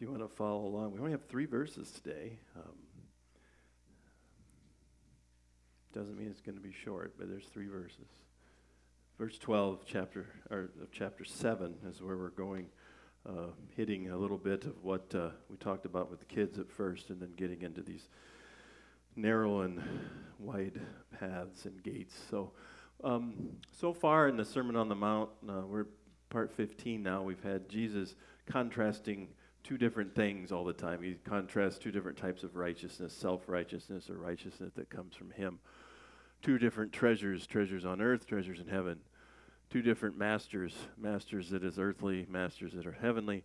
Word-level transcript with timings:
if 0.00 0.04
you 0.04 0.10
want 0.10 0.22
to 0.22 0.34
follow 0.34 0.64
along, 0.64 0.92
we 0.92 0.98
only 0.98 1.10
have 1.10 1.26
three 1.26 1.44
verses 1.44 1.90
today. 1.90 2.38
Um, 2.56 2.72
doesn't 5.92 6.18
mean 6.18 6.28
it's 6.28 6.40
going 6.40 6.56
to 6.56 6.62
be 6.62 6.72
short, 6.72 7.12
but 7.18 7.28
there's 7.28 7.44
three 7.44 7.66
verses. 7.66 8.08
Verse 9.18 9.36
12, 9.36 9.80
chapter 9.84 10.24
or 10.48 10.70
of 10.80 10.90
chapter 10.90 11.22
7 11.26 11.74
is 11.86 12.00
where 12.00 12.16
we're 12.16 12.30
going, 12.30 12.64
uh, 13.28 13.48
hitting 13.76 14.08
a 14.08 14.16
little 14.16 14.38
bit 14.38 14.64
of 14.64 14.82
what 14.82 15.14
uh, 15.14 15.28
we 15.50 15.58
talked 15.58 15.84
about 15.84 16.10
with 16.10 16.20
the 16.20 16.24
kids 16.24 16.58
at 16.58 16.72
first, 16.72 17.10
and 17.10 17.20
then 17.20 17.34
getting 17.36 17.60
into 17.60 17.82
these 17.82 18.08
narrow 19.16 19.60
and 19.60 19.82
wide 20.38 20.80
paths 21.18 21.66
and 21.66 21.82
gates. 21.82 22.18
So, 22.30 22.52
um, 23.04 23.34
so 23.78 23.92
far 23.92 24.28
in 24.28 24.38
the 24.38 24.46
Sermon 24.46 24.76
on 24.76 24.88
the 24.88 24.94
Mount, 24.94 25.28
uh, 25.46 25.60
we're 25.66 25.88
part 26.30 26.50
15 26.54 27.02
now. 27.02 27.20
We've 27.20 27.42
had 27.42 27.68
Jesus 27.68 28.14
contrasting 28.46 29.28
two 29.62 29.78
different 29.78 30.14
things 30.14 30.52
all 30.52 30.64
the 30.64 30.72
time. 30.72 31.02
He 31.02 31.16
contrasts 31.24 31.78
two 31.78 31.90
different 31.90 32.18
types 32.18 32.42
of 32.42 32.56
righteousness 32.56 33.12
self 33.12 33.42
righteousness 33.48 34.10
or 34.10 34.18
righteousness 34.18 34.72
that 34.76 34.90
comes 34.90 35.14
from 35.14 35.30
Him. 35.30 35.58
Two 36.42 36.58
different 36.58 36.92
treasures 36.92 37.46
treasures 37.46 37.84
on 37.84 38.00
earth, 38.00 38.26
treasures 38.26 38.60
in 38.60 38.68
heaven. 38.68 39.00
Two 39.70 39.82
different 39.82 40.18
masters 40.18 40.74
masters 40.98 41.50
that 41.50 41.62
is 41.62 41.78
earthly, 41.78 42.26
masters 42.28 42.72
that 42.72 42.86
are 42.86 42.92
heavenly, 43.00 43.44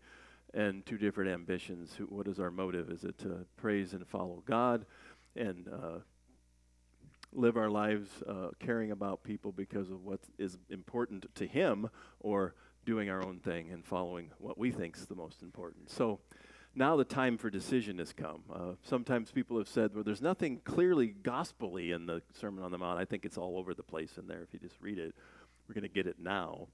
and 0.53 0.85
two 0.85 0.97
different 0.97 1.29
ambitions. 1.29 1.95
What 2.09 2.27
is 2.27 2.39
our 2.39 2.51
motive? 2.51 2.89
Is 2.89 3.03
it 3.03 3.17
to 3.19 3.45
praise 3.57 3.93
and 3.93 4.07
follow 4.07 4.41
God 4.45 4.85
and 5.35 5.67
uh, 5.67 5.99
live 7.33 7.57
our 7.57 7.69
lives 7.69 8.09
uh, 8.27 8.49
caring 8.59 8.91
about 8.91 9.23
people 9.23 9.51
because 9.51 9.91
of 9.91 10.03
what 10.03 10.21
is 10.37 10.57
important 10.69 11.27
to 11.35 11.45
Him 11.45 11.89
or 12.19 12.55
doing 12.85 13.09
our 13.09 13.25
own 13.25 13.39
thing 13.39 13.71
and 13.71 13.83
following 13.83 14.31
what 14.37 14.57
we 14.57 14.71
think 14.71 14.95
is 14.95 15.05
the 15.05 15.15
most 15.15 15.41
important. 15.41 15.89
So 15.89 16.19
now 16.75 16.95
the 16.95 17.05
time 17.05 17.37
for 17.37 17.49
decision 17.49 17.99
has 17.99 18.13
come. 18.13 18.43
Uh, 18.53 18.71
sometimes 18.83 19.31
people 19.31 19.57
have 19.57 19.67
said, 19.67 19.91
well, 19.93 20.03
there's 20.03 20.21
nothing 20.21 20.61
clearly 20.63 21.13
gospelly 21.23 21.93
in 21.95 22.05
the 22.05 22.21
Sermon 22.33 22.63
on 22.63 22.71
the 22.71 22.77
Mount. 22.77 22.99
I 22.99 23.05
think 23.05 23.25
it's 23.25 23.37
all 23.37 23.57
over 23.57 23.73
the 23.73 23.83
place 23.83 24.17
in 24.17 24.27
there 24.27 24.41
if 24.41 24.53
you 24.53 24.59
just 24.59 24.79
read 24.81 24.99
it. 24.99 25.15
We're 25.67 25.73
going 25.73 25.83
to 25.83 25.89
get 25.89 26.07
it 26.07 26.17
now. 26.19 26.67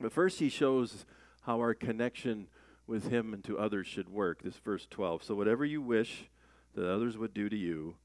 But 0.00 0.12
first, 0.12 0.38
he 0.38 0.48
shows 0.48 1.04
how 1.42 1.58
our 1.58 1.74
connection 1.74 2.48
with 2.86 3.08
him 3.08 3.34
and 3.34 3.42
to 3.44 3.58
others 3.58 3.86
should 3.86 4.08
work. 4.08 4.42
This 4.42 4.56
verse 4.56 4.86
12. 4.90 5.24
So 5.24 5.34
whatever 5.34 5.64
you 5.64 5.82
wish 5.82 6.30
that 6.74 6.90
others 6.90 7.18
would 7.18 7.34
do 7.34 7.48
to 7.48 7.56
you, 7.56 7.96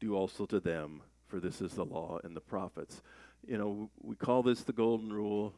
do 0.00 0.14
also 0.14 0.46
to 0.46 0.60
them, 0.60 1.02
for 1.26 1.40
this 1.40 1.60
is 1.60 1.72
the 1.72 1.84
law 1.84 2.18
and 2.24 2.34
the 2.34 2.40
prophets. 2.40 3.02
You 3.46 3.58
know, 3.58 3.90
we 4.00 4.16
call 4.16 4.42
this 4.42 4.62
the 4.62 4.72
golden 4.72 5.12
rule 5.12 5.54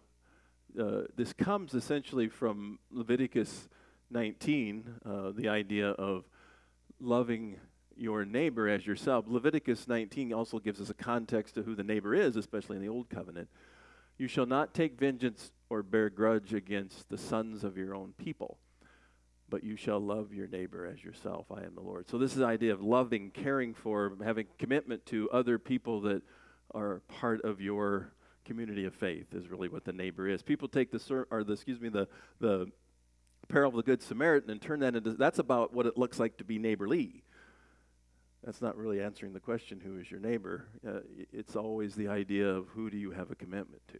uh, 0.78 1.02
this 1.16 1.32
comes 1.32 1.74
essentially 1.74 2.28
from 2.28 2.78
Leviticus 2.90 3.68
19, 4.10 4.94
uh, 5.04 5.32
the 5.34 5.48
idea 5.48 5.90
of 5.90 6.24
loving 7.00 7.56
your 7.96 8.24
neighbor 8.24 8.68
as 8.68 8.86
yourself. 8.86 9.24
Leviticus 9.28 9.88
19 9.88 10.32
also 10.32 10.58
gives 10.58 10.80
us 10.80 10.90
a 10.90 10.94
context 10.94 11.54
to 11.54 11.62
who 11.62 11.74
the 11.74 11.82
neighbor 11.82 12.14
is, 12.14 12.36
especially 12.36 12.76
in 12.76 12.82
the 12.82 12.88
Old 12.88 13.08
Covenant. 13.08 13.48
You 14.18 14.28
shall 14.28 14.46
not 14.46 14.74
take 14.74 14.98
vengeance 14.98 15.52
or 15.68 15.82
bear 15.82 16.10
grudge 16.10 16.54
against 16.54 17.08
the 17.08 17.18
sons 17.18 17.64
of 17.64 17.76
your 17.76 17.94
own 17.94 18.14
people, 18.16 18.58
but 19.48 19.64
you 19.64 19.76
shall 19.76 20.00
love 20.00 20.32
your 20.32 20.46
neighbor 20.46 20.86
as 20.86 21.02
yourself. 21.02 21.46
I 21.50 21.64
am 21.64 21.74
the 21.74 21.80
Lord. 21.80 22.08
So, 22.08 22.18
this 22.18 22.32
is 22.32 22.38
the 22.38 22.46
idea 22.46 22.72
of 22.72 22.82
loving, 22.82 23.30
caring 23.30 23.74
for, 23.74 24.12
having 24.22 24.46
commitment 24.58 25.06
to 25.06 25.30
other 25.30 25.58
people 25.58 26.02
that 26.02 26.22
are 26.74 27.02
part 27.08 27.42
of 27.42 27.60
your 27.60 28.12
community 28.44 28.84
of 28.84 28.94
faith 28.94 29.34
is 29.34 29.48
really 29.48 29.68
what 29.68 29.84
the 29.84 29.92
neighbor 29.92 30.28
is. 30.28 30.42
People 30.42 30.68
take 30.68 30.90
the 30.90 30.98
ser- 30.98 31.26
or 31.30 31.44
the 31.44 31.52
excuse 31.52 31.80
me 31.80 31.88
the 31.88 32.08
the 32.40 32.66
parable 33.48 33.78
of 33.78 33.84
the 33.84 33.90
good 33.90 34.02
Samaritan 34.02 34.50
and 34.50 34.60
turn 34.60 34.80
that 34.80 34.94
into 34.94 35.12
that's 35.12 35.38
about 35.38 35.72
what 35.72 35.86
it 35.86 35.96
looks 35.96 36.18
like 36.18 36.36
to 36.38 36.44
be 36.44 36.58
neighborly. 36.58 37.22
That's 38.44 38.60
not 38.60 38.76
really 38.76 39.00
answering 39.00 39.32
the 39.32 39.40
question 39.40 39.80
who 39.80 39.98
is 39.98 40.10
your 40.10 40.18
neighbor. 40.18 40.66
Uh, 40.86 41.00
it's 41.32 41.54
always 41.54 41.94
the 41.94 42.08
idea 42.08 42.48
of 42.48 42.66
who 42.68 42.90
do 42.90 42.96
you 42.96 43.12
have 43.12 43.30
a 43.30 43.36
commitment 43.36 43.82
to 43.88 43.98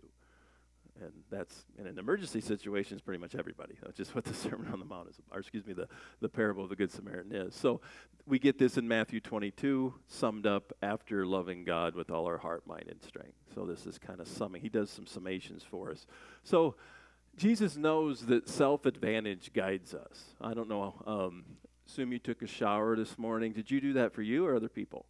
and 1.03 1.13
that's 1.31 1.65
in 1.79 1.87
an 1.87 1.99
emergency 1.99 2.41
situation 2.41 2.97
is 2.97 3.03
pretty 3.03 3.21
much 3.21 3.35
everybody. 3.35 3.75
That's 3.83 3.97
just 3.97 4.15
what 4.15 4.25
the 4.25 4.35
Sermon 4.35 4.73
on 4.73 4.79
the 4.79 4.85
Mount 4.85 5.09
is, 5.11 5.17
or 5.31 5.41
excuse 5.41 5.67
me, 5.67 5.73
the, 5.73 5.89
the 6.21 6.29
parable 6.29 6.65
of 6.65 6.71
the 6.71 6.77
Good 6.77 6.91
Samaritan 6.91 7.33
is. 7.33 7.55
So 7.55 7.81
we 8.27 8.39
get 8.39 8.59
this 8.59 8.77
in 8.77 8.87
Matthew 8.87 9.21
22, 9.21 9.95
summed 10.07 10.47
up 10.47 10.73
after 10.83 11.27
loving 11.27 11.65
God 11.65 11.95
with 11.95 12.11
all 12.11 12.27
our 12.27 12.39
heart, 12.39 12.67
mind, 12.67 12.87
and 12.89 13.03
strength. 13.03 13.37
So 13.55 13.67
this 13.67 13.87
is 13.87 13.99
kind 13.99 14.21
of 14.21 14.29
summing. 14.29 14.63
He 14.63 14.69
does 14.69 14.91
some 14.91 15.05
summations 15.05 15.63
for 15.63 15.91
us. 15.91 16.07
So 16.45 16.77
Jesus 17.37 17.77
knows 17.77 18.27
that 18.27 18.49
self 18.49 18.87
advantage 18.87 19.53
guides 19.53 19.95
us. 19.95 20.25
I 20.41 20.55
don't 20.55 20.69
know. 20.69 20.95
Um, 21.07 21.45
assume 21.87 22.13
you 22.13 22.19
took 22.19 22.43
a 22.43 22.47
shower 22.47 22.97
this 22.97 23.19
morning. 23.19 23.53
Did 23.53 23.71
you 23.71 23.81
do 23.81 23.93
that 23.95 24.13
for 24.13 24.23
you 24.23 24.47
or 24.47 24.55
other 24.55 24.69
people? 24.69 25.07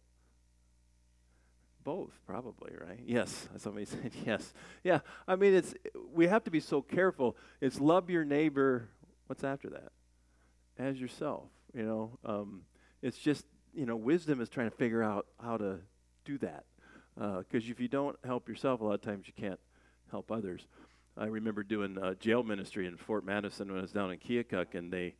Both, 1.83 2.11
probably, 2.25 2.73
right? 2.79 2.99
Yes. 3.05 3.47
Somebody 3.57 3.85
said 3.85 4.11
yes. 4.25 4.53
Yeah. 4.83 4.99
I 5.27 5.35
mean, 5.35 5.53
it's 5.53 5.73
we 6.13 6.27
have 6.27 6.43
to 6.45 6.51
be 6.51 6.59
so 6.59 6.81
careful. 6.81 7.35
It's 7.61 7.79
love 7.79 8.09
your 8.09 8.25
neighbor. 8.25 8.89
What's 9.27 9.43
after 9.43 9.69
that? 9.71 9.91
As 10.77 10.99
yourself. 10.99 11.49
You 11.73 11.83
know, 11.83 12.19
um, 12.25 12.61
it's 13.01 13.17
just 13.17 13.45
you 13.73 13.85
know, 13.85 13.95
wisdom 13.95 14.39
is 14.41 14.49
trying 14.49 14.69
to 14.69 14.75
figure 14.75 15.03
out 15.03 15.25
how 15.41 15.57
to 15.57 15.79
do 16.25 16.37
that. 16.39 16.65
Because 17.15 17.63
uh, 17.67 17.71
if 17.71 17.79
you 17.79 17.87
don't 17.87 18.17
help 18.23 18.47
yourself, 18.47 18.81
a 18.81 18.83
lot 18.83 18.93
of 18.93 19.01
times 19.01 19.27
you 19.27 19.33
can't 19.35 19.59
help 20.11 20.31
others. 20.31 20.67
I 21.17 21.25
remember 21.25 21.63
doing 21.63 21.97
uh, 21.97 22.15
jail 22.15 22.43
ministry 22.43 22.87
in 22.87 22.97
Fort 22.97 23.25
Madison 23.25 23.69
when 23.69 23.79
I 23.79 23.81
was 23.81 23.91
down 23.91 24.11
in 24.11 24.17
Keokuk, 24.17 24.73
and 24.73 24.91
they, 24.91 25.15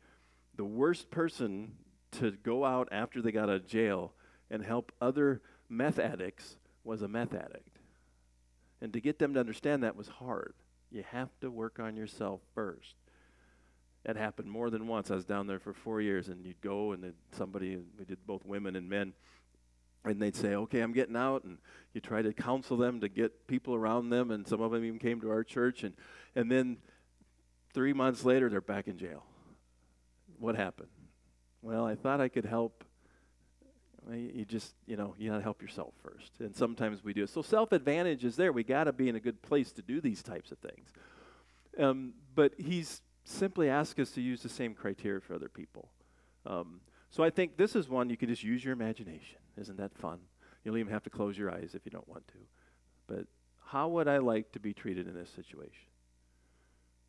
the 0.56 0.64
worst 0.64 1.10
person 1.10 1.72
to 2.12 2.32
go 2.32 2.64
out 2.64 2.88
after 2.90 3.22
they 3.22 3.32
got 3.32 3.44
out 3.44 3.56
of 3.56 3.66
jail 3.66 4.12
and 4.50 4.64
help 4.64 4.92
other 5.00 5.40
meth 5.68 5.98
addicts 5.98 6.56
was 6.82 7.02
a 7.02 7.08
meth 7.08 7.34
addict. 7.34 7.78
And 8.80 8.92
to 8.92 9.00
get 9.00 9.18
them 9.18 9.34
to 9.34 9.40
understand 9.40 9.82
that 9.82 9.96
was 9.96 10.08
hard. 10.08 10.54
You 10.90 11.04
have 11.10 11.30
to 11.40 11.50
work 11.50 11.80
on 11.80 11.96
yourself 11.96 12.40
first. 12.54 12.94
That 14.04 14.16
happened 14.16 14.50
more 14.50 14.68
than 14.68 14.86
once. 14.86 15.10
I 15.10 15.14
was 15.14 15.24
down 15.24 15.46
there 15.46 15.58
for 15.58 15.72
four 15.72 16.00
years, 16.00 16.28
and 16.28 16.44
you'd 16.44 16.60
go, 16.60 16.92
and 16.92 17.14
somebody, 17.32 17.78
we 17.98 18.04
did 18.04 18.18
both 18.26 18.44
women 18.44 18.76
and 18.76 18.88
men, 18.88 19.14
and 20.04 20.20
they'd 20.20 20.36
say, 20.36 20.54
Okay, 20.54 20.80
I'm 20.80 20.92
getting 20.92 21.16
out. 21.16 21.44
And 21.44 21.56
you 21.94 22.02
try 22.02 22.20
to 22.20 22.32
counsel 22.34 22.76
them 22.76 23.00
to 23.00 23.08
get 23.08 23.46
people 23.46 23.74
around 23.74 24.10
them, 24.10 24.30
and 24.30 24.46
some 24.46 24.60
of 24.60 24.70
them 24.70 24.84
even 24.84 24.98
came 24.98 25.20
to 25.22 25.30
our 25.30 25.42
church. 25.42 25.82
And, 25.82 25.94
and 26.36 26.52
then 26.52 26.76
three 27.72 27.94
months 27.94 28.24
later, 28.24 28.50
they're 28.50 28.60
back 28.60 28.86
in 28.86 28.98
jail. 28.98 29.24
What 30.38 30.56
happened? 30.56 30.88
Well, 31.62 31.86
I 31.86 31.94
thought 31.94 32.20
I 32.20 32.28
could 32.28 32.44
help 32.44 32.84
you 34.12 34.44
just, 34.44 34.74
you 34.86 34.96
know, 34.96 35.14
you 35.18 35.30
got 35.30 35.38
to 35.38 35.42
help 35.42 35.62
yourself 35.62 35.94
first. 36.02 36.32
And 36.40 36.54
sometimes 36.54 37.02
we 37.02 37.14
do. 37.14 37.26
So 37.26 37.42
self 37.42 37.72
advantage 37.72 38.24
is 38.24 38.36
there. 38.36 38.52
We 38.52 38.64
got 38.64 38.84
to 38.84 38.92
be 38.92 39.08
in 39.08 39.16
a 39.16 39.20
good 39.20 39.40
place 39.42 39.72
to 39.72 39.82
do 39.82 40.00
these 40.00 40.22
types 40.22 40.52
of 40.52 40.58
things. 40.58 40.92
Um, 41.78 42.14
but 42.34 42.52
he's 42.58 43.02
simply 43.24 43.68
asked 43.68 43.98
us 43.98 44.10
to 44.12 44.20
use 44.20 44.42
the 44.42 44.48
same 44.48 44.74
criteria 44.74 45.20
for 45.20 45.34
other 45.34 45.48
people. 45.48 45.88
Um, 46.46 46.80
so 47.10 47.22
I 47.22 47.30
think 47.30 47.56
this 47.56 47.74
is 47.74 47.88
one 47.88 48.10
you 48.10 48.16
can 48.16 48.28
just 48.28 48.42
use 48.42 48.64
your 48.64 48.72
imagination. 48.72 49.38
Isn't 49.58 49.78
that 49.78 49.96
fun? 49.96 50.18
You 50.62 50.70
don't 50.70 50.80
even 50.80 50.92
have 50.92 51.04
to 51.04 51.10
close 51.10 51.38
your 51.38 51.50
eyes 51.50 51.70
if 51.74 51.84
you 51.84 51.90
don't 51.90 52.08
want 52.08 52.26
to. 52.28 52.38
But 53.06 53.26
how 53.66 53.88
would 53.88 54.08
I 54.08 54.18
like 54.18 54.52
to 54.52 54.60
be 54.60 54.72
treated 54.74 55.06
in 55.06 55.14
this 55.14 55.30
situation? 55.30 55.86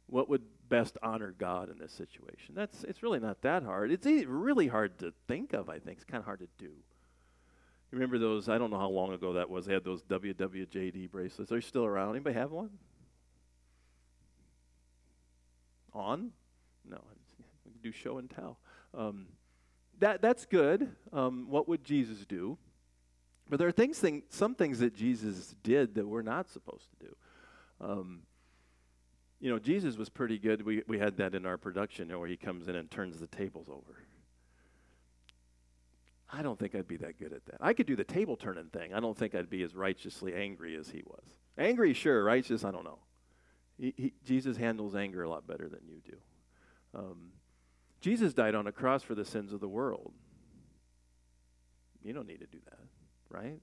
What 0.07 0.29
would 0.29 0.43
best 0.69 0.97
honor 1.01 1.33
God 1.37 1.69
in 1.69 1.77
this 1.77 1.91
situation? 1.91 2.55
That's 2.55 2.83
it's 2.83 3.03
really 3.03 3.19
not 3.19 3.41
that 3.41 3.63
hard. 3.63 3.91
It's 3.91 4.05
really 4.05 4.67
hard 4.67 4.99
to 4.99 5.13
think 5.27 5.53
of. 5.53 5.69
I 5.69 5.79
think 5.79 5.97
it's 5.97 6.05
kind 6.05 6.19
of 6.19 6.25
hard 6.25 6.39
to 6.39 6.47
do. 6.57 6.65
You 7.91 7.99
remember 7.99 8.17
those? 8.17 8.49
I 8.49 8.57
don't 8.57 8.71
know 8.71 8.79
how 8.79 8.89
long 8.89 9.13
ago 9.13 9.33
that 9.33 9.49
was. 9.49 9.65
They 9.65 9.73
had 9.73 9.83
those 9.83 10.03
WWJD 10.03 11.11
bracelets. 11.11 11.51
Are 11.51 11.55
you 11.55 11.61
still 11.61 11.85
around? 11.85 12.11
Anybody 12.11 12.35
have 12.35 12.51
one? 12.51 12.71
On? 15.93 16.31
No. 16.89 16.99
We 17.65 17.71
can 17.71 17.81
do 17.81 17.91
show 17.91 18.17
and 18.17 18.29
tell. 18.29 18.59
Um, 18.93 19.27
that 19.99 20.21
that's 20.21 20.45
good. 20.45 20.89
Um, 21.13 21.47
what 21.49 21.67
would 21.67 21.83
Jesus 21.83 22.25
do? 22.25 22.57
But 23.49 23.59
there 23.59 23.67
are 23.67 23.71
things, 23.71 23.99
thing, 23.99 24.23
some 24.29 24.55
things 24.55 24.79
that 24.79 24.95
Jesus 24.95 25.55
did 25.63 25.95
that 25.95 26.07
we're 26.07 26.23
not 26.23 26.49
supposed 26.49 26.87
to 26.91 27.07
do. 27.07 27.15
Um, 27.79 28.21
you 29.45 29.51
know, 29.51 29.59
Jesus 29.59 29.95
was 29.95 30.09
pretty 30.09 30.39
good. 30.39 30.63
We, 30.65 30.81
we 30.87 30.97
had 30.97 31.17
that 31.17 31.35
in 31.35 31.45
our 31.45 31.55
production 31.55 32.09
where 32.19 32.27
he 32.27 32.35
comes 32.35 32.67
in 32.67 32.75
and 32.75 32.89
turns 32.89 33.19
the 33.19 33.27
tables 33.27 33.69
over. 33.69 34.01
I 36.33 36.41
don't 36.41 36.57
think 36.57 36.73
I'd 36.73 36.87
be 36.87 36.97
that 36.97 37.19
good 37.19 37.31
at 37.31 37.45
that. 37.45 37.57
I 37.61 37.73
could 37.73 37.85
do 37.85 37.95
the 37.95 38.03
table 38.03 38.37
turning 38.37 38.69
thing. 38.69 38.95
I 38.95 38.99
don't 38.99 39.15
think 39.15 39.35
I'd 39.35 39.51
be 39.51 39.61
as 39.61 39.75
righteously 39.75 40.33
angry 40.33 40.75
as 40.75 40.89
he 40.89 41.03
was. 41.05 41.21
Angry, 41.59 41.93
sure. 41.93 42.23
Righteous, 42.23 42.63
I 42.63 42.71
don't 42.71 42.85
know. 42.85 42.97
He, 43.77 43.93
he, 43.95 44.13
Jesus 44.25 44.57
handles 44.57 44.95
anger 44.95 45.21
a 45.21 45.29
lot 45.29 45.45
better 45.45 45.69
than 45.69 45.81
you 45.87 46.01
do. 46.03 46.17
Um, 46.97 47.27
Jesus 48.01 48.33
died 48.33 48.55
on 48.55 48.65
a 48.65 48.71
cross 48.71 49.03
for 49.03 49.13
the 49.13 49.25
sins 49.25 49.53
of 49.53 49.59
the 49.59 49.69
world. 49.69 50.11
You 52.03 52.13
don't 52.13 52.27
need 52.27 52.39
to 52.39 52.47
do 52.47 52.61
that, 52.65 52.79
right? 53.29 53.59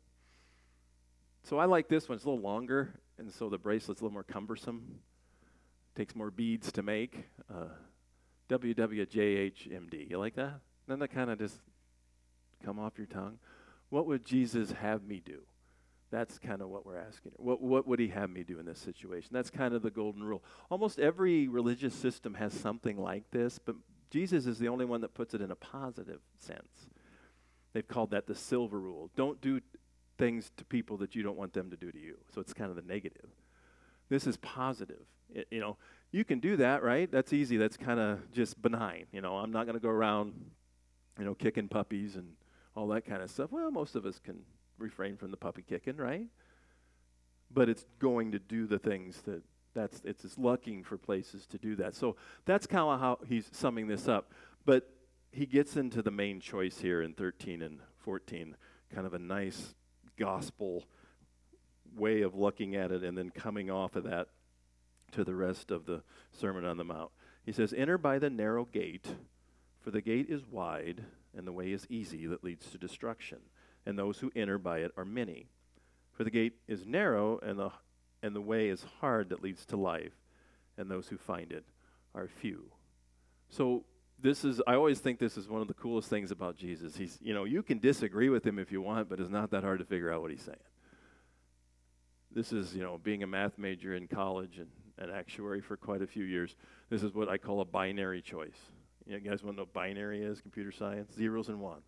So 1.42 1.58
I 1.58 1.64
like 1.64 1.88
this 1.88 2.08
one. 2.08 2.14
It's 2.14 2.24
a 2.24 2.28
little 2.28 2.40
longer, 2.40 2.94
and 3.18 3.32
so 3.32 3.48
the 3.48 3.58
bracelet's 3.58 4.00
a 4.00 4.04
little 4.04 4.12
more 4.14 4.22
cumbersome 4.22 5.00
takes 5.94 6.14
more 6.14 6.30
beads 6.30 6.72
to 6.72 6.82
make. 6.82 7.24
Uh, 7.52 7.68
WWJHMD. 8.48 10.10
You 10.10 10.18
like 10.18 10.34
that? 10.36 10.60
Doesn't 10.86 11.00
that 11.00 11.12
kind 11.12 11.30
of 11.30 11.38
just 11.38 11.56
come 12.64 12.78
off 12.78 12.94
your 12.98 13.06
tongue? 13.06 13.38
What 13.88 14.06
would 14.06 14.24
Jesus 14.24 14.72
have 14.72 15.04
me 15.04 15.22
do? 15.24 15.42
That's 16.10 16.38
kind 16.38 16.60
of 16.60 16.68
what 16.68 16.84
we're 16.84 16.98
asking. 16.98 17.32
What, 17.36 17.62
what 17.62 17.86
would 17.88 17.98
he 17.98 18.08
have 18.08 18.28
me 18.28 18.42
do 18.42 18.58
in 18.58 18.66
this 18.66 18.78
situation? 18.78 19.30
That's 19.32 19.48
kind 19.48 19.74
of 19.74 19.82
the 19.82 19.90
golden 19.90 20.22
rule. 20.22 20.42
Almost 20.70 20.98
every 20.98 21.48
religious 21.48 21.94
system 21.94 22.34
has 22.34 22.52
something 22.52 22.98
like 22.98 23.30
this, 23.30 23.58
but 23.58 23.76
Jesus 24.10 24.46
is 24.46 24.58
the 24.58 24.68
only 24.68 24.84
one 24.84 25.00
that 25.00 25.14
puts 25.14 25.32
it 25.32 25.40
in 25.40 25.50
a 25.50 25.56
positive 25.56 26.20
sense. 26.38 26.86
They've 27.72 27.86
called 27.88 28.10
that 28.10 28.26
the 28.26 28.34
silver 28.34 28.78
rule. 28.78 29.10
Don't 29.16 29.40
do 29.40 29.60
things 30.18 30.50
to 30.58 30.64
people 30.66 30.98
that 30.98 31.14
you 31.14 31.22
don't 31.22 31.38
want 31.38 31.54
them 31.54 31.70
to 31.70 31.76
do 31.76 31.90
to 31.90 31.98
you. 31.98 32.18
So 32.34 32.42
it's 32.42 32.52
kind 32.52 32.68
of 32.68 32.76
the 32.76 32.82
negative. 32.82 33.30
This 34.12 34.26
is 34.26 34.36
positive. 34.36 35.06
It, 35.34 35.46
you 35.50 35.58
know, 35.58 35.78
you 36.10 36.22
can 36.22 36.38
do 36.38 36.56
that, 36.58 36.82
right? 36.82 37.10
That's 37.10 37.32
easy. 37.32 37.56
That's 37.56 37.78
kind 37.78 37.98
of 37.98 38.30
just 38.30 38.60
benign. 38.60 39.06
You 39.10 39.22
know, 39.22 39.38
I'm 39.38 39.50
not 39.50 39.64
going 39.64 39.72
to 39.74 39.82
go 39.82 39.88
around, 39.88 40.34
you 41.18 41.24
know, 41.24 41.34
kicking 41.34 41.66
puppies 41.66 42.16
and 42.16 42.34
all 42.76 42.86
that 42.88 43.06
kind 43.06 43.22
of 43.22 43.30
stuff. 43.30 43.50
Well, 43.50 43.70
most 43.70 43.96
of 43.96 44.04
us 44.04 44.18
can 44.18 44.40
refrain 44.76 45.16
from 45.16 45.30
the 45.30 45.38
puppy 45.38 45.62
kicking, 45.62 45.96
right? 45.96 46.26
But 47.50 47.70
it's 47.70 47.86
going 48.00 48.32
to 48.32 48.38
do 48.38 48.66
the 48.66 48.78
things 48.78 49.22
that 49.22 49.42
that's 49.72 50.02
it's 50.04 50.20
just 50.20 50.38
looking 50.38 50.84
for 50.84 50.98
places 50.98 51.46
to 51.46 51.56
do 51.56 51.74
that. 51.76 51.94
So 51.94 52.16
that's 52.44 52.66
kind 52.66 52.82
of 52.82 53.00
how 53.00 53.18
he's 53.26 53.48
summing 53.50 53.88
this 53.88 54.08
up. 54.08 54.30
But 54.66 54.90
he 55.30 55.46
gets 55.46 55.78
into 55.78 56.02
the 56.02 56.10
main 56.10 56.38
choice 56.38 56.76
here 56.76 57.00
in 57.00 57.14
13 57.14 57.62
and 57.62 57.78
14, 58.00 58.56
kind 58.94 59.06
of 59.06 59.14
a 59.14 59.18
nice 59.18 59.74
gospel 60.18 60.84
way 61.96 62.22
of 62.22 62.34
looking 62.34 62.76
at 62.76 62.92
it 62.92 63.02
and 63.02 63.16
then 63.16 63.30
coming 63.30 63.70
off 63.70 63.96
of 63.96 64.04
that 64.04 64.28
to 65.12 65.24
the 65.24 65.34
rest 65.34 65.70
of 65.70 65.86
the 65.86 66.02
Sermon 66.32 66.64
on 66.64 66.76
the 66.76 66.84
Mount. 66.84 67.10
He 67.44 67.52
says, 67.52 67.74
Enter 67.76 67.98
by 67.98 68.18
the 68.18 68.30
narrow 68.30 68.64
gate, 68.64 69.06
for 69.80 69.90
the 69.90 70.00
gate 70.00 70.26
is 70.28 70.46
wide 70.46 71.04
and 71.36 71.46
the 71.46 71.52
way 71.52 71.72
is 71.72 71.86
easy 71.88 72.26
that 72.26 72.44
leads 72.44 72.70
to 72.70 72.78
destruction, 72.78 73.38
and 73.86 73.98
those 73.98 74.18
who 74.18 74.30
enter 74.36 74.58
by 74.58 74.78
it 74.78 74.92
are 74.96 75.04
many. 75.04 75.46
For 76.12 76.24
the 76.24 76.30
gate 76.30 76.54
is 76.68 76.84
narrow 76.86 77.38
and 77.38 77.58
the, 77.58 77.70
and 78.22 78.36
the 78.36 78.40
way 78.40 78.68
is 78.68 78.84
hard 79.00 79.30
that 79.30 79.42
leads 79.42 79.64
to 79.66 79.76
life, 79.76 80.12
and 80.76 80.90
those 80.90 81.08
who 81.08 81.16
find 81.16 81.52
it 81.52 81.64
are 82.14 82.28
few. 82.28 82.64
So, 83.48 83.84
this 84.20 84.44
is, 84.44 84.62
I 84.68 84.74
always 84.74 85.00
think 85.00 85.18
this 85.18 85.36
is 85.36 85.48
one 85.48 85.62
of 85.62 85.68
the 85.68 85.74
coolest 85.74 86.08
things 86.08 86.30
about 86.30 86.56
Jesus. 86.56 86.96
He's, 86.96 87.18
you 87.20 87.34
know, 87.34 87.42
you 87.42 87.60
can 87.60 87.80
disagree 87.80 88.28
with 88.28 88.46
him 88.46 88.60
if 88.60 88.70
you 88.70 88.80
want, 88.80 89.08
but 89.08 89.18
it's 89.18 89.30
not 89.30 89.50
that 89.50 89.64
hard 89.64 89.80
to 89.80 89.84
figure 89.84 90.12
out 90.12 90.20
what 90.20 90.30
he's 90.30 90.42
saying. 90.42 90.58
This 92.34 92.52
is, 92.52 92.74
you 92.74 92.82
know, 92.82 92.98
being 93.02 93.22
a 93.22 93.26
math 93.26 93.58
major 93.58 93.94
in 93.94 94.08
college 94.08 94.58
and 94.58 94.68
an 94.98 95.14
actuary 95.14 95.60
for 95.60 95.76
quite 95.76 96.02
a 96.02 96.06
few 96.06 96.24
years. 96.24 96.54
This 96.90 97.02
is 97.02 97.14
what 97.14 97.28
I 97.28 97.38
call 97.38 97.60
a 97.60 97.64
binary 97.64 98.22
choice. 98.22 98.58
You, 99.06 99.18
guys 99.18 99.42
want 99.42 99.56
to 99.56 99.58
know 99.58 99.62
what 99.62 99.72
binary 99.72 100.22
is? 100.22 100.40
Computer 100.40 100.72
science? 100.72 101.12
Zeros 101.14 101.48
and 101.48 101.60
ones. 101.60 101.84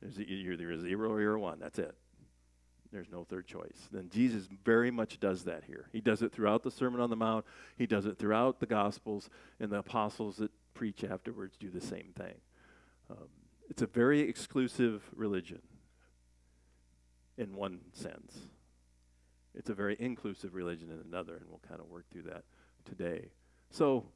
There's 0.00 0.18
a, 0.18 0.28
you're 0.28 0.52
either 0.52 0.72
a 0.72 0.78
zero 0.78 1.10
or 1.10 1.20
you're 1.20 1.34
a 1.34 1.40
one. 1.40 1.58
That's 1.58 1.78
it. 1.78 1.94
There's 2.92 3.10
no 3.10 3.24
third 3.24 3.46
choice. 3.46 3.88
Then 3.90 4.08
Jesus 4.10 4.48
very 4.64 4.90
much 4.90 5.18
does 5.18 5.44
that 5.44 5.64
here. 5.64 5.88
He 5.92 6.00
does 6.00 6.22
it 6.22 6.32
throughout 6.32 6.62
the 6.62 6.70
Sermon 6.70 7.00
on 7.00 7.10
the 7.10 7.16
Mount. 7.16 7.44
He 7.76 7.86
does 7.86 8.06
it 8.06 8.18
throughout 8.18 8.60
the 8.60 8.66
Gospels, 8.66 9.28
and 9.58 9.70
the 9.70 9.78
apostles 9.78 10.36
that 10.36 10.50
preach 10.74 11.02
afterwards 11.02 11.56
do 11.56 11.70
the 11.70 11.80
same 11.80 12.12
thing. 12.16 12.34
Um, 13.10 13.28
it's 13.68 13.82
a 13.82 13.86
very 13.86 14.20
exclusive 14.20 15.02
religion 15.14 15.62
in 17.36 17.54
one 17.56 17.80
sense. 17.92 18.38
It's 19.56 19.70
a 19.70 19.74
very 19.74 19.96
inclusive 19.98 20.54
religion 20.54 20.90
in 20.90 21.00
another, 21.06 21.36
and 21.36 21.46
we'll 21.48 21.62
kind 21.66 21.80
of 21.80 21.88
work 21.88 22.04
through 22.12 22.22
that 22.22 22.44
today. 22.84 23.30
So, 23.70 24.06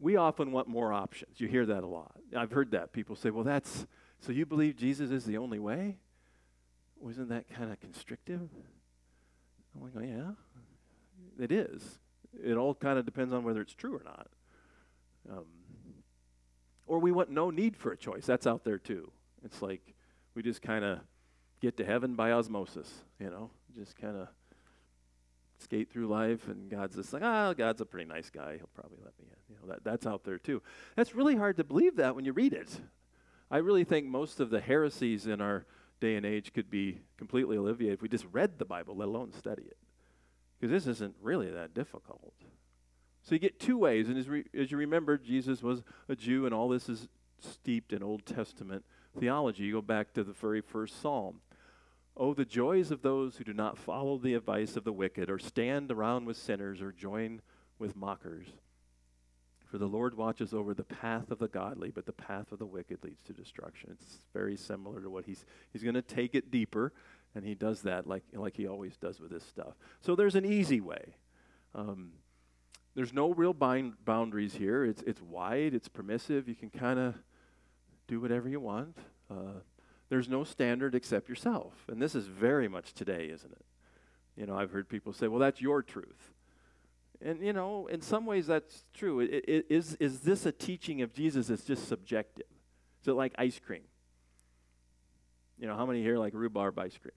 we 0.00 0.16
often 0.16 0.52
want 0.52 0.68
more 0.68 0.92
options. 0.92 1.40
You 1.40 1.48
hear 1.48 1.66
that 1.66 1.82
a 1.82 1.86
lot. 1.86 2.16
I've 2.36 2.52
heard 2.52 2.70
that. 2.70 2.92
People 2.92 3.16
say, 3.16 3.30
well, 3.30 3.44
that's, 3.44 3.86
so 4.20 4.32
you 4.32 4.46
believe 4.46 4.76
Jesus 4.76 5.10
is 5.10 5.24
the 5.24 5.38
only 5.38 5.58
way? 5.58 5.96
Wasn't 7.00 7.28
that 7.30 7.52
kind 7.52 7.72
of 7.72 7.80
constrictive? 7.80 8.48
I'm 9.74 9.82
like, 9.82 9.92
oh, 9.96 10.00
yeah, 10.00 11.42
it 11.44 11.52
is. 11.52 11.98
It 12.42 12.56
all 12.56 12.74
kind 12.74 12.98
of 12.98 13.04
depends 13.04 13.32
on 13.32 13.42
whether 13.42 13.60
it's 13.60 13.74
true 13.74 13.96
or 13.96 14.02
not. 14.04 14.28
Um, 15.30 15.44
or 16.86 16.98
we 16.98 17.12
want 17.12 17.30
no 17.30 17.50
need 17.50 17.76
for 17.76 17.92
a 17.92 17.96
choice. 17.96 18.24
That's 18.24 18.46
out 18.46 18.64
there 18.64 18.78
too. 18.78 19.10
It's 19.44 19.62
like 19.62 19.94
we 20.34 20.42
just 20.42 20.62
kind 20.62 20.84
of 20.84 21.00
get 21.60 21.76
to 21.76 21.84
heaven 21.84 22.14
by 22.14 22.32
osmosis, 22.32 23.02
you 23.20 23.30
know, 23.30 23.50
just 23.78 23.96
kind 23.96 24.16
of 24.16 24.28
skate 25.58 25.90
through 25.90 26.06
life, 26.06 26.48
and 26.48 26.70
God's 26.70 26.96
just 26.96 27.12
like, 27.12 27.22
ah, 27.22 27.52
God's 27.52 27.80
a 27.80 27.86
pretty 27.86 28.08
nice 28.08 28.30
guy. 28.30 28.56
He'll 28.56 28.70
probably 28.74 28.98
let 29.04 29.18
me 29.18 29.26
in. 29.28 29.54
You 29.54 29.60
know, 29.60 29.72
that, 29.72 29.84
that's 29.84 30.06
out 30.06 30.24
there 30.24 30.38
too. 30.38 30.62
That's 30.96 31.14
really 31.14 31.36
hard 31.36 31.56
to 31.56 31.64
believe 31.64 31.96
that 31.96 32.14
when 32.14 32.24
you 32.24 32.32
read 32.32 32.52
it. 32.52 32.80
I 33.50 33.58
really 33.58 33.84
think 33.84 34.06
most 34.06 34.40
of 34.40 34.50
the 34.50 34.60
heresies 34.60 35.26
in 35.26 35.40
our 35.40 35.64
day 36.00 36.16
and 36.16 36.26
age 36.26 36.52
could 36.52 36.70
be 36.70 37.00
completely 37.16 37.56
alleviated 37.56 37.98
if 37.98 38.02
we 38.02 38.08
just 38.08 38.26
read 38.30 38.58
the 38.58 38.64
Bible, 38.64 38.96
let 38.96 39.08
alone 39.08 39.32
study 39.32 39.64
it. 39.64 39.78
Because 40.60 40.70
this 40.70 40.86
isn't 40.86 41.14
really 41.20 41.50
that 41.50 41.74
difficult. 41.74 42.34
So 43.22 43.34
you 43.34 43.38
get 43.38 43.58
two 43.58 43.78
ways, 43.78 44.08
and 44.08 44.18
as, 44.18 44.28
re- 44.28 44.44
as 44.58 44.70
you 44.70 44.78
remember, 44.78 45.18
Jesus 45.18 45.62
was 45.62 45.82
a 46.08 46.16
Jew, 46.16 46.46
and 46.46 46.54
all 46.54 46.68
this 46.68 46.88
is 46.88 47.08
steeped 47.40 47.92
in 47.92 48.02
Old 48.02 48.26
Testament 48.26 48.84
theology. 49.18 49.64
You 49.64 49.74
go 49.74 49.82
back 49.82 50.12
to 50.14 50.24
the 50.24 50.32
very 50.32 50.60
first 50.60 51.00
psalm. 51.00 51.40
Oh, 52.18 52.34
the 52.34 52.44
joys 52.44 52.90
of 52.90 53.02
those 53.02 53.36
who 53.36 53.44
do 53.44 53.52
not 53.52 53.78
follow 53.78 54.18
the 54.18 54.34
advice 54.34 54.76
of 54.76 54.82
the 54.82 54.92
wicked, 54.92 55.30
or 55.30 55.38
stand 55.38 55.92
around 55.92 56.26
with 56.26 56.36
sinners, 56.36 56.82
or 56.82 56.90
join 56.90 57.40
with 57.78 57.94
mockers. 57.94 58.48
For 59.70 59.78
the 59.78 59.86
Lord 59.86 60.16
watches 60.16 60.52
over 60.54 60.74
the 60.74 60.82
path 60.82 61.30
of 61.30 61.38
the 61.38 61.46
godly, 61.46 61.90
but 61.90 62.06
the 62.06 62.12
path 62.12 62.52
of 62.52 62.58
the 62.58 62.66
wicked 62.66 63.04
leads 63.04 63.22
to 63.24 63.32
destruction. 63.32 63.90
It's 63.92 64.18
very 64.32 64.56
similar 64.56 65.00
to 65.00 65.10
what 65.10 65.26
he's 65.26 65.44
he's 65.72 65.82
going 65.82 65.94
to 65.94 66.02
take 66.02 66.34
it 66.34 66.50
deeper, 66.50 66.92
and 67.34 67.44
he 67.44 67.54
does 67.54 67.82
that 67.82 68.06
like 68.06 68.24
like 68.32 68.56
he 68.56 68.66
always 68.66 68.96
does 68.96 69.20
with 69.20 69.30
this 69.30 69.44
stuff. 69.44 69.74
So 70.00 70.16
there's 70.16 70.34
an 70.34 70.46
easy 70.46 70.80
way. 70.80 71.16
Um, 71.74 72.12
there's 72.94 73.12
no 73.12 73.32
real 73.32 73.52
bind, 73.52 74.04
boundaries 74.04 74.54
here. 74.54 74.84
It's 74.84 75.02
it's 75.02 75.20
wide. 75.20 75.74
It's 75.74 75.88
permissive. 75.88 76.48
You 76.48 76.56
can 76.56 76.70
kind 76.70 76.98
of 76.98 77.14
do 78.06 78.20
whatever 78.20 78.48
you 78.48 78.60
want. 78.60 78.96
Uh, 79.30 79.60
there's 80.08 80.28
no 80.28 80.44
standard 80.44 80.94
except 80.94 81.28
yourself. 81.28 81.72
And 81.88 82.00
this 82.00 82.14
is 82.14 82.26
very 82.26 82.68
much 82.68 82.94
today, 82.94 83.28
isn't 83.32 83.52
it? 83.52 83.64
You 84.36 84.46
know, 84.46 84.56
I've 84.56 84.70
heard 84.70 84.88
people 84.88 85.12
say, 85.12 85.28
well, 85.28 85.40
that's 85.40 85.60
your 85.60 85.82
truth. 85.82 86.32
And, 87.20 87.42
you 87.42 87.52
know, 87.52 87.88
in 87.88 88.00
some 88.00 88.24
ways 88.24 88.46
that's 88.46 88.84
true. 88.94 89.20
It, 89.20 89.44
it, 89.48 89.66
is, 89.68 89.96
is 89.96 90.20
this 90.20 90.46
a 90.46 90.52
teaching 90.52 91.02
of 91.02 91.12
Jesus 91.12 91.48
that's 91.48 91.64
just 91.64 91.88
subjective? 91.88 92.46
Is 93.02 93.08
it 93.08 93.14
like 93.14 93.34
ice 93.36 93.58
cream? 93.58 93.82
You 95.58 95.66
know, 95.66 95.76
how 95.76 95.86
many 95.86 96.02
here 96.02 96.18
like 96.18 96.34
rhubarb 96.34 96.78
ice 96.78 96.96
cream? 96.96 97.12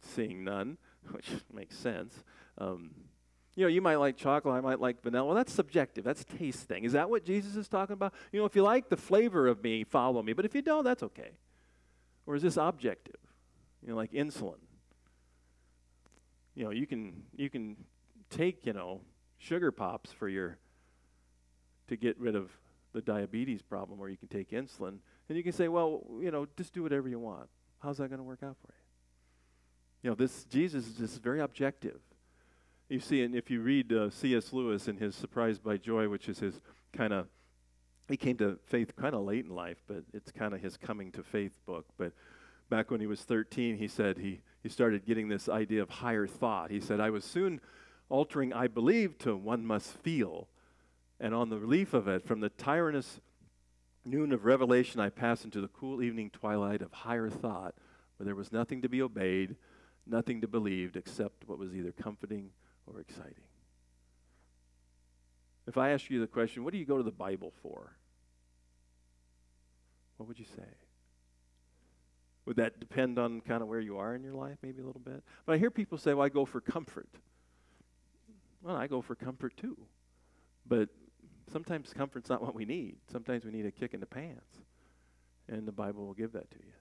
Seeing 0.00 0.42
none, 0.44 0.78
which 1.10 1.28
makes 1.52 1.76
sense. 1.76 2.24
Um, 2.56 2.92
you 3.54 3.64
know, 3.64 3.68
you 3.68 3.82
might 3.82 3.96
like 3.96 4.16
chocolate, 4.16 4.54
I 4.54 4.60
might 4.60 4.80
like 4.80 5.02
vanilla. 5.02 5.26
Well, 5.26 5.34
that's 5.34 5.52
subjective. 5.52 6.04
That's 6.04 6.24
taste 6.24 6.68
thing. 6.68 6.84
Is 6.84 6.92
that 6.92 7.10
what 7.10 7.24
Jesus 7.24 7.56
is 7.56 7.68
talking 7.68 7.92
about? 7.92 8.14
You 8.32 8.40
know, 8.40 8.46
if 8.46 8.56
you 8.56 8.62
like 8.62 8.88
the 8.88 8.96
flavor 8.96 9.46
of 9.46 9.62
me, 9.62 9.84
follow 9.84 10.22
me. 10.22 10.32
But 10.32 10.44
if 10.44 10.54
you 10.54 10.62
don't, 10.62 10.84
that's 10.84 11.02
okay. 11.02 11.32
Or 12.26 12.34
is 12.34 12.42
this 12.42 12.56
objective? 12.56 13.16
You 13.82 13.90
know, 13.90 13.96
like 13.96 14.12
insulin. 14.12 14.58
You 16.54 16.64
know, 16.64 16.70
you 16.70 16.86
can 16.86 17.22
you 17.36 17.50
can 17.50 17.76
take, 18.30 18.64
you 18.64 18.72
know, 18.72 19.00
sugar 19.38 19.70
pops 19.70 20.12
for 20.12 20.28
your 20.28 20.58
to 21.88 21.96
get 21.96 22.18
rid 22.18 22.36
of 22.36 22.50
the 22.92 23.00
diabetes 23.00 23.62
problem 23.62 24.00
or 24.00 24.08
you 24.08 24.16
can 24.16 24.28
take 24.28 24.50
insulin 24.50 24.98
and 25.28 25.36
you 25.36 25.42
can 25.42 25.52
say, 25.52 25.68
well, 25.68 26.04
you 26.20 26.30
know, 26.30 26.46
just 26.56 26.72
do 26.72 26.82
whatever 26.82 27.08
you 27.08 27.18
want. 27.18 27.48
How's 27.80 27.98
that 27.98 28.08
going 28.08 28.18
to 28.18 28.24
work 28.24 28.42
out 28.42 28.56
for 28.60 28.68
you? 28.68 28.82
You 30.02 30.10
know, 30.10 30.14
this 30.14 30.44
Jesus 30.44 30.86
is 30.86 30.94
just 30.94 31.22
very 31.22 31.40
objective. 31.40 32.00
You 32.92 33.00
see, 33.00 33.22
and 33.22 33.34
if 33.34 33.50
you 33.50 33.62
read 33.62 33.90
uh, 33.90 34.10
C.S. 34.10 34.52
Lewis 34.52 34.86
in 34.86 34.98
his 34.98 35.14
Surprised 35.14 35.64
by 35.64 35.78
Joy, 35.78 36.10
which 36.10 36.28
is 36.28 36.40
his 36.40 36.60
kind 36.92 37.14
of, 37.14 37.26
he 38.06 38.18
came 38.18 38.36
to 38.36 38.58
faith 38.66 38.94
kind 38.96 39.14
of 39.14 39.22
late 39.22 39.46
in 39.46 39.54
life, 39.54 39.82
but 39.88 40.02
it's 40.12 40.30
kind 40.30 40.52
of 40.52 40.60
his 40.60 40.76
coming 40.76 41.10
to 41.12 41.22
faith 41.22 41.58
book. 41.64 41.86
But 41.96 42.12
back 42.68 42.90
when 42.90 43.00
he 43.00 43.06
was 43.06 43.22
13, 43.22 43.78
he 43.78 43.88
said 43.88 44.18
he, 44.18 44.42
he 44.62 44.68
started 44.68 45.06
getting 45.06 45.30
this 45.30 45.48
idea 45.48 45.80
of 45.80 45.88
higher 45.88 46.26
thought. 46.26 46.70
He 46.70 46.80
said, 46.80 47.00
I 47.00 47.08
was 47.08 47.24
soon 47.24 47.62
altering 48.10 48.52
I 48.52 48.66
believe 48.66 49.16
to 49.20 49.34
one 49.38 49.64
must 49.64 49.96
feel. 49.96 50.48
And 51.18 51.34
on 51.34 51.48
the 51.48 51.58
relief 51.58 51.94
of 51.94 52.08
it, 52.08 52.26
from 52.26 52.40
the 52.40 52.50
tyrannous 52.50 53.20
noon 54.04 54.32
of 54.32 54.44
revelation, 54.44 55.00
I 55.00 55.08
passed 55.08 55.46
into 55.46 55.62
the 55.62 55.68
cool 55.68 56.02
evening 56.02 56.28
twilight 56.28 56.82
of 56.82 56.92
higher 56.92 57.30
thought, 57.30 57.74
where 58.18 58.26
there 58.26 58.34
was 58.34 58.52
nothing 58.52 58.82
to 58.82 58.88
be 58.90 59.00
obeyed, 59.00 59.56
nothing 60.06 60.42
to 60.42 60.46
believe 60.46 60.94
except 60.94 61.48
what 61.48 61.58
was 61.58 61.74
either 61.74 61.92
comforting 61.92 62.50
or 62.86 63.00
exciting. 63.00 63.34
If 65.66 65.78
I 65.78 65.90
ask 65.90 66.10
you 66.10 66.20
the 66.20 66.26
question, 66.26 66.64
what 66.64 66.72
do 66.72 66.78
you 66.78 66.84
go 66.84 66.96
to 66.96 67.02
the 67.02 67.10
Bible 67.10 67.52
for? 67.62 67.92
What 70.16 70.28
would 70.28 70.38
you 70.38 70.44
say? 70.44 70.68
Would 72.44 72.56
that 72.56 72.80
depend 72.80 73.18
on 73.18 73.40
kind 73.40 73.62
of 73.62 73.68
where 73.68 73.80
you 73.80 73.98
are 73.98 74.14
in 74.14 74.24
your 74.24 74.34
life, 74.34 74.58
maybe 74.62 74.82
a 74.82 74.84
little 74.84 75.00
bit? 75.00 75.22
But 75.46 75.54
I 75.54 75.58
hear 75.58 75.70
people 75.70 75.98
say, 75.98 76.12
well, 76.14 76.26
I 76.26 76.28
go 76.28 76.44
for 76.44 76.60
comfort. 76.60 77.08
Well, 78.62 78.76
I 78.76 78.88
go 78.88 79.00
for 79.00 79.14
comfort 79.14 79.56
too. 79.56 79.76
But 80.66 80.88
sometimes 81.52 81.92
comfort's 81.92 82.28
not 82.28 82.42
what 82.42 82.54
we 82.54 82.64
need. 82.64 82.96
Sometimes 83.10 83.44
we 83.44 83.52
need 83.52 83.66
a 83.66 83.70
kick 83.70 83.94
in 83.94 84.00
the 84.00 84.06
pants. 84.06 84.58
And 85.48 85.66
the 85.66 85.72
Bible 85.72 86.06
will 86.06 86.14
give 86.14 86.32
that 86.32 86.50
to 86.50 86.56
you. 86.58 86.72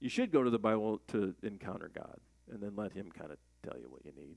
You 0.00 0.08
should 0.08 0.30
go 0.30 0.42
to 0.42 0.50
the 0.50 0.58
Bible 0.58 1.00
to 1.08 1.34
encounter 1.42 1.90
God 1.94 2.18
and 2.50 2.62
then 2.62 2.72
let 2.76 2.92
Him 2.92 3.10
kind 3.10 3.30
of 3.30 3.38
tell 3.64 3.78
you 3.78 3.88
what 3.88 4.04
you 4.04 4.12
need. 4.16 4.36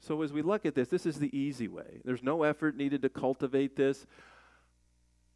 So, 0.00 0.22
as 0.22 0.32
we 0.32 0.42
look 0.42 0.64
at 0.64 0.74
this, 0.74 0.88
this 0.88 1.04
is 1.04 1.18
the 1.18 1.36
easy 1.36 1.68
way. 1.68 2.00
There's 2.04 2.22
no 2.22 2.42
effort 2.42 2.76
needed 2.76 3.02
to 3.02 3.08
cultivate 3.08 3.76
this. 3.76 4.06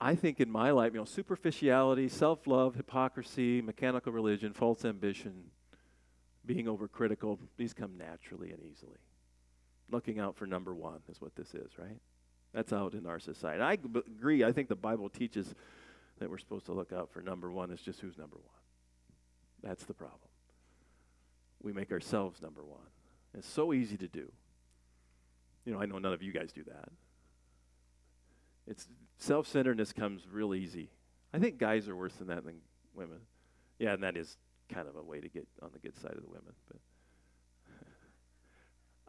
I 0.01 0.15
think 0.15 0.41
in 0.41 0.51
my 0.51 0.71
life, 0.71 0.93
you 0.95 0.99
know, 0.99 1.05
superficiality, 1.05 2.09
self 2.09 2.47
love, 2.47 2.75
hypocrisy, 2.75 3.61
mechanical 3.61 4.13
religion, 4.13 4.53
false 4.53 4.85
ambition, 4.85 5.51
being 6.47 6.67
overcritical, 6.67 7.39
these 7.57 7.75
come 7.75 7.97
naturally 7.99 8.51
and 8.51 8.61
easily. 8.63 8.99
Looking 9.91 10.19
out 10.19 10.37
for 10.37 10.47
number 10.47 10.75
one 10.75 11.01
is 11.09 11.21
what 11.21 11.37
this 11.37 11.55
is, 11.55 11.79
right? 11.79 12.01
That's 12.53 12.73
out 12.73 12.95
in 12.95 13.07
our 13.07 13.19
society. 13.19 13.63
I 13.63 13.77
b- 13.77 14.01
agree. 14.07 14.45
I 14.45 14.53
think 14.53 14.69
the 14.69 14.77
Bible 14.77 15.09
teaches 15.09 15.55
that 16.19 16.31
we're 16.31 16.39
supposed 16.39 16.67
to 16.67 16.73
look 16.73 16.93
out 16.93 17.11
for 17.11 17.21
number 17.21 17.51
one. 17.51 17.71
It's 17.71 17.83
just 17.83 18.01
who's 18.01 18.17
number 18.17 18.37
one. 18.37 18.63
That's 19.63 19.85
the 19.85 19.95
problem. 19.95 20.21
We 21.65 21.73
make 21.73 21.91
ourselves 21.91 22.43
number 22.43 22.63
one. 22.63 22.87
It's 23.37 23.49
so 23.49 23.73
easy 23.73 23.97
to 23.97 24.07
do. 24.07 24.31
You 25.65 25.73
know, 25.73 25.81
I 25.81 25.87
know 25.87 25.99
none 25.99 26.13
of 26.13 26.23
you 26.23 26.31
guys 26.31 26.53
do 26.53 26.63
that. 26.65 26.91
It's 28.67 28.87
self 29.19 29.49
centeredness 29.49 29.93
comes 29.93 30.23
real 30.31 30.55
easy. 30.55 30.91
I 31.33 31.39
think 31.39 31.59
guys 31.59 31.89
are 31.89 31.97
worse 31.97 32.13
than 32.15 32.29
that 32.29 32.45
than 32.45 32.57
women. 32.95 33.19
Yeah, 33.79 33.95
and 33.95 34.03
that 34.03 34.17
is 34.17 34.37
kind 34.73 34.87
of 34.87 34.97
a 34.97 35.03
way 35.03 35.21
to 35.21 35.29
get 35.29 35.49
on 35.63 35.71
the 35.73 35.79
good 35.79 35.97
side 35.97 36.13
of 36.13 36.23
the 36.23 36.29
women. 36.29 36.53
But 36.69 36.77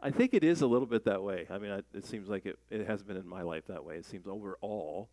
I 0.00 0.10
think 0.10 0.32
it 0.32 0.42
is 0.42 0.62
a 0.62 0.66
little 0.66 0.86
bit 0.86 1.04
that 1.04 1.22
way. 1.22 1.46
I 1.50 1.58
mean, 1.58 1.70
I, 1.70 1.82
it 1.96 2.06
seems 2.06 2.28
like 2.28 2.46
it, 2.46 2.58
it 2.70 2.86
has 2.86 3.02
been 3.02 3.16
in 3.18 3.28
my 3.28 3.42
life 3.42 3.66
that 3.68 3.84
way. 3.84 3.96
It 3.96 4.06
seems 4.06 4.26
overall 4.26 5.10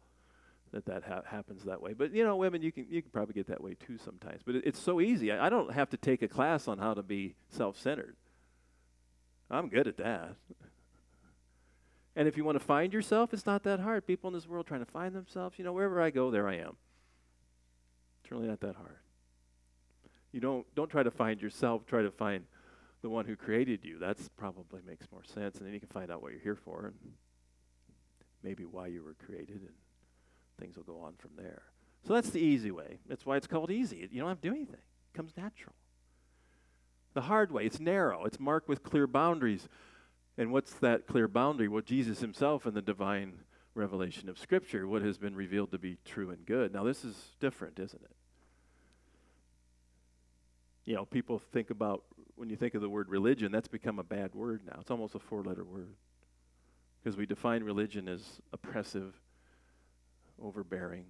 that 0.74 0.86
that 0.86 1.04
ha- 1.04 1.22
happens 1.26 1.64
that 1.64 1.82
way. 1.82 1.94
But 1.94 2.14
you 2.14 2.24
know, 2.24 2.36
women, 2.36 2.62
you 2.62 2.72
can 2.72 2.86
you 2.90 3.02
can 3.02 3.12
probably 3.12 3.34
get 3.34 3.48
that 3.48 3.64
way 3.64 3.76
too 3.76 3.98
sometimes. 3.98 4.42
But 4.46 4.56
it, 4.56 4.64
it's 4.66 4.80
so 4.80 5.00
easy. 5.00 5.32
I, 5.32 5.48
I 5.48 5.50
don't 5.50 5.72
have 5.72 5.90
to 5.92 5.98
take 5.98 6.22
a 6.22 6.28
class 6.28 6.68
on 6.68 6.80
how 6.80 6.94
to 6.94 7.04
be 7.04 7.36
self-centered. 7.50 8.16
I'm 9.50 9.70
good 9.70 9.88
at 9.88 9.98
that. 9.98 10.36
And 12.16 12.28
if 12.28 12.38
you 12.38 12.44
want 12.44 12.60
to 12.60 12.64
find 12.64 12.94
yourself, 12.94 13.34
it's 13.34 13.46
not 13.46 13.64
that 13.64 13.80
hard. 13.80 14.06
People 14.06 14.28
in 14.28 14.34
this 14.34 14.48
world 14.48 14.68
trying 14.68 14.86
to 14.86 14.92
find 14.92 15.16
themselves, 15.16 15.58
you 15.58 15.66
know, 15.66 15.74
wherever 15.74 16.02
I 16.02 16.10
go, 16.12 16.30
there 16.30 16.48
I 16.48 16.56
am. 16.58 16.76
It's 18.24 18.32
really 18.32 18.48
not 18.48 18.60
that 18.62 18.76
hard. 18.76 18.98
You 20.32 20.40
don't 20.40 20.66
don't 20.76 20.90
try 20.90 21.04
to 21.04 21.12
find 21.12 21.42
yourself, 21.42 21.86
try 21.86 22.02
to 22.02 22.12
find 22.12 22.46
the 23.02 23.10
one 23.10 23.26
who 23.26 23.36
created 23.36 23.82
you. 23.84 24.00
That's 24.00 24.30
probably 24.38 24.82
makes 24.86 25.08
more 25.12 25.24
sense 25.24 25.58
and 25.58 25.68
then 25.68 25.74
you 25.74 25.80
can 25.80 25.90
find 25.90 26.12
out 26.12 26.22
what 26.22 26.32
you're 26.32 26.42
here 26.42 26.56
for 26.56 26.86
and 26.88 27.14
maybe 28.42 28.66
why 28.66 28.88
you 28.88 29.04
were 29.04 29.16
created 29.26 29.62
and 29.62 29.70
things 30.60 30.76
will 30.76 30.84
go 30.84 31.00
on 31.00 31.14
from 31.18 31.32
there. 31.38 31.64
So 32.08 32.14
that's 32.14 32.30
the 32.32 32.40
easy 32.42 32.72
way. 32.72 33.00
That's 33.08 33.26
why 33.26 33.38
it's 33.38 33.48
called 33.48 33.72
easy. 33.72 34.08
You 34.12 34.20
don't 34.20 34.30
have 34.30 34.42
to 34.42 34.50
do 34.50 34.56
anything. 34.56 34.76
It 34.76 35.18
comes 35.18 35.32
natural. 35.38 35.74
The 37.14 37.22
hard 37.22 37.52
way, 37.52 37.66
it's 37.66 37.80
narrow. 37.80 38.26
It's 38.26 38.40
marked 38.40 38.68
with 38.68 38.84
clear 38.84 39.08
boundaries. 39.08 39.68
And 40.38 40.52
what's 40.52 40.74
that 40.76 41.08
clear 41.08 41.28
boundary? 41.28 41.68
Well, 41.68 41.82
Jesus 41.82 42.20
himself 42.20 42.66
in 42.66 42.74
the 42.74 42.82
divine 42.82 43.40
revelation 43.76 44.30
of 44.30 44.38
Scripture, 44.38 44.88
what 44.88 45.02
has 45.02 45.18
been 45.18 45.36
revealed 45.36 45.72
to 45.72 45.78
be 45.78 45.98
true 46.06 46.30
and 46.32 46.46
good. 46.46 46.74
Now, 46.74 46.84
this 46.84 47.06
is 47.06 47.16
different, 47.40 47.80
isn't 47.80 48.02
it? 48.04 48.16
You 50.86 50.96
know, 50.96 51.06
people 51.06 51.40
think 51.40 51.70
about, 51.70 52.04
when 52.36 52.50
you 52.50 52.56
think 52.56 52.76
of 52.76 52.82
the 52.82 52.90
word 52.90 53.10
religion, 53.10 53.52
that's 53.52 53.68
become 53.68 54.00
a 54.00 54.04
bad 54.04 54.36
word 54.36 54.62
now. 54.66 54.78
It's 54.82 54.92
almost 54.92 55.16
a 55.16 55.20
four 55.20 55.44
letter 55.44 55.64
word. 55.64 55.96
Because 57.02 57.16
we 57.18 57.26
define 57.26 57.64
religion 57.64 58.08
as 58.08 58.22
oppressive, 58.52 59.14
overbearing. 60.42 61.06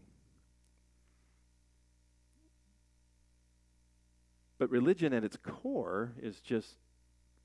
But 4.58 4.70
religion 4.70 5.13
at 5.13 5.24
its 5.24 5.38
core 5.38 6.13
is 6.22 6.39
just 6.39 6.75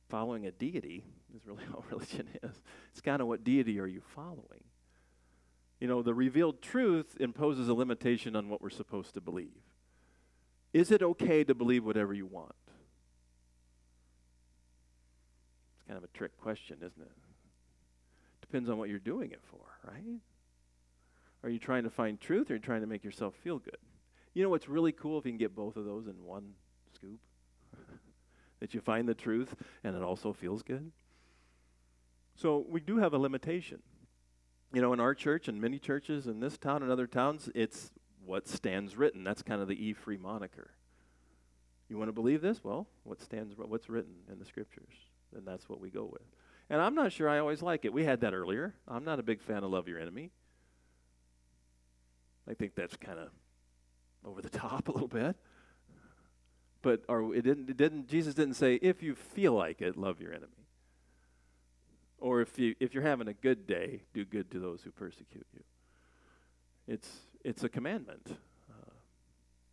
following 0.08 0.47
a 0.47 0.50
deity, 0.50 1.04
is 1.35 1.47
really 1.47 1.64
all 1.75 1.85
religion 1.90 2.28
is. 2.42 2.61
It's 2.92 3.00
kind 3.00 3.20
of 3.20 3.28
what 3.28 3.44
deity 3.44 3.80
are 3.80 3.87
you 3.87 4.02
following? 4.14 4.64
You 5.80 5.88
know, 5.88 6.02
the 6.02 6.14
revealed 6.14 6.61
truth 6.61 7.16
imposes 7.20 7.68
a 7.68 7.75
limitation 7.75 8.35
on 8.35 8.49
what 8.49 8.61
we're 8.61 8.70
supposed 8.70 9.14
to 9.14 9.20
believe. 9.20 9.62
Is 10.73 10.90
it 10.90 11.02
okay 11.02 11.44
to 11.44 11.54
believe 11.54 11.85
whatever 11.85 12.12
you 12.12 12.26
want? 12.26 12.54
It's 15.78 15.87
kind 15.87 15.97
of 15.97 16.04
a 16.04 16.08
trick 16.08 16.37
question, 16.40 16.78
isn't 16.78 17.00
it? 17.00 17.12
Depends 18.40 18.68
on 18.68 18.78
what 18.78 18.88
you're 18.88 18.99
doing 18.99 19.30
it 19.30 19.40
for, 19.50 19.61
right? 19.85 20.20
Are 21.42 21.49
you 21.49 21.59
trying 21.59 21.85
to 21.85 21.90
find 21.90 22.21
truth 22.21 22.50
or 22.50 22.54
are 22.54 22.57
you 22.57 22.62
trying 22.62 22.80
to 22.80 22.87
make 22.87 23.04
yourself 23.04 23.35
feel 23.42 23.59
good? 23.59 23.78
You 24.35 24.42
know 24.42 24.50
what's 24.50 24.68
really 24.68 24.92
cool 24.92 25.18
if 25.18 25.25
you 25.25 25.33
can 25.33 25.38
get 25.38 25.54
both 25.54 25.76
of 25.76 25.85
those 25.85 26.07
in 26.07 26.25
one 26.25 26.54
scoop? 26.95 27.21
that 28.61 28.75
you 28.75 28.80
find 28.80 29.09
the 29.09 29.14
truth 29.14 29.54
and 29.85 29.97
it 29.97 30.02
also 30.02 30.33
feels 30.33 30.62
good. 30.62 30.90
So 32.35 32.64
we 32.68 32.80
do 32.80 32.99
have 32.99 33.14
a 33.14 33.18
limitation. 33.18 33.83
You 34.73 34.83
know, 34.83 34.92
in 34.92 35.00
our 35.00 35.14
church 35.14 35.49
and 35.49 35.61
many 35.61 35.78
churches 35.78 36.26
in 36.26 36.40
this 36.40 36.59
town 36.59 36.83
and 36.83 36.92
other 36.92 37.07
towns, 37.07 37.49
it's 37.54 37.90
what 38.25 38.47
stands 38.47 38.97
written. 38.97 39.25
That's 39.25 39.42
kind 39.42 39.62
of 39.62 39.68
the 39.68 39.83
E 39.83 39.92
free 39.95 40.18
moniker. 40.18 40.71
You 41.88 41.97
want 41.97 42.09
to 42.09 42.12
believe 42.12 42.42
this? 42.42 42.62
Well, 42.62 42.87
what 43.04 43.23
stands 43.23 43.54
what's 43.57 43.88
written 43.88 44.12
in 44.30 44.38
the 44.38 44.45
scriptures? 44.45 44.92
And 45.35 45.47
that's 45.47 45.68
what 45.68 45.80
we 45.80 45.90
go 45.90 46.04
with. 46.04 46.23
And 46.71 46.83
I'm 46.83 46.95
not 46.95 47.12
sure 47.12 47.28
I 47.28 47.38
always 47.38 47.62
like 47.62 47.87
it. 47.87 47.92
We 47.92 48.04
had 48.04 48.21
that 48.21 48.35
earlier. 48.35 48.75
I'm 48.87 49.04
not 49.04 49.18
a 49.18 49.23
big 49.23 49.40
fan 49.40 49.64
of 49.64 49.71
love 49.71 49.88
your 49.88 49.99
enemy. 49.99 50.30
I 52.49 52.55
think 52.55 52.75
that's 52.75 52.97
kind 52.97 53.19
of 53.19 53.28
over 54.25 54.40
the 54.40 54.49
top 54.50 54.88
a 54.88 54.93
little 54.93 55.09
bit. 55.09 55.37
But 56.81 57.02
it 57.09 57.43
didn't, 57.43 57.71
it 57.71 57.76
didn't 57.76 58.09
Jesus 58.09 58.35
didn't 58.35 58.55
say 58.55 58.76
if 58.76 59.02
you 59.02 59.14
feel 59.14 59.52
like 59.52 59.81
it, 59.81 59.97
love 59.97 60.21
your 60.21 60.33
enemy. 60.33 60.52
Or 62.19 62.40
if 62.40 62.59
you 62.59 62.75
if 62.81 62.95
you're 62.95 63.02
having 63.02 63.28
a 63.28 63.35
good 63.35 63.67
day, 63.67 64.02
do 64.14 64.25
good 64.25 64.50
to 64.52 64.59
those 64.59 64.83
who 64.83 64.90
persecute 64.90 65.47
you. 65.52 65.62
It's 66.87 67.09
it's 67.45 67.64
a 67.64 67.69
commandment, 67.69 68.37
uh, 68.71 68.90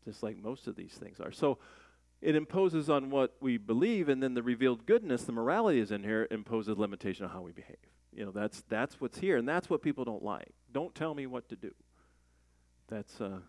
just 0.03 0.23
like 0.23 0.37
most 0.37 0.67
of 0.67 0.75
these 0.75 0.93
things 0.93 1.19
are. 1.19 1.31
So 1.31 1.59
it 2.21 2.35
imposes 2.35 2.89
on 2.89 3.09
what 3.09 3.35
we 3.39 3.57
believe, 3.57 4.09
and 4.09 4.21
then 4.21 4.33
the 4.33 4.43
revealed 4.43 4.85
goodness, 4.85 5.23
the 5.23 5.31
morality 5.31 5.79
is 5.79 5.91
in 5.91 6.03
here, 6.03 6.27
imposes 6.31 6.77
limitation 6.77 7.25
on 7.25 7.31
how 7.31 7.41
we 7.41 7.51
behave. 7.51 7.77
You 8.11 8.25
know, 8.25 8.31
that's 8.31 8.63
that's 8.67 8.99
what's 8.99 9.19
here, 9.19 9.37
and 9.37 9.47
that's 9.47 9.69
what 9.69 9.81
people 9.81 10.05
don't 10.05 10.23
like. 10.23 10.53
Don't 10.71 10.95
tell 10.95 11.13
me 11.13 11.27
what 11.27 11.49
to 11.49 11.55
do. 11.55 11.71
That's 12.87 13.19
uh, 13.19 13.39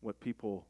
what 0.00 0.20
people 0.20 0.66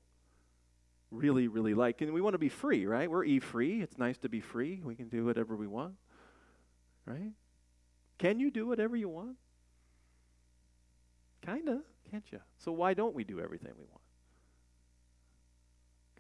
really, 1.11 1.49
really 1.49 1.75
like. 1.75 2.01
And 2.01 2.13
we 2.13 2.21
want 2.21 2.35
to 2.35 2.39
be 2.39 2.49
free, 2.49 2.87
right? 2.87 3.11
We're 3.11 3.25
e 3.25 3.39
free. 3.39 3.83
It's 3.83 3.99
nice 3.99 4.19
to 4.19 4.29
be 4.29 4.41
free. 4.41 4.81
We 4.83 4.95
can 4.95 5.09
do 5.09 5.25
whatever 5.25 5.57
we 5.57 5.67
want, 5.67 5.95
right? 7.05 7.33
Can 8.19 8.41
you 8.41 8.51
do 8.51 8.67
whatever 8.67 8.97
you 8.97 9.09
want? 9.09 9.37
Kind 11.45 11.69
of, 11.69 11.81
can't 12.11 12.25
you? 12.31 12.39
So 12.59 12.73
why 12.73 12.95
don't 12.95 13.15
we 13.15 13.25
do 13.25 13.41
everything 13.41 13.73
we 13.77 13.85
want? 13.87 14.01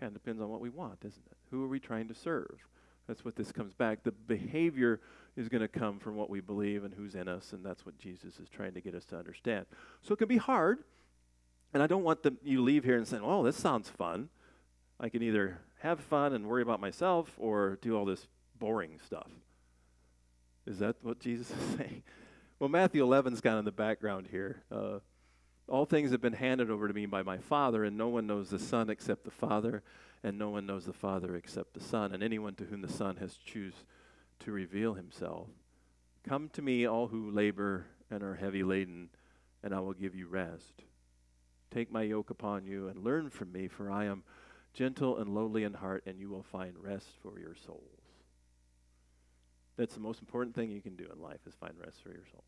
Kind 0.00 0.09
of 0.09 0.23
depends 0.23 0.42
on 0.42 0.49
what 0.49 0.61
we 0.61 0.68
want, 0.68 0.99
isn't 1.04 1.26
it? 1.30 1.37
Who 1.50 1.64
are 1.64 1.68
we 1.68 1.78
trying 1.78 2.09
to 2.09 2.14
serve? 2.14 2.59
That's 3.06 3.25
what 3.25 3.37
this 3.37 3.52
comes 3.52 3.73
back. 3.73 4.02
The 4.02 4.12
behavior 4.12 5.00
is 5.37 5.49
going 5.49 5.61
to 5.61 5.68
come 5.68 5.99
from 5.99 6.16
what 6.16 6.28
we 6.28 6.40
believe 6.40 6.85
and 6.85 6.92
who's 6.92 7.14
in 7.14 7.28
us, 7.28 7.52
and 7.52 7.64
that's 7.64 7.87
what 7.87 7.99
Jesus 7.99 8.38
is 8.38 8.49
trying 8.49 8.75
to 8.75 8.80
get 8.80 8.94
us 8.94 9.04
to 9.06 9.16
understand. 9.16 9.66
So 10.02 10.14
it 10.14 10.18
can 10.18 10.28
be 10.28 10.37
hard, 10.37 10.78
and 11.73 11.83
I 11.83 11.87
don't 11.87 12.05
want 12.05 12.23
the, 12.23 12.37
you 12.43 12.62
leave 12.62 12.85
here 12.85 12.97
and 12.97 13.07
say, 13.07 13.19
"Oh, 13.23 13.43
this 13.43 13.57
sounds 13.57 13.88
fun." 13.88 14.29
I 15.00 15.09
can 15.09 15.23
either 15.23 15.59
have 15.81 16.00
fun 16.00 16.33
and 16.33 16.47
worry 16.47 16.62
about 16.62 16.81
myself 16.81 17.35
or 17.37 17.76
do 17.83 17.97
all 17.97 18.05
this 18.05 18.29
boring 18.59 19.00
stuff. 19.05 19.26
Is 20.64 20.79
that 20.79 20.97
what 21.02 21.19
Jesus 21.19 21.50
is 21.50 21.76
saying? 21.76 22.02
Well, 22.61 22.69
Matthew 22.69 23.05
11's 23.05 23.41
kind 23.41 23.55
of 23.55 23.61
in 23.61 23.64
the 23.64 23.73
background 23.73 24.29
here. 24.31 24.62
Uh, 24.71 25.00
all 25.69 25.85
things 25.85 26.12
have 26.12 26.21
been 26.21 26.33
handed 26.33 26.71
over 26.71 26.87
to 26.87 26.95
me 26.95 27.07
by 27.07 27.23
my 27.25 27.38
Father, 27.38 27.83
and 27.83 27.97
no 27.99 28.09
one 28.09 28.29
knows 28.29 28.50
the 28.50 28.59
Son 28.59 28.88
except 28.91 29.25
the 29.25 29.31
Father, 29.33 29.83
and 30.23 30.38
no 30.38 30.50
one 30.50 30.67
knows 30.67 30.85
the 30.85 30.93
Father 30.93 31.35
except 31.35 31.75
the 31.75 31.81
Son, 31.81 32.12
and 32.12 32.23
anyone 32.23 32.55
to 32.55 32.64
whom 32.64 32.83
the 32.83 32.93
Son 32.93 33.17
has 33.17 33.37
choose 33.37 33.75
to 34.41 34.52
reveal 34.52 34.95
himself. 34.95 35.49
Come 36.23 36.49
to 36.50 36.62
me, 36.62 36.87
all 36.87 37.09
who 37.09 37.31
labor 37.31 37.87
and 38.11 38.23
are 38.23 38.37
heavy 38.37 38.62
laden, 38.62 39.09
and 39.64 39.75
I 39.75 39.81
will 39.81 39.95
give 39.95 40.14
you 40.14 40.29
rest. 40.29 40.85
Take 41.73 41.91
my 41.91 42.02
yoke 42.02 42.31
upon 42.31 42.67
you 42.67 42.88
and 42.88 43.02
learn 43.02 43.31
from 43.31 43.52
me, 43.52 43.69
for 43.69 43.91
I 43.91 44.05
am 44.05 44.25
gentle 44.75 45.19
and 45.19 45.35
lowly 45.35 45.64
in 45.64 45.75
heart, 45.75 46.02
and 46.07 46.19
you 46.19 46.29
will 46.29 46.43
find 46.43 46.75
rest 46.79 47.09
for 47.23 47.38
your 47.38 47.55
souls. 47.55 47.83
That's 49.76 49.95
the 49.95 50.00
most 50.00 50.21
important 50.21 50.55
thing 50.55 50.71
you 50.71 50.83
can 50.83 50.97
do 50.97 51.07
in 51.12 51.21
life 51.21 51.41
is 51.47 51.55
find 51.55 51.73
rest 51.83 52.02
for 52.02 52.11
your 52.11 52.26
souls. 52.31 52.45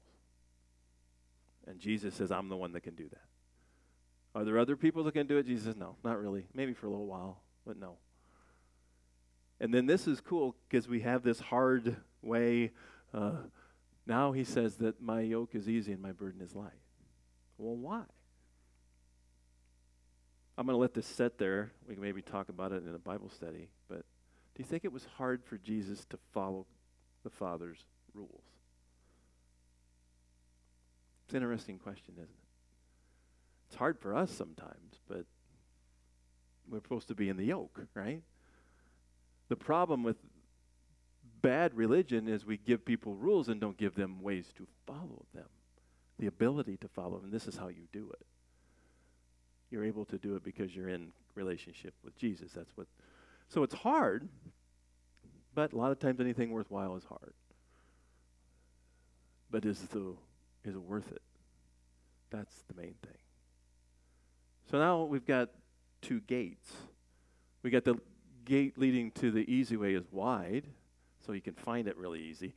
And 1.67 1.81
Jesus 1.81 2.15
says, 2.15 2.31
I'm 2.31 2.49
the 2.49 2.57
one 2.57 2.73
that 2.73 2.83
can 2.83 2.95
do 2.95 3.09
that. 3.09 4.39
Are 4.39 4.45
there 4.45 4.59
other 4.59 4.77
people 4.77 5.05
that 5.05 5.13
can 5.13 5.27
do 5.27 5.39
it? 5.39 5.47
Jesus 5.47 5.65
says, 5.65 5.77
no, 5.77 5.97
not 6.05 6.21
really. 6.21 6.47
Maybe 6.53 6.75
for 6.75 6.87
a 6.87 6.91
little 6.91 7.07
while, 7.07 7.41
but 7.67 7.79
no. 7.79 7.97
And 9.61 9.73
then 9.73 9.87
this 9.87 10.07
is 10.07 10.21
cool 10.21 10.57
because 10.69 10.89
we 10.89 11.01
have 11.01 11.23
this 11.23 11.41
hard 11.41 11.97
way. 12.21 12.73
Uh, 13.15 13.37
now 14.07 14.33
he 14.33 14.45
says 14.45 14.77
that 14.77 15.01
my 15.01 15.21
yoke 15.23 15.55
is 15.55 15.69
easy 15.69 15.93
and 15.93 16.03
my 16.03 16.13
burden 16.13 16.43
is 16.43 16.55
light. 16.55 16.73
Well, 17.57 17.77
why? 17.77 18.03
I'm 20.57 20.67
going 20.67 20.75
to 20.75 20.81
let 20.81 20.95
this 20.95 21.07
sit 21.07 21.39
there. 21.39 21.73
We 21.89 21.95
can 21.95 22.03
maybe 22.03 22.23
talk 22.23 22.49
about 22.49 22.73
it 22.73 22.85
in 22.87 22.95
a 22.95 22.99
Bible 22.99 23.29
study. 23.29 23.69
But 23.89 23.99
do 23.99 24.59
you 24.59 24.65
think 24.65 24.85
it 24.85 24.93
was 24.93 25.07
hard 25.17 25.43
for 25.45 25.59
Jesus 25.59 26.05
to 26.11 26.19
follow 26.33 26.67
the 27.25 27.31
Father's 27.31 27.85
rules? 28.15 28.45
It's 31.27 31.35
an 31.35 31.43
interesting 31.43 31.79
question, 31.79 32.15
isn't 32.15 32.25
it? 32.25 32.29
It's 33.69 33.77
hard 33.77 33.99
for 33.99 34.15
us 34.15 34.31
sometimes, 34.31 35.01
but 35.09 35.25
we're 36.71 36.79
supposed 36.79 37.09
to 37.09 37.15
be 37.15 37.29
in 37.29 37.37
the 37.37 37.47
yoke, 37.47 37.81
right? 37.95 38.23
The 39.49 39.57
problem 39.57 40.03
with 40.03 40.17
bad 41.43 41.75
religion 41.75 42.29
is 42.29 42.47
we 42.47 42.57
give 42.57 42.85
people 42.85 43.15
rules 43.15 43.49
and 43.49 43.61
don't 43.61 43.77
give 43.77 43.95
them 43.97 44.23
ways 44.23 44.53
to 44.57 44.67
follow 44.87 45.27
them, 45.35 45.49
the 46.19 46.27
ability 46.27 46.77
to 46.79 46.89
follow 46.89 47.19
them. 47.19 47.31
This 47.31 47.49
is 47.49 47.57
how 47.57 47.69
you 47.69 47.89
do 47.93 48.11
it. 48.13 48.27
You're 49.75 49.85
able 49.85 50.05
to 50.05 50.19
do 50.19 50.37
it 50.37 50.45
because 50.45 50.73
you're 50.73 50.89
in 50.89 51.09
relationship 51.35 51.95
with 52.05 52.17
Jesus. 52.17 52.53
That's 52.53 52.71
what. 52.77 52.87
So 53.49 53.65
it's 53.65 53.75
hard, 53.75 54.29
but 55.53 55.73
a 55.73 55.77
lot 55.77 55.91
of 55.91 55.99
times 55.99 56.21
anything 56.21 56.53
worthwhile 56.53 56.95
is 56.95 57.03
hard. 57.03 57.33
But 59.51 59.65
is 59.65 59.81
the 59.81 60.15
is 60.65 60.77
it 60.77 60.81
worth 60.81 61.11
it? 61.11 61.23
That's 62.31 62.55
the 62.69 62.81
main 62.81 62.95
thing. 63.03 63.19
So 64.71 64.79
now 64.79 65.03
we've 65.03 65.27
got 65.27 65.49
two 66.03 66.21
gates. 66.21 66.71
We 67.65 67.71
got 67.71 67.83
the 67.83 67.97
gate 68.45 68.79
leading 68.79 69.11
to 69.17 69.33
the 69.33 69.53
easy 69.53 69.77
way 69.77 69.95
is 69.95 70.05
wide, 70.13 70.69
so 71.27 71.33
you 71.33 71.41
can 71.41 71.55
find 71.55 71.89
it 71.89 71.97
really 71.97 72.21
easy. 72.21 72.55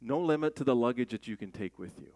No 0.00 0.18
limit 0.18 0.56
to 0.56 0.64
the 0.64 0.74
luggage 0.74 1.10
that 1.10 1.28
you 1.28 1.36
can 1.36 1.50
take 1.50 1.78
with 1.78 2.00
you. 2.00 2.14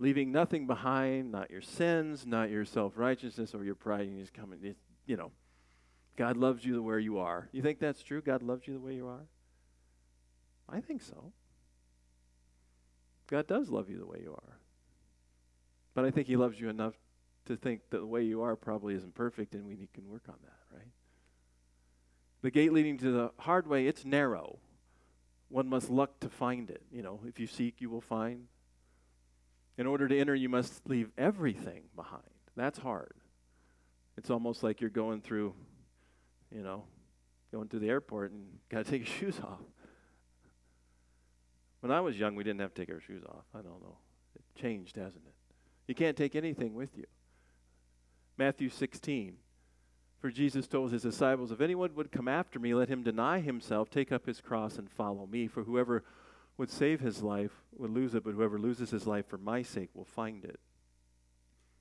Leaving 0.00 0.32
nothing 0.32 0.66
behind, 0.66 1.30
not 1.30 1.50
your 1.50 1.60
sins, 1.60 2.24
not 2.24 2.48
your 2.48 2.64
self 2.64 2.94
righteousness 2.96 3.54
or 3.54 3.62
your 3.62 3.74
pride, 3.74 4.08
and 4.08 4.18
just 4.18 4.32
coming. 4.32 4.74
You 5.04 5.16
know, 5.18 5.30
God 6.16 6.38
loves 6.38 6.64
you 6.64 6.72
the 6.72 6.80
way 6.82 7.00
you 7.00 7.18
are. 7.18 7.50
You 7.52 7.60
think 7.60 7.78
that's 7.78 8.02
true? 8.02 8.22
God 8.22 8.42
loves 8.42 8.66
you 8.66 8.72
the 8.72 8.80
way 8.80 8.94
you 8.94 9.06
are? 9.06 9.26
I 10.66 10.80
think 10.80 11.02
so. 11.02 11.32
God 13.26 13.46
does 13.46 13.68
love 13.68 13.90
you 13.90 13.98
the 13.98 14.06
way 14.06 14.20
you 14.22 14.32
are. 14.32 14.56
But 15.92 16.06
I 16.06 16.10
think 16.10 16.28
He 16.28 16.36
loves 16.36 16.58
you 16.58 16.70
enough 16.70 16.94
to 17.44 17.56
think 17.56 17.82
that 17.90 17.98
the 17.98 18.06
way 18.06 18.22
you 18.22 18.40
are 18.40 18.56
probably 18.56 18.94
isn't 18.94 19.14
perfect 19.14 19.54
and 19.54 19.66
we 19.66 19.76
can 19.92 20.08
work 20.08 20.24
on 20.30 20.36
that, 20.44 20.74
right? 20.74 20.88
The 22.40 22.50
gate 22.50 22.72
leading 22.72 22.96
to 22.98 23.12
the 23.12 23.32
hard 23.40 23.66
way, 23.66 23.86
it's 23.86 24.06
narrow. 24.06 24.60
One 25.50 25.68
must 25.68 25.90
look 25.90 26.20
to 26.20 26.30
find 26.30 26.70
it. 26.70 26.80
You 26.90 27.02
know, 27.02 27.20
if 27.28 27.38
you 27.38 27.46
seek, 27.46 27.82
you 27.82 27.90
will 27.90 28.00
find. 28.00 28.46
In 29.80 29.86
order 29.86 30.06
to 30.06 30.18
enter, 30.18 30.34
you 30.34 30.50
must 30.50 30.86
leave 30.86 31.08
everything 31.16 31.84
behind. 31.96 32.22
That's 32.54 32.78
hard. 32.78 33.14
It's 34.18 34.28
almost 34.28 34.62
like 34.62 34.82
you're 34.82 34.90
going 34.90 35.22
through, 35.22 35.54
you 36.54 36.62
know, 36.62 36.84
going 37.50 37.66
to 37.68 37.78
the 37.78 37.88
airport 37.88 38.32
and 38.32 38.44
got 38.68 38.84
to 38.84 38.90
take 38.90 39.08
your 39.08 39.32
shoes 39.32 39.40
off. 39.42 39.62
When 41.80 41.90
I 41.90 42.02
was 42.02 42.18
young, 42.18 42.34
we 42.34 42.44
didn't 42.44 42.60
have 42.60 42.74
to 42.74 42.82
take 42.82 42.94
our 42.94 43.00
shoes 43.00 43.22
off. 43.26 43.46
I 43.54 43.62
don't 43.62 43.80
know. 43.80 43.96
It 44.36 44.60
changed, 44.60 44.96
hasn't 44.96 45.24
it? 45.26 45.34
You 45.88 45.94
can't 45.94 46.14
take 46.16 46.36
anything 46.36 46.74
with 46.74 46.94
you. 46.94 47.06
Matthew 48.36 48.68
16. 48.68 49.38
For 50.20 50.30
Jesus 50.30 50.66
told 50.66 50.92
his 50.92 51.00
disciples, 51.00 51.52
If 51.52 51.62
anyone 51.62 51.94
would 51.94 52.12
come 52.12 52.28
after 52.28 52.58
me, 52.58 52.74
let 52.74 52.90
him 52.90 53.02
deny 53.02 53.40
himself, 53.40 53.88
take 53.88 54.12
up 54.12 54.26
his 54.26 54.42
cross, 54.42 54.76
and 54.76 54.90
follow 54.90 55.26
me. 55.26 55.46
For 55.46 55.62
whoever 55.62 56.04
would 56.60 56.70
save 56.70 57.00
his 57.00 57.22
life 57.22 57.62
would 57.78 57.90
lose 57.90 58.14
it, 58.14 58.22
but 58.22 58.34
whoever 58.34 58.58
loses 58.58 58.90
his 58.90 59.06
life 59.06 59.26
for 59.26 59.38
my 59.38 59.62
sake 59.62 59.88
will 59.94 60.04
find 60.04 60.44
it. 60.44 60.60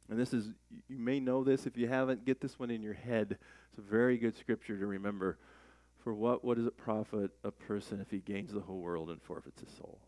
And 0.10 0.18
this 0.18 0.34
is, 0.34 0.54
you 0.88 0.98
may 0.98 1.20
know 1.20 1.44
this. 1.44 1.68
If 1.68 1.76
you 1.76 1.90
haven't, 1.90 2.26
get 2.26 2.40
this 2.40 2.58
one 2.58 2.72
in 2.72 2.82
your 2.82 2.94
head. 2.94 3.38
It's 3.70 3.78
a 3.78 3.82
very 3.82 4.18
good 4.18 4.38
scripture 4.38 4.78
to 4.78 4.86
remember. 4.86 5.38
For 6.02 6.14
what, 6.14 6.46
what 6.46 6.56
does 6.56 6.66
it 6.66 6.78
profit 6.78 7.32
a 7.44 7.52
person 7.52 8.00
if 8.00 8.10
he 8.10 8.20
gains 8.20 8.54
the 8.54 8.62
whole 8.62 8.80
world 8.80 9.10
and 9.10 9.22
forfeits 9.22 9.60
his 9.60 9.70
soul? 9.78 10.00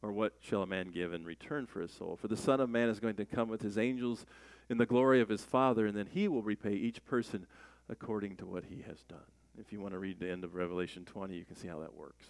Or 0.00 0.12
what 0.12 0.32
shall 0.40 0.62
a 0.62 0.66
man 0.66 0.88
give 0.88 1.12
in 1.12 1.26
return 1.26 1.66
for 1.66 1.82
his 1.82 1.92
soul? 1.92 2.16
For 2.16 2.26
the 2.26 2.38
Son 2.38 2.58
of 2.58 2.70
Man 2.70 2.88
is 2.88 3.00
going 3.00 3.16
to 3.16 3.26
come 3.26 3.50
with 3.50 3.60
his 3.60 3.76
angels 3.76 4.24
in 4.70 4.78
the 4.78 4.86
glory 4.86 5.20
of 5.20 5.28
his 5.28 5.42
Father, 5.42 5.86
and 5.86 5.94
then 5.94 6.08
he 6.10 6.26
will 6.26 6.42
repay 6.42 6.72
each 6.72 7.04
person 7.04 7.46
according 7.90 8.36
to 8.36 8.46
what 8.46 8.64
he 8.64 8.82
has 8.88 9.02
done. 9.02 9.18
If 9.58 9.72
you 9.74 9.80
want 9.80 9.92
to 9.92 9.98
read 9.98 10.20
the 10.20 10.30
end 10.30 10.42
of 10.42 10.54
Revelation 10.54 11.04
20, 11.04 11.34
you 11.36 11.44
can 11.44 11.56
see 11.56 11.68
how 11.68 11.80
that 11.80 11.94
works. 11.94 12.24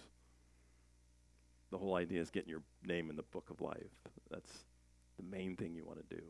The 1.71 1.77
whole 1.77 1.95
idea 1.95 2.21
is 2.21 2.29
getting 2.29 2.49
your 2.49 2.63
name 2.85 3.09
in 3.09 3.15
the 3.15 3.23
book 3.23 3.49
of 3.49 3.61
life. 3.61 3.91
That's 4.29 4.51
the 5.17 5.23
main 5.23 5.55
thing 5.55 5.73
you 5.73 5.85
want 5.85 6.07
to 6.07 6.15
do. 6.15 6.21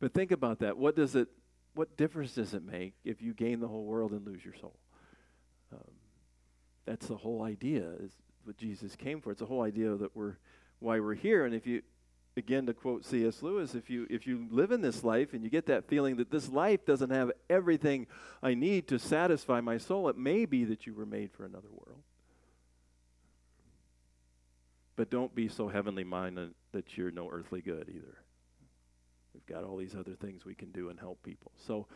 But 0.00 0.12
think 0.12 0.32
about 0.32 0.58
that. 0.60 0.76
What 0.76 0.96
does 0.96 1.14
it 1.14 1.28
what 1.74 1.96
difference 1.96 2.34
does 2.34 2.52
it 2.52 2.62
make 2.62 2.94
if 3.04 3.22
you 3.22 3.32
gain 3.32 3.60
the 3.60 3.68
whole 3.68 3.84
world 3.84 4.12
and 4.12 4.26
lose 4.26 4.44
your 4.44 4.54
soul? 4.60 4.76
Um, 5.72 5.92
that's 6.84 7.06
the 7.06 7.16
whole 7.16 7.42
idea 7.42 7.84
is 8.00 8.10
what 8.44 8.58
Jesus 8.58 8.94
came 8.96 9.20
for. 9.20 9.30
It's 9.30 9.40
the 9.40 9.46
whole 9.46 9.62
idea 9.62 9.94
that 9.96 10.14
we're 10.14 10.36
why 10.80 11.00
we're 11.00 11.14
here. 11.14 11.46
And 11.46 11.54
if 11.54 11.66
you 11.66 11.82
again 12.36 12.66
to 12.66 12.74
quote 12.74 13.04
C.S. 13.04 13.42
Lewis, 13.42 13.74
if 13.74 13.88
you 13.88 14.06
if 14.10 14.26
you 14.26 14.46
live 14.50 14.72
in 14.72 14.80
this 14.80 15.04
life 15.04 15.32
and 15.32 15.44
you 15.44 15.50
get 15.50 15.66
that 15.66 15.88
feeling 15.88 16.16
that 16.16 16.30
this 16.30 16.48
life 16.48 16.84
doesn't 16.84 17.10
have 17.10 17.30
everything 17.48 18.06
I 18.42 18.54
need 18.54 18.88
to 18.88 18.98
satisfy 18.98 19.60
my 19.60 19.78
soul, 19.78 20.08
it 20.08 20.18
may 20.18 20.44
be 20.44 20.64
that 20.64 20.86
you 20.86 20.94
were 20.94 21.06
made 21.06 21.32
for 21.32 21.44
another 21.44 21.70
world. 21.70 22.01
But 24.96 25.10
don't 25.10 25.34
be 25.34 25.48
so 25.48 25.68
heavenly 25.68 26.04
minded 26.04 26.54
that 26.72 26.96
you're 26.96 27.10
no 27.10 27.30
earthly 27.30 27.60
good 27.60 27.88
either. 27.88 28.18
We've 29.34 29.46
got 29.46 29.64
all 29.64 29.76
these 29.76 29.94
other 29.94 30.14
things 30.14 30.44
we 30.44 30.54
can 30.54 30.70
do 30.70 30.90
and 30.90 31.00
help 31.00 31.22
people. 31.22 31.52
So, 31.56 31.86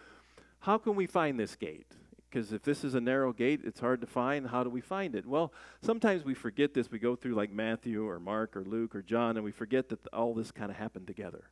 how 0.61 0.79
can 0.79 0.97
we 0.97 1.07
find 1.07 1.39
this 1.39 1.55
gate? 1.55 1.93
Because 2.29 2.53
if 2.53 2.63
this 2.63 2.83
is 2.85 2.95
a 2.95 3.01
narrow 3.01 3.33
gate, 3.33 3.61
it's 3.65 3.81
hard 3.81 4.01
to 4.01 4.07
find. 4.07 4.49
How 4.49 4.65
do 4.65 4.71
we 4.71 4.81
find 4.81 5.15
it? 5.15 5.27
Well, 5.27 5.53
sometimes 5.81 6.25
we 6.25 6.35
forget 6.35 6.75
this. 6.75 6.91
We 6.91 6.99
go 6.99 7.15
through 7.15 7.35
like 7.35 7.53
Matthew 7.53 8.07
or 8.07 8.19
Mark 8.19 8.57
or 8.57 8.65
Luke 8.65 8.95
or 8.95 9.03
John, 9.03 9.37
and 9.37 9.45
we 9.45 9.53
forget 9.53 9.89
that 9.91 10.07
all 10.13 10.35
this 10.35 10.51
kind 10.51 10.71
of 10.71 10.77
happened 10.77 11.07
together. 11.07 11.45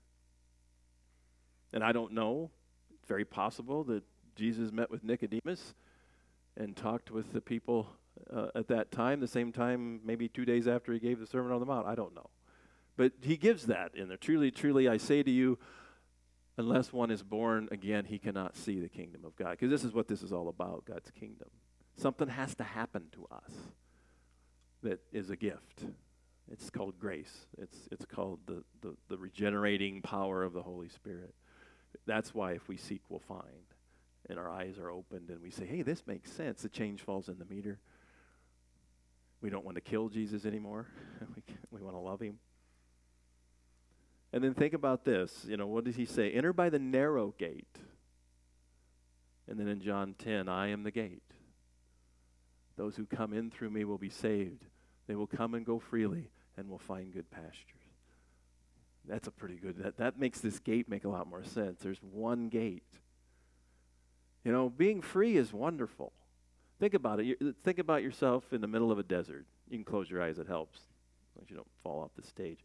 And 1.73 1.85
I 1.85 1.93
don't 1.93 2.13
know. 2.13 2.51
It's 2.95 3.09
very 3.09 3.25
possible 3.25 3.85
that 3.85 4.03
Jesus 4.37 4.73
met 4.73 4.91
with 4.91 5.05
Nicodemus 5.05 5.75
and 6.57 6.77
talked 6.77 7.11
with 7.11 7.33
the 7.33 7.41
people 7.41 7.89
uh, 8.33 8.49
at 8.55 8.69
that 8.69 8.91
time, 8.91 9.21
the 9.21 9.29
same 9.29 9.53
time, 9.53 10.01
maybe 10.05 10.29
two 10.29 10.45
days 10.45 10.67
after 10.69 10.93
he 10.93 10.99
gave 10.99 11.19
the 11.19 11.27
Sermon 11.27 11.53
on 11.53 11.61
the 11.61 11.67
Mount. 11.67 11.87
I 11.87 11.95
don't 11.95 12.15
know. 12.15 12.31
But 12.97 13.13
he 13.23 13.37
gives 13.37 13.67
that 13.67 13.95
in 13.95 14.09
there. 14.09 14.17
Truly, 14.17 14.51
truly, 14.51 14.89
I 14.89 14.99
say 14.99 15.23
to 15.23 15.31
you, 15.31 15.59
unless 16.57 16.93
one 16.93 17.11
is 17.11 17.23
born 17.23 17.69
again, 17.73 18.05
he 18.05 18.19
cannot 18.19 18.57
see 18.57 18.79
the 18.79 18.89
kingdom 18.89 19.25
of 19.25 19.35
God. 19.37 19.53
Because 19.53 19.71
this 19.71 19.85
is 19.85 19.93
what 19.93 20.09
this 20.09 20.23
is 20.23 20.33
all 20.33 20.49
about 20.49 20.85
God's 20.85 21.11
kingdom. 21.11 21.49
Something 21.97 22.29
has 22.29 22.55
to 22.57 22.65
happen 22.65 23.07
to 23.13 23.27
us 23.35 23.53
that 24.83 25.01
is 25.13 25.31
a 25.31 25.37
gift. 25.37 25.85
It's 26.51 26.71
called 26.71 26.99
grace, 26.99 27.47
it's, 27.59 27.89
it's 27.91 28.05
called 28.05 28.41
the, 28.47 28.63
the, 28.83 28.95
the 29.09 29.17
regenerating 29.17 30.03
power 30.03 30.43
of 30.43 30.53
the 30.53 30.63
Holy 30.63 30.89
Spirit. 30.89 31.35
That's 32.07 32.35
why 32.35 32.53
if 32.53 32.69
we 32.69 32.77
seek, 32.77 33.01
we'll 33.09 33.21
find. 33.21 33.65
And 34.29 34.39
our 34.39 34.51
eyes 34.51 34.79
are 34.79 34.91
opened 34.91 35.31
and 35.31 35.41
we 35.41 35.51
say, 35.51 35.67
hey, 35.67 35.83
this 35.83 36.03
makes 36.07 36.31
sense. 36.33 36.63
The 36.63 36.69
change 36.69 37.03
falls 37.03 37.29
in 37.29 37.39
the 37.39 37.45
meter. 37.47 37.79
We 39.45 39.51
don't 39.51 39.63
want 39.67 39.75
to 39.75 39.83
kill 39.83 40.09
Jesus 40.09 40.47
anymore. 40.47 40.87
we, 41.37 41.43
we 41.71 41.83
want 41.83 41.95
to 41.95 42.01
love 42.01 42.19
him. 42.19 42.39
And 44.33 44.43
then 44.43 44.55
think 44.55 44.73
about 44.73 45.05
this. 45.05 45.45
You 45.47 45.59
know, 45.59 45.67
what 45.67 45.85
does 45.85 45.97
he 45.97 46.07
say? 46.07 46.31
Enter 46.31 46.55
by 46.55 46.71
the 46.71 46.79
narrow 46.79 47.35
gate. 47.37 47.77
And 49.47 49.61
then 49.61 49.69
in 49.69 49.83
John 49.83 50.15
10, 50.17 50.49
I 50.49 50.69
am 50.69 50.83
the 50.83 50.91
gate. 50.91 51.21
Those 52.79 52.97
who 52.97 53.05
come 53.05 53.35
in 53.35 53.51
through 53.51 53.69
me 53.69 53.85
will 53.85 53.99
be 53.99 54.09
saved. 54.09 54.65
They 55.09 55.15
will 55.15 55.27
come 55.27 55.53
and 55.53 55.67
go 55.67 55.79
freely 55.79 56.31
and 56.57 56.71
will 56.71 56.79
find 56.79 57.13
good 57.13 57.31
pastures. 57.31 57.83
That's 59.07 59.29
a 59.29 59.31
pretty 59.31 59.57
good, 59.57 59.77
that, 59.77 59.99
that 59.99 60.19
makes 60.19 60.41
this 60.41 60.59
gate 60.59 60.89
make 60.89 61.05
a 61.05 61.11
lot 61.11 61.29
more 61.29 61.45
sense. 61.45 61.81
There's 61.83 62.01
one 62.03 62.49
gate. 62.49 62.83
You 64.43 64.53
know, 64.53 64.71
being 64.71 65.03
free 65.03 65.37
is 65.37 65.53
wonderful. 65.53 66.15
Think 66.85 66.93
about 66.93 67.19
it. 67.19 67.25
You, 67.25 67.55
think 67.65 67.79
about 67.79 68.03
yourself 68.03 68.53
in 68.53 68.61
the 68.61 68.67
middle 68.67 68.93
of 68.93 68.99
a 68.99 69.03
desert. 69.03 69.47
You 69.71 69.79
can 69.79 69.87
close 69.87 70.11
your 70.11 70.21
eyes, 70.21 70.39
it 70.39 70.47
helps. 70.47 70.81
As 70.81 71.37
long 71.37 71.45
as 71.45 71.49
you 71.49 71.57
don't 71.57 71.67
fall 71.83 72.03
off 72.03 72.11
the 72.15 72.27
stage 72.27 72.59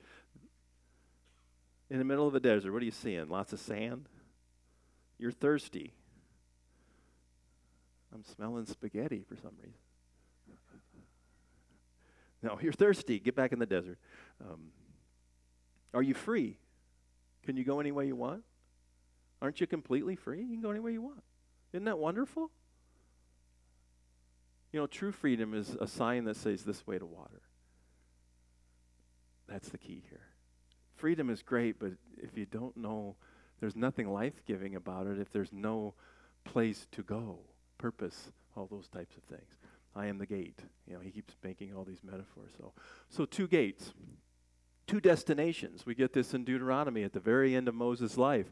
in 1.89 1.99
the 1.99 2.03
middle 2.03 2.27
of 2.27 2.35
a 2.35 2.39
desert, 2.41 2.73
what 2.73 2.81
are 2.81 2.85
you 2.85 2.91
seeing? 2.91 3.29
Lots 3.29 3.53
of 3.53 3.61
sand? 3.61 4.09
You're 5.19 5.31
thirsty. 5.31 5.93
I'm 8.13 8.25
smelling 8.25 8.65
spaghetti 8.65 9.23
for 9.25 9.37
some 9.37 9.53
reason. 9.57 9.79
No, 12.43 12.59
you're 12.61 12.73
thirsty. 12.73 13.19
Get 13.19 13.37
back 13.37 13.53
in 13.53 13.59
the 13.59 13.65
desert. 13.65 13.99
Um, 14.41 14.71
are 15.93 16.03
you 16.03 16.13
free? 16.13 16.57
Can 17.45 17.55
you 17.55 17.63
go 17.63 17.79
any 17.79 17.93
way 17.93 18.05
you 18.05 18.17
want? 18.17 18.43
Aren't 19.41 19.61
you 19.61 19.67
completely 19.67 20.17
free? 20.17 20.41
You 20.41 20.55
can 20.55 20.61
go 20.61 20.71
any 20.71 20.81
way 20.81 20.91
you 20.91 21.01
want. 21.01 21.23
Isn't 21.71 21.85
that 21.85 21.99
wonderful? 21.99 22.51
You 24.71 24.79
know, 24.79 24.87
true 24.87 25.11
freedom 25.11 25.53
is 25.53 25.75
a 25.79 25.87
sign 25.87 26.25
that 26.25 26.37
says 26.37 26.63
this 26.63 26.85
way 26.85 26.99
to 26.99 27.05
water. 27.05 27.41
That's 29.47 29.69
the 29.69 29.77
key 29.77 30.03
here. 30.09 30.21
Freedom 30.95 31.29
is 31.29 31.41
great, 31.41 31.79
but 31.79 31.93
if 32.21 32.37
you 32.37 32.45
don't 32.45 32.77
know, 32.77 33.15
there's 33.59 33.75
nothing 33.75 34.11
life 34.11 34.41
giving 34.45 34.75
about 34.75 35.07
it 35.07 35.19
if 35.19 35.31
there's 35.31 35.51
no 35.51 35.95
place 36.43 36.87
to 36.91 37.03
go, 37.03 37.39
purpose, 37.77 38.31
all 38.55 38.67
those 38.69 38.87
types 38.87 39.15
of 39.17 39.23
things. 39.23 39.49
I 39.95 40.05
am 40.05 40.17
the 40.17 40.25
gate. 40.25 40.59
You 40.87 40.93
know, 40.93 40.99
he 40.99 41.09
keeps 41.09 41.35
making 41.43 41.73
all 41.75 41.83
these 41.83 42.03
metaphors. 42.03 42.51
So, 42.57 42.73
so 43.09 43.25
two 43.25 43.47
gates, 43.47 43.93
two 44.85 45.01
destinations. 45.01 45.85
We 45.85 45.95
get 45.95 46.13
this 46.13 46.33
in 46.33 46.43
Deuteronomy 46.43 47.03
at 47.03 47.13
the 47.13 47.19
very 47.19 47.55
end 47.55 47.67
of 47.67 47.75
Moses' 47.75 48.17
life. 48.17 48.51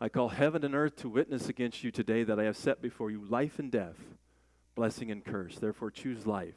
I 0.00 0.08
call 0.08 0.28
heaven 0.28 0.64
and 0.64 0.74
earth 0.74 0.96
to 0.96 1.08
witness 1.08 1.48
against 1.48 1.82
you 1.82 1.90
today 1.90 2.22
that 2.22 2.38
I 2.38 2.44
have 2.44 2.56
set 2.56 2.82
before 2.82 3.10
you 3.10 3.24
life 3.24 3.58
and 3.58 3.70
death, 3.70 3.96
blessing 4.78 5.10
and 5.10 5.24
curse. 5.24 5.58
Therefore, 5.58 5.90
choose 5.90 6.24
life, 6.24 6.54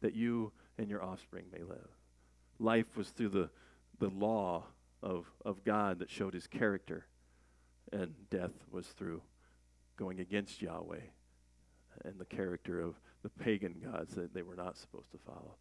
that 0.00 0.14
you 0.14 0.52
and 0.78 0.88
your 0.88 1.04
offspring 1.04 1.44
may 1.52 1.62
live. 1.62 1.86
Life 2.58 2.96
was 2.96 3.10
through 3.10 3.28
the, 3.28 3.50
the 3.98 4.08
law 4.08 4.64
of, 5.02 5.26
of 5.44 5.62
God 5.62 5.98
that 5.98 6.08
showed 6.08 6.32
his 6.32 6.46
character, 6.46 7.04
and 7.92 8.14
death 8.30 8.52
was 8.70 8.86
through 8.86 9.20
going 9.98 10.18
against 10.18 10.62
Yahweh 10.62 11.02
and 12.06 12.18
the 12.18 12.24
character 12.24 12.80
of 12.80 12.94
the 13.22 13.28
pagan 13.28 13.82
gods 13.84 14.14
that 14.14 14.32
they 14.32 14.40
were 14.40 14.56
not 14.56 14.78
supposed 14.78 15.12
to 15.12 15.18
follow. 15.18 15.56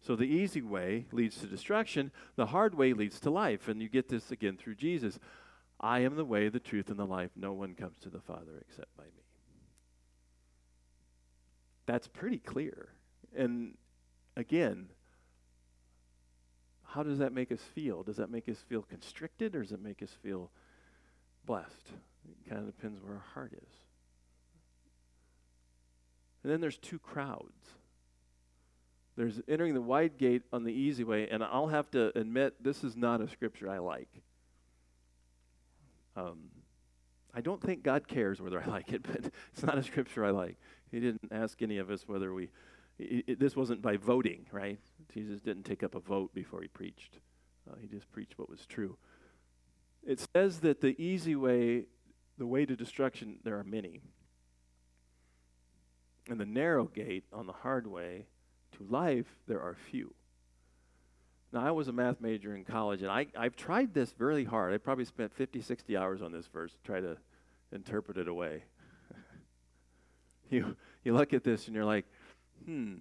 So 0.00 0.14
the 0.14 0.24
easy 0.24 0.62
way 0.62 1.06
leads 1.10 1.38
to 1.38 1.46
destruction, 1.46 2.12
the 2.36 2.46
hard 2.46 2.76
way 2.76 2.92
leads 2.92 3.18
to 3.18 3.30
life. 3.30 3.66
And 3.66 3.82
you 3.82 3.88
get 3.88 4.08
this 4.08 4.30
again 4.30 4.56
through 4.56 4.76
Jesus. 4.76 5.18
I 5.80 6.00
am 6.00 6.14
the 6.14 6.24
way, 6.24 6.48
the 6.48 6.60
truth, 6.60 6.88
and 6.88 7.00
the 7.00 7.04
life. 7.04 7.30
No 7.34 7.52
one 7.52 7.74
comes 7.74 7.98
to 8.02 8.10
the 8.10 8.20
Father 8.20 8.62
except 8.68 8.96
by 8.96 9.04
me. 9.04 9.21
That's 11.86 12.06
pretty 12.06 12.38
clear. 12.38 12.88
And 13.36 13.76
again, 14.36 14.88
how 16.84 17.02
does 17.02 17.18
that 17.18 17.32
make 17.32 17.50
us 17.50 17.60
feel? 17.74 18.02
Does 18.02 18.16
that 18.16 18.30
make 18.30 18.48
us 18.48 18.58
feel 18.68 18.82
constricted 18.82 19.56
or 19.56 19.62
does 19.62 19.72
it 19.72 19.82
make 19.82 20.02
us 20.02 20.14
feel 20.22 20.50
blessed? 21.46 21.92
It 22.28 22.48
kind 22.48 22.60
of 22.60 22.66
depends 22.66 23.00
where 23.02 23.14
our 23.14 23.24
heart 23.34 23.52
is. 23.54 23.74
And 26.42 26.52
then 26.52 26.60
there's 26.60 26.78
two 26.78 26.98
crowds. 26.98 27.52
There's 29.16 29.40
entering 29.46 29.74
the 29.74 29.80
wide 29.80 30.18
gate 30.18 30.42
on 30.52 30.64
the 30.64 30.72
easy 30.72 31.04
way, 31.04 31.28
and 31.28 31.42
I'll 31.42 31.68
have 31.68 31.90
to 31.92 32.16
admit 32.18 32.62
this 32.62 32.82
is 32.82 32.96
not 32.96 33.20
a 33.20 33.28
scripture 33.28 33.70
I 33.70 33.78
like. 33.78 34.08
Um, 36.16 36.50
I 37.34 37.40
don't 37.40 37.60
think 37.60 37.82
God 37.82 38.08
cares 38.08 38.40
whether 38.40 38.60
I 38.60 38.66
like 38.70 38.92
it, 38.92 39.02
but 39.02 39.30
it's 39.52 39.62
not 39.62 39.78
a 39.78 39.82
scripture 39.82 40.24
I 40.24 40.30
like. 40.30 40.56
He 40.92 41.00
didn't 41.00 41.32
ask 41.32 41.60
any 41.62 41.78
of 41.78 41.90
us 41.90 42.06
whether 42.06 42.32
we. 42.32 42.50
It, 42.98 43.40
this 43.40 43.56
wasn't 43.56 43.82
by 43.82 43.96
voting, 43.96 44.46
right? 44.52 44.78
Jesus 45.12 45.40
didn't 45.40 45.64
take 45.64 45.82
up 45.82 45.94
a 45.94 46.00
vote 46.00 46.32
before 46.34 46.60
he 46.60 46.68
preached. 46.68 47.18
Uh, 47.68 47.74
he 47.80 47.88
just 47.88 48.10
preached 48.12 48.38
what 48.38 48.50
was 48.50 48.66
true. 48.66 48.96
It 50.06 50.24
says 50.34 50.60
that 50.60 50.80
the 50.80 51.00
easy 51.02 51.34
way, 51.34 51.86
the 52.38 52.46
way 52.46 52.66
to 52.66 52.76
destruction, 52.76 53.38
there 53.44 53.58
are 53.58 53.64
many. 53.64 54.02
And 56.28 56.38
the 56.38 56.46
narrow 56.46 56.84
gate 56.84 57.24
on 57.32 57.46
the 57.46 57.52
hard 57.52 57.86
way 57.86 58.26
to 58.76 58.86
life, 58.88 59.26
there 59.48 59.60
are 59.60 59.74
few. 59.74 60.14
Now, 61.52 61.66
I 61.66 61.70
was 61.70 61.88
a 61.88 61.92
math 61.92 62.20
major 62.20 62.54
in 62.54 62.64
college, 62.64 63.02
and 63.02 63.10
I, 63.10 63.26
I've 63.36 63.56
tried 63.56 63.92
this 63.92 64.14
really 64.18 64.44
hard. 64.44 64.72
I 64.72 64.78
probably 64.78 65.04
spent 65.04 65.34
50, 65.34 65.60
60 65.60 65.96
hours 65.96 66.22
on 66.22 66.32
this 66.32 66.46
verse 66.46 66.72
to 66.72 66.82
try 66.82 67.00
to 67.00 67.16
interpret 67.72 68.16
it 68.16 68.28
away. 68.28 68.64
you, 70.56 70.76
you 71.02 71.14
look 71.14 71.32
at 71.32 71.42
this 71.42 71.66
and 71.66 71.74
you're 71.74 71.84
like, 71.84 72.04
hmm, 72.64 72.96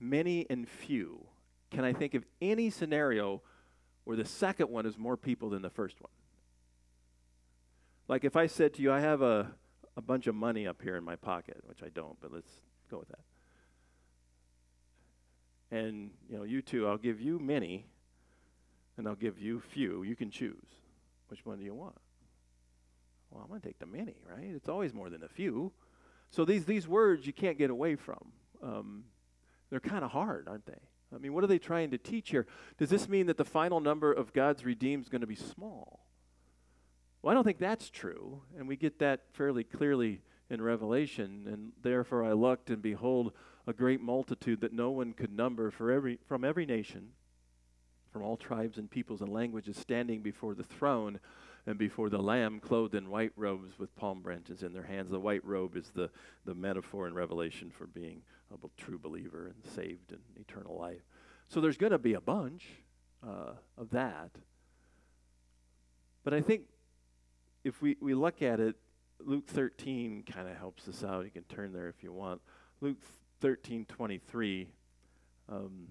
many 0.00 0.46
and 0.48 0.68
few. 0.68 1.26
Can 1.70 1.84
I 1.84 1.92
think 1.92 2.14
of 2.14 2.24
any 2.40 2.70
scenario 2.70 3.42
where 4.04 4.16
the 4.16 4.24
second 4.24 4.70
one 4.70 4.86
is 4.86 4.96
more 4.96 5.16
people 5.16 5.50
than 5.50 5.62
the 5.62 5.70
first 5.70 6.00
one? 6.00 6.10
Like 8.08 8.24
if 8.24 8.34
I 8.36 8.46
said 8.46 8.74
to 8.74 8.82
you, 8.82 8.92
I 8.92 9.00
have 9.00 9.22
a, 9.22 9.50
a 9.96 10.00
bunch 10.00 10.26
of 10.26 10.34
money 10.34 10.66
up 10.66 10.80
here 10.82 10.96
in 10.96 11.04
my 11.04 11.16
pocket, 11.16 11.62
which 11.66 11.82
I 11.82 11.88
don't, 11.88 12.16
but 12.20 12.32
let's 12.32 12.50
go 12.90 12.98
with 12.98 13.08
that. 13.08 13.20
And, 15.70 16.10
you 16.30 16.36
know, 16.36 16.44
you 16.44 16.62
two, 16.62 16.86
I'll 16.86 16.98
give 16.98 17.20
you 17.20 17.38
many, 17.38 17.86
and 18.96 19.08
I'll 19.08 19.14
give 19.14 19.38
you 19.38 19.60
few. 19.60 20.02
You 20.02 20.16
can 20.16 20.30
choose. 20.30 20.66
Which 21.28 21.44
one 21.44 21.58
do 21.58 21.64
you 21.64 21.74
want? 21.74 21.96
Well, 23.34 23.42
I'm 23.42 23.48
going 23.48 23.60
to 23.60 23.66
take 23.66 23.80
the 23.80 23.86
many, 23.86 24.14
right? 24.30 24.50
It's 24.54 24.68
always 24.68 24.94
more 24.94 25.10
than 25.10 25.24
a 25.24 25.28
few. 25.28 25.72
So 26.30 26.44
these, 26.44 26.66
these 26.66 26.86
words 26.86 27.26
you 27.26 27.32
can't 27.32 27.58
get 27.58 27.68
away 27.68 27.96
from. 27.96 28.32
Um, 28.62 29.04
they're 29.70 29.80
kind 29.80 30.04
of 30.04 30.12
hard, 30.12 30.46
aren't 30.48 30.66
they? 30.66 30.78
I 31.12 31.18
mean, 31.18 31.32
what 31.32 31.42
are 31.42 31.48
they 31.48 31.58
trying 31.58 31.90
to 31.90 31.98
teach 31.98 32.30
here? 32.30 32.46
Does 32.78 32.90
this 32.90 33.08
mean 33.08 33.26
that 33.26 33.36
the 33.36 33.44
final 33.44 33.80
number 33.80 34.12
of 34.12 34.32
God's 34.32 34.64
redeemed 34.64 35.02
is 35.02 35.08
going 35.08 35.20
to 35.20 35.26
be 35.26 35.34
small? 35.34 36.06
Well, 37.22 37.32
I 37.32 37.34
don't 37.34 37.44
think 37.44 37.58
that's 37.58 37.90
true, 37.90 38.42
and 38.56 38.68
we 38.68 38.76
get 38.76 39.00
that 39.00 39.22
fairly 39.32 39.64
clearly 39.64 40.20
in 40.48 40.62
Revelation. 40.62 41.48
And 41.50 41.72
therefore 41.82 42.24
I 42.24 42.32
looked, 42.32 42.70
and 42.70 42.82
behold, 42.82 43.32
a 43.66 43.72
great 43.72 44.00
multitude 44.00 44.60
that 44.60 44.72
no 44.72 44.90
one 44.90 45.12
could 45.12 45.34
number 45.34 45.70
for 45.72 45.90
every, 45.90 46.18
from 46.28 46.44
every 46.44 46.66
nation, 46.66 47.08
from 48.12 48.22
all 48.22 48.36
tribes 48.36 48.78
and 48.78 48.88
peoples 48.88 49.22
and 49.22 49.32
languages, 49.32 49.76
standing 49.76 50.20
before 50.20 50.54
the 50.54 50.62
throne 50.62 51.18
and 51.66 51.78
before 51.78 52.10
the 52.10 52.18
Lamb, 52.18 52.60
clothed 52.60 52.94
in 52.94 53.08
white 53.08 53.32
robes 53.36 53.78
with 53.78 53.94
palm 53.96 54.20
branches 54.20 54.62
in 54.62 54.72
their 54.72 54.82
hands. 54.82 55.10
The 55.10 55.20
white 55.20 55.44
robe 55.44 55.76
is 55.76 55.90
the, 55.94 56.10
the 56.44 56.54
metaphor 56.54 57.06
in 57.06 57.14
Revelation 57.14 57.70
for 57.70 57.86
being 57.86 58.22
a 58.52 58.80
true 58.80 58.98
believer 58.98 59.46
and 59.46 59.72
saved 59.72 60.12
in 60.12 60.18
eternal 60.36 60.78
life. 60.78 61.02
So 61.48 61.60
there's 61.60 61.76
going 61.76 61.92
to 61.92 61.98
be 61.98 62.14
a 62.14 62.20
bunch 62.20 62.66
uh, 63.26 63.52
of 63.78 63.90
that. 63.90 64.30
But 66.22 66.34
I 66.34 66.40
think 66.40 66.62
if 67.64 67.80
we, 67.80 67.96
we 68.00 68.14
look 68.14 68.42
at 68.42 68.60
it, 68.60 68.76
Luke 69.20 69.46
13 69.46 70.24
kind 70.30 70.48
of 70.48 70.56
helps 70.56 70.88
us 70.88 71.02
out. 71.02 71.24
You 71.24 71.30
can 71.30 71.44
turn 71.44 71.72
there 71.72 71.88
if 71.88 72.02
you 72.02 72.12
want. 72.12 72.40
Luke 72.80 72.98
13 73.40 73.86
23. 73.86 74.68
Um, 75.48 75.86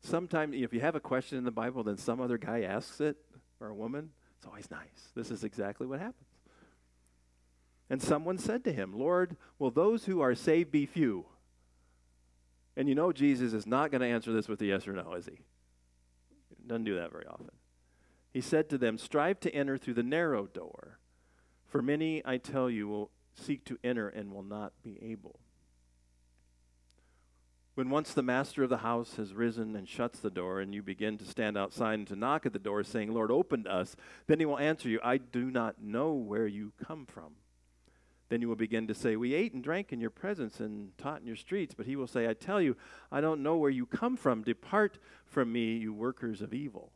sometimes, 0.00 0.54
if 0.56 0.72
you 0.72 0.80
have 0.80 0.94
a 0.94 1.00
question 1.00 1.38
in 1.38 1.44
the 1.44 1.50
Bible, 1.50 1.82
then 1.82 1.96
some 1.96 2.20
other 2.20 2.38
guy 2.38 2.62
asks 2.62 3.00
it, 3.00 3.16
or 3.60 3.68
a 3.68 3.74
woman. 3.74 4.10
It's 4.38 4.46
always 4.46 4.70
nice. 4.70 5.10
This 5.14 5.30
is 5.30 5.44
exactly 5.44 5.86
what 5.86 6.00
happens. 6.00 6.28
And 7.88 8.02
someone 8.02 8.38
said 8.38 8.64
to 8.64 8.72
him, 8.72 8.98
Lord, 8.98 9.36
will 9.58 9.70
those 9.70 10.04
who 10.04 10.20
are 10.20 10.34
saved 10.34 10.72
be 10.72 10.86
few? 10.86 11.26
And 12.76 12.88
you 12.88 12.94
know 12.94 13.12
Jesus 13.12 13.52
is 13.52 13.66
not 13.66 13.90
going 13.90 14.00
to 14.00 14.06
answer 14.06 14.32
this 14.32 14.48
with 14.48 14.60
a 14.60 14.66
yes 14.66 14.86
or 14.86 14.92
no, 14.92 15.14
is 15.14 15.26
he? 15.26 15.38
He 16.60 16.66
doesn't 16.66 16.84
do 16.84 16.96
that 16.96 17.12
very 17.12 17.26
often. 17.26 17.50
He 18.32 18.40
said 18.40 18.68
to 18.68 18.78
them, 18.78 18.98
Strive 18.98 19.40
to 19.40 19.54
enter 19.54 19.78
through 19.78 19.94
the 19.94 20.02
narrow 20.02 20.46
door, 20.46 20.98
for 21.66 21.80
many, 21.80 22.22
I 22.24 22.36
tell 22.36 22.68
you, 22.68 22.86
will 22.88 23.10
seek 23.34 23.64
to 23.66 23.78
enter 23.82 24.08
and 24.08 24.32
will 24.32 24.42
not 24.42 24.72
be 24.82 24.98
able. 25.00 25.40
When 27.76 27.90
once 27.90 28.14
the 28.14 28.22
master 28.22 28.62
of 28.62 28.70
the 28.70 28.78
house 28.78 29.16
has 29.16 29.34
risen 29.34 29.76
and 29.76 29.86
shuts 29.86 30.18
the 30.18 30.30
door, 30.30 30.60
and 30.60 30.74
you 30.74 30.82
begin 30.82 31.18
to 31.18 31.26
stand 31.26 31.58
outside 31.58 31.98
and 31.98 32.08
to 32.08 32.16
knock 32.16 32.46
at 32.46 32.54
the 32.54 32.58
door, 32.58 32.82
saying, 32.82 33.12
Lord, 33.12 33.30
open 33.30 33.64
to 33.64 33.70
us, 33.70 33.94
then 34.26 34.40
he 34.40 34.46
will 34.46 34.58
answer 34.58 34.88
you, 34.88 34.98
I 35.04 35.18
do 35.18 35.50
not 35.50 35.82
know 35.82 36.14
where 36.14 36.46
you 36.46 36.72
come 36.82 37.04
from. 37.04 37.34
Then 38.30 38.40
you 38.40 38.48
will 38.48 38.56
begin 38.56 38.86
to 38.86 38.94
say, 38.94 39.14
We 39.14 39.34
ate 39.34 39.52
and 39.52 39.62
drank 39.62 39.92
in 39.92 40.00
your 40.00 40.08
presence 40.08 40.58
and 40.58 40.96
taught 40.96 41.20
in 41.20 41.26
your 41.26 41.36
streets. 41.36 41.74
But 41.74 41.84
he 41.84 41.96
will 41.96 42.06
say, 42.06 42.26
I 42.26 42.32
tell 42.32 42.62
you, 42.62 42.78
I 43.12 43.20
don't 43.20 43.42
know 43.42 43.58
where 43.58 43.70
you 43.70 43.84
come 43.84 44.16
from. 44.16 44.42
Depart 44.42 44.96
from 45.26 45.52
me, 45.52 45.76
you 45.76 45.92
workers 45.92 46.40
of 46.40 46.54
evil. 46.54 46.92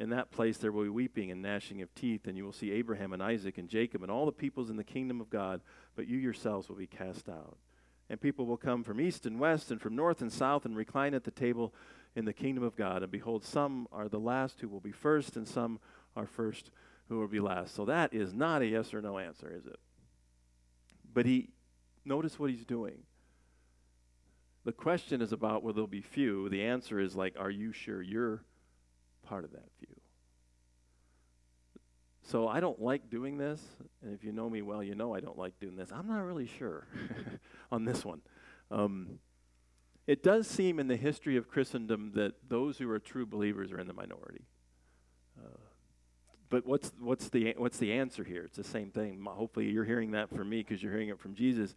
In 0.00 0.08
that 0.10 0.30
place 0.30 0.56
there 0.56 0.72
will 0.72 0.84
be 0.84 0.88
weeping 0.88 1.30
and 1.30 1.42
gnashing 1.42 1.82
of 1.82 1.94
teeth, 1.94 2.26
and 2.26 2.38
you 2.38 2.44
will 2.46 2.54
see 2.54 2.72
Abraham 2.72 3.12
and 3.12 3.22
Isaac 3.22 3.58
and 3.58 3.68
Jacob 3.68 4.02
and 4.02 4.10
all 4.10 4.24
the 4.24 4.32
peoples 4.32 4.70
in 4.70 4.76
the 4.76 4.82
kingdom 4.82 5.20
of 5.20 5.28
God, 5.28 5.60
but 5.94 6.08
you 6.08 6.16
yourselves 6.16 6.70
will 6.70 6.76
be 6.76 6.86
cast 6.86 7.28
out. 7.28 7.58
And 8.10 8.20
people 8.20 8.46
will 8.46 8.56
come 8.56 8.84
from 8.84 9.00
east 9.00 9.24
and 9.24 9.40
west 9.40 9.70
and 9.70 9.80
from 9.80 9.96
north 9.96 10.20
and 10.20 10.32
south 10.32 10.64
and 10.64 10.76
recline 10.76 11.14
at 11.14 11.24
the 11.24 11.30
table 11.30 11.72
in 12.14 12.24
the 12.24 12.32
kingdom 12.32 12.62
of 12.62 12.76
God. 12.76 13.02
And 13.02 13.10
behold, 13.10 13.44
some 13.44 13.88
are 13.90 14.08
the 14.08 14.20
last 14.20 14.60
who 14.60 14.68
will 14.68 14.80
be 14.80 14.92
first, 14.92 15.36
and 15.36 15.48
some 15.48 15.80
are 16.14 16.26
first 16.26 16.70
who 17.08 17.18
will 17.18 17.28
be 17.28 17.40
last. 17.40 17.74
So 17.74 17.84
that 17.86 18.12
is 18.14 18.34
not 18.34 18.62
a 18.62 18.66
yes 18.66 18.94
or 18.94 19.00
no 19.00 19.18
answer, 19.18 19.50
is 19.54 19.66
it? 19.66 19.78
But 21.12 21.26
he, 21.26 21.50
notice 22.04 22.38
what 22.38 22.50
he's 22.50 22.64
doing. 22.64 23.02
The 24.64 24.72
question 24.72 25.20
is 25.20 25.32
about 25.32 25.62
will 25.62 25.72
there'll 25.72 25.86
be 25.86 26.00
few. 26.00 26.48
The 26.48 26.64
answer 26.64 26.98
is 26.98 27.14
like, 27.14 27.34
are 27.38 27.50
you 27.50 27.72
sure 27.72 28.02
you're 28.02 28.42
part 29.22 29.44
of 29.44 29.52
that 29.52 29.70
few? 29.78 29.94
So 32.26 32.48
I 32.48 32.60
don't 32.60 32.80
like 32.80 33.10
doing 33.10 33.36
this, 33.36 33.60
and 34.02 34.14
if 34.14 34.24
you 34.24 34.32
know 34.32 34.48
me 34.48 34.62
well, 34.62 34.82
you 34.82 34.94
know 34.94 35.14
I 35.14 35.20
don't 35.20 35.38
like 35.38 35.60
doing 35.60 35.76
this. 35.76 35.92
I'm 35.92 36.08
not 36.08 36.20
really 36.20 36.46
sure 36.46 36.86
on 37.72 37.84
this 37.84 38.02
one. 38.02 38.22
Um, 38.70 39.18
it 40.06 40.22
does 40.22 40.46
seem 40.46 40.78
in 40.78 40.88
the 40.88 40.96
history 40.96 41.36
of 41.36 41.48
Christendom 41.48 42.12
that 42.14 42.34
those 42.48 42.78
who 42.78 42.90
are 42.90 42.98
true 42.98 43.26
believers 43.26 43.72
are 43.72 43.78
in 43.78 43.86
the 43.86 43.92
minority. 43.92 44.46
Uh, 45.38 45.58
but 46.48 46.66
what's, 46.66 46.92
what's, 46.98 47.28
the, 47.28 47.54
what's 47.58 47.78
the 47.78 47.92
answer 47.92 48.24
here? 48.24 48.44
It's 48.44 48.56
the 48.56 48.64
same 48.64 48.90
thing. 48.90 49.22
Hopefully, 49.26 49.70
you're 49.70 49.84
hearing 49.84 50.12
that 50.12 50.30
from 50.34 50.48
me 50.48 50.62
because 50.62 50.82
you're 50.82 50.92
hearing 50.92 51.10
it 51.10 51.18
from 51.18 51.34
Jesus. 51.34 51.74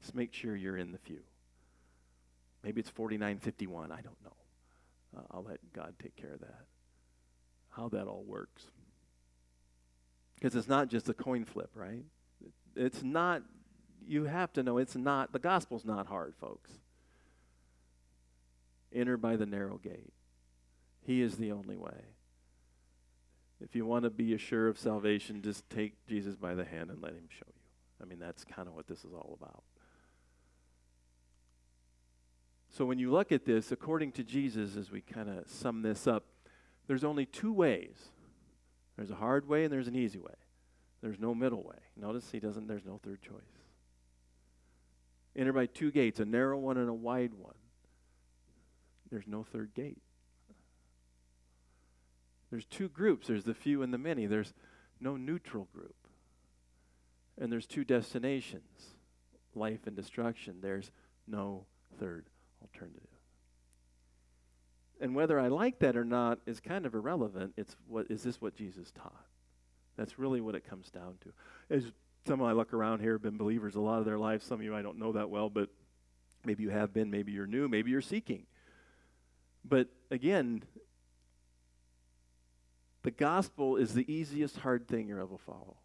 Just 0.00 0.14
make 0.14 0.32
sure 0.32 0.56
you're 0.56 0.78
in 0.78 0.92
the 0.92 0.98
few. 0.98 1.20
Maybe 2.62 2.80
it's 2.80 2.90
4951. 2.90 3.92
I 3.92 4.00
don't 4.00 4.16
know. 4.24 4.36
Uh, 5.16 5.22
I'll 5.30 5.44
let 5.44 5.58
God 5.74 5.94
take 6.02 6.16
care 6.16 6.32
of 6.32 6.40
that. 6.40 6.64
How 7.70 7.88
that 7.90 8.06
all 8.06 8.24
works. 8.26 8.64
Because 10.40 10.56
it's 10.56 10.68
not 10.68 10.88
just 10.88 11.08
a 11.08 11.14
coin 11.14 11.44
flip, 11.44 11.70
right? 11.74 12.04
It's 12.74 13.02
not, 13.02 13.42
you 14.06 14.24
have 14.24 14.52
to 14.54 14.62
know 14.62 14.78
it's 14.78 14.96
not, 14.96 15.32
the 15.32 15.38
gospel's 15.38 15.84
not 15.84 16.06
hard, 16.06 16.34
folks. 16.40 16.70
Enter 18.92 19.18
by 19.18 19.36
the 19.36 19.46
narrow 19.46 19.76
gate. 19.76 20.12
He 21.02 21.20
is 21.20 21.36
the 21.36 21.52
only 21.52 21.76
way. 21.76 22.04
If 23.60 23.76
you 23.76 23.84
want 23.84 24.04
to 24.04 24.10
be 24.10 24.32
assured 24.32 24.70
of 24.70 24.78
salvation, 24.78 25.42
just 25.42 25.68
take 25.68 26.06
Jesus 26.06 26.36
by 26.36 26.54
the 26.54 26.64
hand 26.64 26.90
and 26.90 27.02
let 27.02 27.12
him 27.12 27.28
show 27.28 27.46
you. 27.46 28.02
I 28.02 28.06
mean, 28.06 28.18
that's 28.18 28.44
kind 28.44 28.66
of 28.66 28.74
what 28.74 28.86
this 28.86 29.00
is 29.00 29.12
all 29.12 29.36
about. 29.38 29.62
So 32.70 32.86
when 32.86 32.98
you 32.98 33.10
look 33.10 33.32
at 33.32 33.44
this, 33.44 33.72
according 33.72 34.12
to 34.12 34.24
Jesus, 34.24 34.76
as 34.76 34.90
we 34.90 35.02
kind 35.02 35.28
of 35.28 35.48
sum 35.48 35.82
this 35.82 36.06
up, 36.06 36.24
there's 36.86 37.04
only 37.04 37.26
two 37.26 37.52
ways. 37.52 38.10
There's 39.00 39.10
a 39.10 39.14
hard 39.14 39.48
way 39.48 39.64
and 39.64 39.72
there's 39.72 39.88
an 39.88 39.96
easy 39.96 40.18
way. 40.18 40.34
There's 41.00 41.18
no 41.18 41.34
middle 41.34 41.62
way. 41.62 41.78
Notice 41.96 42.28
he 42.30 42.38
doesn't, 42.38 42.66
there's 42.66 42.84
no 42.84 43.00
third 43.02 43.22
choice. 43.22 43.40
Enter 45.34 45.54
by 45.54 45.64
two 45.64 45.90
gates, 45.90 46.20
a 46.20 46.26
narrow 46.26 46.58
one 46.58 46.76
and 46.76 46.90
a 46.90 46.92
wide 46.92 47.32
one. 47.32 47.54
There's 49.10 49.26
no 49.26 49.42
third 49.42 49.72
gate. 49.72 50.02
There's 52.50 52.66
two 52.66 52.90
groups 52.90 53.28
there's 53.28 53.44
the 53.44 53.54
few 53.54 53.82
and 53.82 53.90
the 53.90 53.96
many. 53.96 54.26
There's 54.26 54.52
no 55.00 55.16
neutral 55.16 55.66
group. 55.72 55.96
And 57.40 57.50
there's 57.50 57.66
two 57.66 57.84
destinations 57.84 58.96
life 59.54 59.86
and 59.86 59.96
destruction. 59.96 60.56
There's 60.60 60.90
no 61.26 61.64
third 61.98 62.26
alternative. 62.60 63.09
And 65.00 65.14
whether 65.14 65.40
I 65.40 65.48
like 65.48 65.78
that 65.78 65.96
or 65.96 66.04
not 66.04 66.38
is 66.46 66.60
kind 66.60 66.84
of 66.84 66.94
irrelevant. 66.94 67.54
It's 67.56 67.74
what 67.88 68.06
is 68.10 68.22
this 68.22 68.40
what 68.40 68.54
Jesus 68.54 68.90
taught? 68.90 69.24
That's 69.96 70.18
really 70.18 70.40
what 70.40 70.54
it 70.54 70.68
comes 70.68 70.90
down 70.90 71.14
to. 71.22 71.74
As 71.74 71.90
some 72.26 72.40
of 72.40 72.46
I 72.46 72.52
look 72.52 72.74
around 72.74 73.00
here 73.00 73.12
have 73.12 73.22
been 73.22 73.38
believers 73.38 73.74
a 73.76 73.80
lot 73.80 73.98
of 73.98 74.04
their 74.04 74.18
lives. 74.18 74.44
Some 74.44 74.60
of 74.60 74.64
you 74.64 74.74
I 74.74 74.82
don't 74.82 74.98
know 74.98 75.12
that 75.12 75.30
well, 75.30 75.48
but 75.48 75.70
maybe 76.44 76.62
you 76.62 76.70
have 76.70 76.92
been, 76.92 77.10
maybe 77.10 77.32
you're 77.32 77.46
new, 77.46 77.68
maybe 77.68 77.90
you're 77.90 78.02
seeking. 78.02 78.44
But 79.64 79.88
again, 80.10 80.62
the 83.02 83.10
gospel 83.10 83.76
is 83.76 83.94
the 83.94 84.10
easiest 84.12 84.58
hard 84.58 84.86
thing 84.86 85.08
you'll 85.08 85.22
ever 85.22 85.38
follow. 85.38 85.76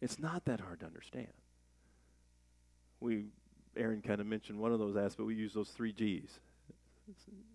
It's 0.00 0.18
not 0.18 0.44
that 0.46 0.60
hard 0.60 0.80
to 0.80 0.86
understand. 0.86 1.32
We 3.00 3.26
Aaron 3.76 4.02
kind 4.02 4.20
of 4.20 4.26
mentioned 4.26 4.58
one 4.58 4.72
of 4.72 4.78
those 4.78 4.96
aspects. 4.96 5.26
We 5.26 5.34
use 5.34 5.54
those 5.54 5.68
three 5.68 5.92
G's. 5.92 6.40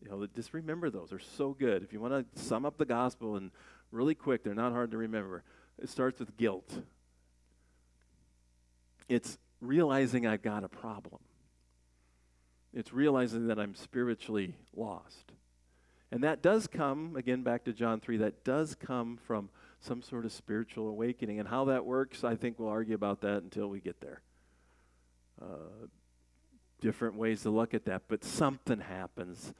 You 0.01 0.09
know, 0.09 0.27
just 0.35 0.53
remember 0.53 0.89
those. 0.89 1.09
They're 1.09 1.19
so 1.19 1.53
good. 1.53 1.83
If 1.83 1.93
you 1.93 1.99
want 1.99 2.13
to 2.33 2.41
sum 2.41 2.65
up 2.65 2.77
the 2.77 2.85
gospel 2.85 3.35
and 3.35 3.51
really 3.91 4.15
quick, 4.15 4.43
they're 4.43 4.53
not 4.53 4.71
hard 4.71 4.91
to 4.91 4.97
remember. 4.97 5.43
It 5.81 5.89
starts 5.89 6.19
with 6.19 6.38
guilt. 6.38 6.81
It's 9.07 9.38
realizing 9.62 10.27
I've 10.27 10.43
got 10.43 10.63
a 10.63 10.69
problem. 10.69 11.21
It's 12.73 12.93
realizing 12.93 13.47
that 13.47 13.59
I'm 13.59 13.73
spiritually 13.73 14.55
lost. 14.75 15.31
And 16.12 16.23
that 16.23 16.41
does 16.41 16.67
come, 16.67 17.15
again, 17.15 17.43
back 17.43 17.63
to 17.65 17.73
John 17.73 17.99
3, 17.99 18.17
that 18.17 18.43
does 18.43 18.75
come 18.75 19.17
from 19.25 19.49
some 19.79 20.01
sort 20.01 20.25
of 20.25 20.31
spiritual 20.31 20.88
awakening. 20.88 21.39
And 21.39 21.47
how 21.47 21.65
that 21.65 21.85
works, 21.85 22.23
I 22.23 22.35
think 22.35 22.59
we'll 22.59 22.69
argue 22.69 22.95
about 22.95 23.21
that 23.21 23.43
until 23.43 23.67
we 23.67 23.79
get 23.79 24.01
there. 24.01 24.21
Uh, 25.41 25.88
different 26.80 27.15
ways 27.15 27.44
to 27.44 27.50
look 27.50 27.74
at 27.74 27.86
that, 27.86 28.04
but 28.08 28.24
something 28.24 28.80
happens. 28.80 29.54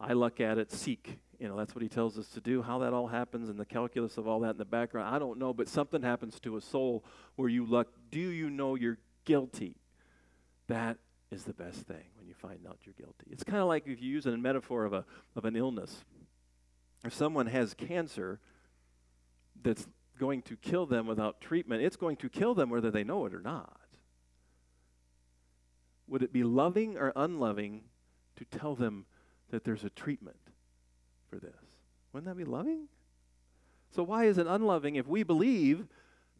I 0.00 0.12
look 0.12 0.40
at 0.40 0.58
it, 0.58 0.72
seek. 0.72 1.18
You 1.38 1.48
know, 1.48 1.56
that's 1.56 1.74
what 1.74 1.82
he 1.82 1.88
tells 1.88 2.18
us 2.18 2.28
to 2.28 2.40
do. 2.40 2.62
How 2.62 2.78
that 2.78 2.92
all 2.92 3.08
happens 3.08 3.48
and 3.48 3.58
the 3.58 3.64
calculus 3.64 4.18
of 4.18 4.26
all 4.26 4.40
that 4.40 4.50
in 4.50 4.56
the 4.56 4.64
background, 4.64 5.14
I 5.14 5.18
don't 5.18 5.38
know, 5.38 5.52
but 5.52 5.68
something 5.68 6.02
happens 6.02 6.40
to 6.40 6.56
a 6.56 6.60
soul 6.60 7.04
where 7.36 7.48
you 7.48 7.66
look, 7.66 7.88
do 8.10 8.20
you 8.20 8.50
know 8.50 8.74
you're 8.74 8.98
guilty? 9.24 9.76
That 10.68 10.98
is 11.30 11.44
the 11.44 11.52
best 11.52 11.80
thing 11.80 12.04
when 12.16 12.26
you 12.26 12.34
find 12.34 12.66
out 12.66 12.78
you're 12.84 12.94
guilty. 12.94 13.26
It's 13.30 13.44
kind 13.44 13.58
of 13.58 13.68
like 13.68 13.86
if 13.86 14.00
you 14.00 14.10
use 14.10 14.26
a 14.26 14.36
metaphor 14.36 14.84
of, 14.84 14.92
a, 14.92 15.04
of 15.36 15.44
an 15.44 15.56
illness. 15.56 16.04
If 17.04 17.12
someone 17.12 17.46
has 17.46 17.74
cancer 17.74 18.40
that's 19.62 19.86
going 20.18 20.42
to 20.42 20.56
kill 20.56 20.86
them 20.86 21.06
without 21.06 21.40
treatment, 21.40 21.82
it's 21.82 21.96
going 21.96 22.16
to 22.16 22.28
kill 22.28 22.54
them 22.54 22.70
whether 22.70 22.90
they 22.90 23.04
know 23.04 23.26
it 23.26 23.34
or 23.34 23.40
not. 23.40 23.80
Would 26.14 26.22
it 26.22 26.32
be 26.32 26.44
loving 26.44 26.96
or 26.96 27.12
unloving 27.16 27.82
to 28.36 28.44
tell 28.44 28.76
them 28.76 29.06
that 29.50 29.64
there's 29.64 29.82
a 29.82 29.90
treatment 29.90 30.36
for 31.28 31.40
this? 31.40 31.50
Wouldn't 32.12 32.28
that 32.28 32.38
be 32.38 32.48
loving? 32.48 32.86
So, 33.90 34.04
why 34.04 34.26
is 34.26 34.38
it 34.38 34.46
unloving 34.46 34.94
if 34.94 35.08
we 35.08 35.24
believe 35.24 35.88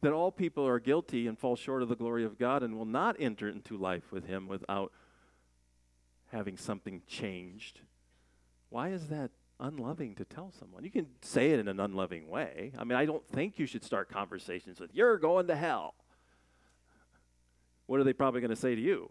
that 0.00 0.12
all 0.12 0.30
people 0.30 0.64
are 0.64 0.78
guilty 0.78 1.26
and 1.26 1.36
fall 1.36 1.56
short 1.56 1.82
of 1.82 1.88
the 1.88 1.96
glory 1.96 2.22
of 2.24 2.38
God 2.38 2.62
and 2.62 2.78
will 2.78 2.84
not 2.84 3.16
enter 3.18 3.48
into 3.48 3.76
life 3.76 4.12
with 4.12 4.28
Him 4.28 4.46
without 4.46 4.92
having 6.30 6.56
something 6.56 7.02
changed? 7.08 7.80
Why 8.70 8.90
is 8.90 9.08
that 9.08 9.32
unloving 9.58 10.14
to 10.14 10.24
tell 10.24 10.52
someone? 10.56 10.84
You 10.84 10.92
can 10.92 11.08
say 11.20 11.50
it 11.50 11.58
in 11.58 11.66
an 11.66 11.80
unloving 11.80 12.28
way. 12.28 12.70
I 12.78 12.84
mean, 12.84 12.96
I 12.96 13.06
don't 13.06 13.26
think 13.26 13.58
you 13.58 13.66
should 13.66 13.82
start 13.82 14.08
conversations 14.08 14.78
with, 14.78 14.94
You're 14.94 15.18
going 15.18 15.48
to 15.48 15.56
hell. 15.56 15.94
What 17.86 17.98
are 17.98 18.04
they 18.04 18.12
probably 18.12 18.40
going 18.40 18.50
to 18.50 18.56
say 18.56 18.76
to 18.76 18.80
you? 18.80 19.10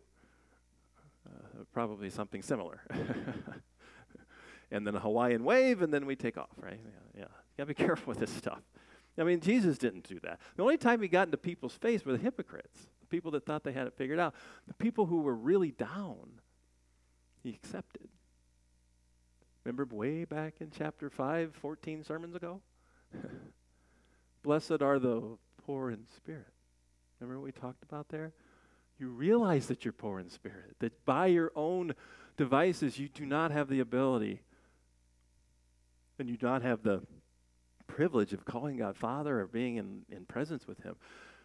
Probably 1.73 2.09
something 2.09 2.41
similar. 2.41 2.81
and 4.71 4.85
then 4.85 4.95
a 4.95 4.99
Hawaiian 4.99 5.43
wave, 5.43 5.81
and 5.81 5.93
then 5.93 6.05
we 6.05 6.15
take 6.15 6.37
off, 6.37 6.49
right? 6.57 6.79
Yeah, 6.83 7.21
yeah. 7.21 7.21
You 7.23 7.57
gotta 7.57 7.67
be 7.67 7.73
careful 7.85 8.09
with 8.09 8.19
this 8.19 8.31
stuff. 8.31 8.61
I 9.17 9.23
mean, 9.23 9.39
Jesus 9.39 9.77
didn't 9.77 10.07
do 10.07 10.19
that. 10.23 10.39
The 10.55 10.63
only 10.63 10.77
time 10.77 11.01
he 11.01 11.07
got 11.07 11.27
into 11.27 11.37
people's 11.37 11.75
face 11.75 12.03
were 12.03 12.13
the 12.13 12.17
hypocrites, 12.17 12.87
the 12.99 13.05
people 13.07 13.31
that 13.31 13.45
thought 13.45 13.63
they 13.63 13.71
had 13.71 13.85
it 13.85 13.93
figured 13.95 14.19
out, 14.19 14.33
the 14.67 14.73
people 14.73 15.05
who 15.05 15.21
were 15.21 15.35
really 15.35 15.71
down. 15.71 16.39
He 17.43 17.49
accepted. 17.49 18.07
Remember 19.63 19.85
way 19.95 20.25
back 20.25 20.55
in 20.59 20.71
chapter 20.75 21.09
5, 21.09 21.55
14 21.55 22.03
sermons 22.03 22.35
ago? 22.35 22.61
Blessed 24.43 24.81
are 24.81 24.99
the 24.99 25.37
poor 25.65 25.91
in 25.91 26.05
spirit. 26.15 26.47
Remember 27.19 27.39
what 27.39 27.45
we 27.45 27.51
talked 27.51 27.83
about 27.83 28.09
there? 28.09 28.33
You 29.03 29.09
realize 29.09 29.67
that 29.67 29.83
you're 29.83 29.91
poor 29.91 30.17
in 30.17 30.29
spirit, 30.29 30.77
that 30.79 31.03
by 31.03 31.27
your 31.27 31.51
own 31.57 31.93
devices 32.37 32.97
you 32.97 33.09
do 33.09 33.25
not 33.25 33.51
have 33.51 33.67
the 33.67 33.81
ability 33.81 34.41
and 36.17 36.29
you 36.29 36.37
do 36.37 36.45
not 36.45 36.61
have 36.61 36.83
the 36.83 37.01
privilege 37.85 38.31
of 38.31 38.45
calling 38.45 38.77
God 38.77 38.95
Father 38.95 39.41
or 39.41 39.47
being 39.47 39.75
in, 39.75 40.03
in 40.09 40.23
presence 40.23 40.65
with 40.65 40.81
Him. 40.83 40.95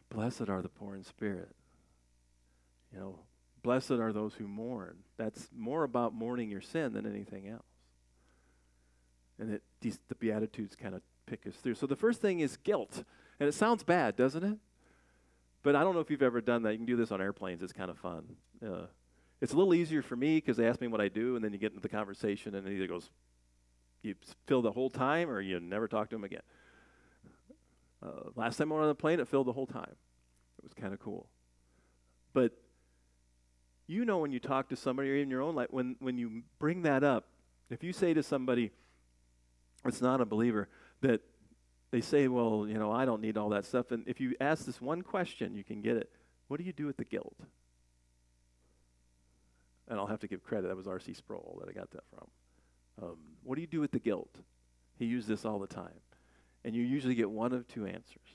Blessed 0.08 0.48
are 0.48 0.62
the 0.62 0.68
poor 0.68 0.94
in 0.94 1.02
spirit. 1.02 1.50
You 2.92 3.00
know, 3.00 3.18
blessed 3.64 3.90
are 3.90 4.12
those 4.12 4.34
who 4.34 4.46
mourn. 4.46 4.98
That's 5.16 5.48
more 5.52 5.82
about 5.82 6.14
mourning 6.14 6.50
your 6.50 6.60
sin 6.60 6.92
than 6.92 7.06
anything 7.06 7.48
else. 7.48 7.66
And 9.40 9.54
it, 9.54 9.62
these, 9.80 9.98
the 10.08 10.14
Beatitudes 10.14 10.76
kind 10.76 10.94
of 10.94 11.02
pick 11.26 11.44
us 11.44 11.56
through. 11.56 11.74
So 11.74 11.88
the 11.88 11.96
first 11.96 12.20
thing 12.20 12.38
is 12.38 12.56
guilt. 12.56 13.02
And 13.40 13.48
it 13.48 13.52
sounds 13.52 13.82
bad, 13.82 14.14
doesn't 14.14 14.44
it? 14.44 14.58
But 15.68 15.76
I 15.76 15.84
don't 15.84 15.92
know 15.92 16.00
if 16.00 16.10
you've 16.10 16.22
ever 16.22 16.40
done 16.40 16.62
that. 16.62 16.72
You 16.72 16.78
can 16.78 16.86
do 16.86 16.96
this 16.96 17.12
on 17.12 17.20
airplanes. 17.20 17.62
It's 17.62 17.74
kind 17.74 17.90
of 17.90 17.98
fun. 17.98 18.24
Uh, 18.66 18.86
it's 19.42 19.52
a 19.52 19.56
little 19.58 19.74
easier 19.74 20.00
for 20.00 20.16
me 20.16 20.36
because 20.36 20.56
they 20.56 20.66
ask 20.66 20.80
me 20.80 20.86
what 20.86 21.02
I 21.02 21.08
do, 21.08 21.36
and 21.36 21.44
then 21.44 21.52
you 21.52 21.58
get 21.58 21.72
into 21.72 21.82
the 21.82 21.90
conversation, 21.90 22.54
and 22.54 22.66
it 22.66 22.72
either 22.72 22.86
goes, 22.86 23.10
you 24.00 24.14
fill 24.46 24.62
the 24.62 24.72
whole 24.72 24.88
time, 24.88 25.28
or 25.28 25.42
you 25.42 25.60
never 25.60 25.86
talk 25.86 26.08
to 26.08 26.16
them 26.16 26.24
again. 26.24 26.40
Uh, 28.02 28.30
last 28.34 28.56
time 28.56 28.72
I 28.72 28.76
went 28.76 28.84
on 28.84 28.88
the 28.88 28.94
plane, 28.94 29.20
it 29.20 29.28
filled 29.28 29.46
the 29.46 29.52
whole 29.52 29.66
time. 29.66 29.94
It 30.56 30.64
was 30.64 30.72
kind 30.72 30.94
of 30.94 31.00
cool. 31.00 31.26
But 32.32 32.52
you 33.86 34.06
know 34.06 34.16
when 34.16 34.32
you 34.32 34.40
talk 34.40 34.70
to 34.70 34.76
somebody, 34.76 35.10
or 35.10 35.16
in 35.16 35.28
your 35.28 35.42
own 35.42 35.54
life, 35.54 35.68
when, 35.70 35.96
when 35.98 36.16
you 36.16 36.44
bring 36.58 36.80
that 36.84 37.04
up, 37.04 37.26
if 37.68 37.84
you 37.84 37.92
say 37.92 38.14
to 38.14 38.22
somebody 38.22 38.70
that's 39.84 40.00
not 40.00 40.22
a 40.22 40.24
believer 40.24 40.66
that 41.02 41.20
they 41.90 42.00
say, 42.00 42.28
well, 42.28 42.66
you 42.68 42.74
know, 42.74 42.92
I 42.92 43.04
don't 43.04 43.22
need 43.22 43.36
all 43.36 43.48
that 43.50 43.64
stuff. 43.64 43.90
And 43.92 44.06
if 44.06 44.20
you 44.20 44.34
ask 44.40 44.66
this 44.66 44.80
one 44.80 45.02
question, 45.02 45.54
you 45.54 45.64
can 45.64 45.80
get 45.80 45.96
it. 45.96 46.10
What 46.48 46.58
do 46.58 46.64
you 46.64 46.72
do 46.72 46.86
with 46.86 46.96
the 46.96 47.04
guilt? 47.04 47.36
And 49.88 49.98
I'll 49.98 50.06
have 50.06 50.20
to 50.20 50.28
give 50.28 50.42
credit. 50.42 50.68
That 50.68 50.76
was 50.76 50.86
R.C. 50.86 51.14
Sproul 51.14 51.58
that 51.60 51.68
I 51.68 51.72
got 51.72 51.90
that 51.92 52.04
from. 52.10 52.28
Um, 53.02 53.16
what 53.42 53.54
do 53.54 53.62
you 53.62 53.66
do 53.66 53.80
with 53.80 53.92
the 53.92 53.98
guilt? 53.98 54.34
He 54.98 55.06
used 55.06 55.28
this 55.28 55.44
all 55.44 55.58
the 55.58 55.66
time. 55.66 56.00
And 56.64 56.74
you 56.74 56.82
usually 56.82 57.14
get 57.14 57.30
one 57.30 57.52
of 57.52 57.66
two 57.68 57.86
answers. 57.86 58.28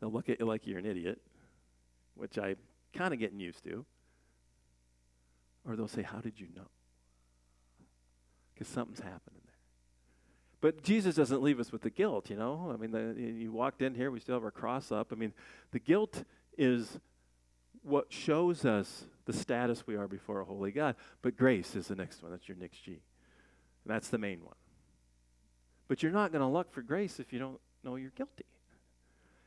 They'll 0.00 0.10
look 0.10 0.28
at 0.28 0.40
you 0.40 0.46
like 0.46 0.66
you're 0.66 0.78
an 0.78 0.86
idiot, 0.86 1.20
which 2.14 2.38
I'm 2.38 2.56
kind 2.94 3.12
of 3.12 3.20
getting 3.20 3.38
used 3.38 3.62
to. 3.64 3.84
Or 5.66 5.76
they'll 5.76 5.88
say, 5.88 6.02
How 6.02 6.18
did 6.18 6.40
you 6.40 6.48
know? 6.56 6.68
Because 8.54 8.68
something's 8.68 9.00
happening 9.00 9.20
there. 9.20 9.29
But 10.60 10.82
Jesus 10.82 11.14
doesn't 11.14 11.42
leave 11.42 11.58
us 11.58 11.72
with 11.72 11.82
the 11.82 11.90
guilt, 11.90 12.28
you 12.28 12.36
know? 12.36 12.70
I 12.72 12.76
mean, 12.76 12.90
the, 12.90 13.14
you 13.18 13.50
walked 13.50 13.80
in 13.80 13.94
here, 13.94 14.10
we 14.10 14.20
still 14.20 14.34
have 14.34 14.44
our 14.44 14.50
cross 14.50 14.92
up. 14.92 15.10
I 15.10 15.14
mean, 15.14 15.32
the 15.70 15.78
guilt 15.78 16.24
is 16.58 16.98
what 17.82 18.12
shows 18.12 18.64
us 18.64 19.06
the 19.24 19.32
status 19.32 19.86
we 19.86 19.96
are 19.96 20.06
before 20.06 20.40
a 20.40 20.44
holy 20.44 20.70
God. 20.70 20.96
But 21.22 21.36
grace 21.36 21.74
is 21.74 21.88
the 21.88 21.94
next 21.94 22.22
one. 22.22 22.30
That's 22.30 22.46
your 22.46 22.58
next 22.58 22.84
G. 22.84 23.00
That's 23.86 24.08
the 24.08 24.18
main 24.18 24.44
one. 24.44 24.56
But 25.88 26.02
you're 26.02 26.12
not 26.12 26.30
going 26.30 26.42
to 26.42 26.46
look 26.46 26.72
for 26.72 26.82
grace 26.82 27.18
if 27.18 27.32
you 27.32 27.38
don't 27.38 27.58
know 27.82 27.96
you're 27.96 28.10
guilty. 28.10 28.44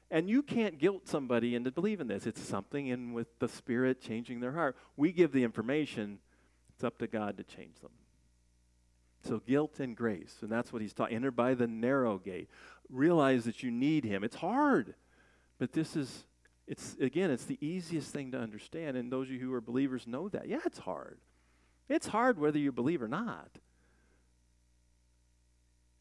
And 0.10 0.30
you 0.30 0.44
can't 0.44 0.78
guilt 0.78 1.08
somebody 1.08 1.56
into 1.56 1.72
believing 1.72 2.08
this. 2.08 2.26
It's 2.26 2.42
something 2.42 2.88
in 2.88 3.14
with 3.14 3.28
the 3.40 3.48
Spirit 3.48 4.02
changing 4.02 4.40
their 4.40 4.52
heart. 4.52 4.76
We 4.98 5.12
give 5.12 5.32
the 5.32 5.44
information, 5.44 6.20
it's 6.74 6.84
up 6.84 6.98
to 7.00 7.08
God 7.08 7.38
to 7.38 7.44
change 7.44 7.80
them. 7.82 7.92
So, 9.24 9.40
guilt 9.40 9.80
and 9.80 9.96
grace, 9.96 10.38
and 10.42 10.52
that's 10.52 10.74
what 10.74 10.82
he's 10.82 10.94
taught. 10.94 11.12
Enter 11.14 11.32
by 11.32 11.54
the 11.54 11.68
narrow 11.68 12.18
gate. 12.18 12.50
Realize 12.90 13.46
that 13.46 13.64
you 13.64 13.72
need 13.72 14.04
him. 14.04 14.24
It's 14.24 14.36
hard, 14.36 14.96
but 15.58 15.72
this 15.72 15.96
is, 15.96 16.26
it's 16.68 16.98
again, 17.00 17.32
it's 17.32 17.46
the 17.46 17.58
easiest 17.66 18.12
thing 18.12 18.32
to 18.32 18.38
understand. 18.38 18.98
And 18.98 19.12
those 19.12 19.28
of 19.28 19.34
you 19.34 19.40
who 19.40 19.54
are 19.54 19.62
believers 19.62 20.06
know 20.06 20.28
that. 20.30 20.48
Yeah, 20.50 20.60
it's 20.66 20.80
hard. 20.80 21.20
It's 21.88 22.08
hard 22.08 22.38
whether 22.38 22.58
you 22.60 22.72
believe 22.72 23.02
or 23.02 23.08
not. 23.08 23.60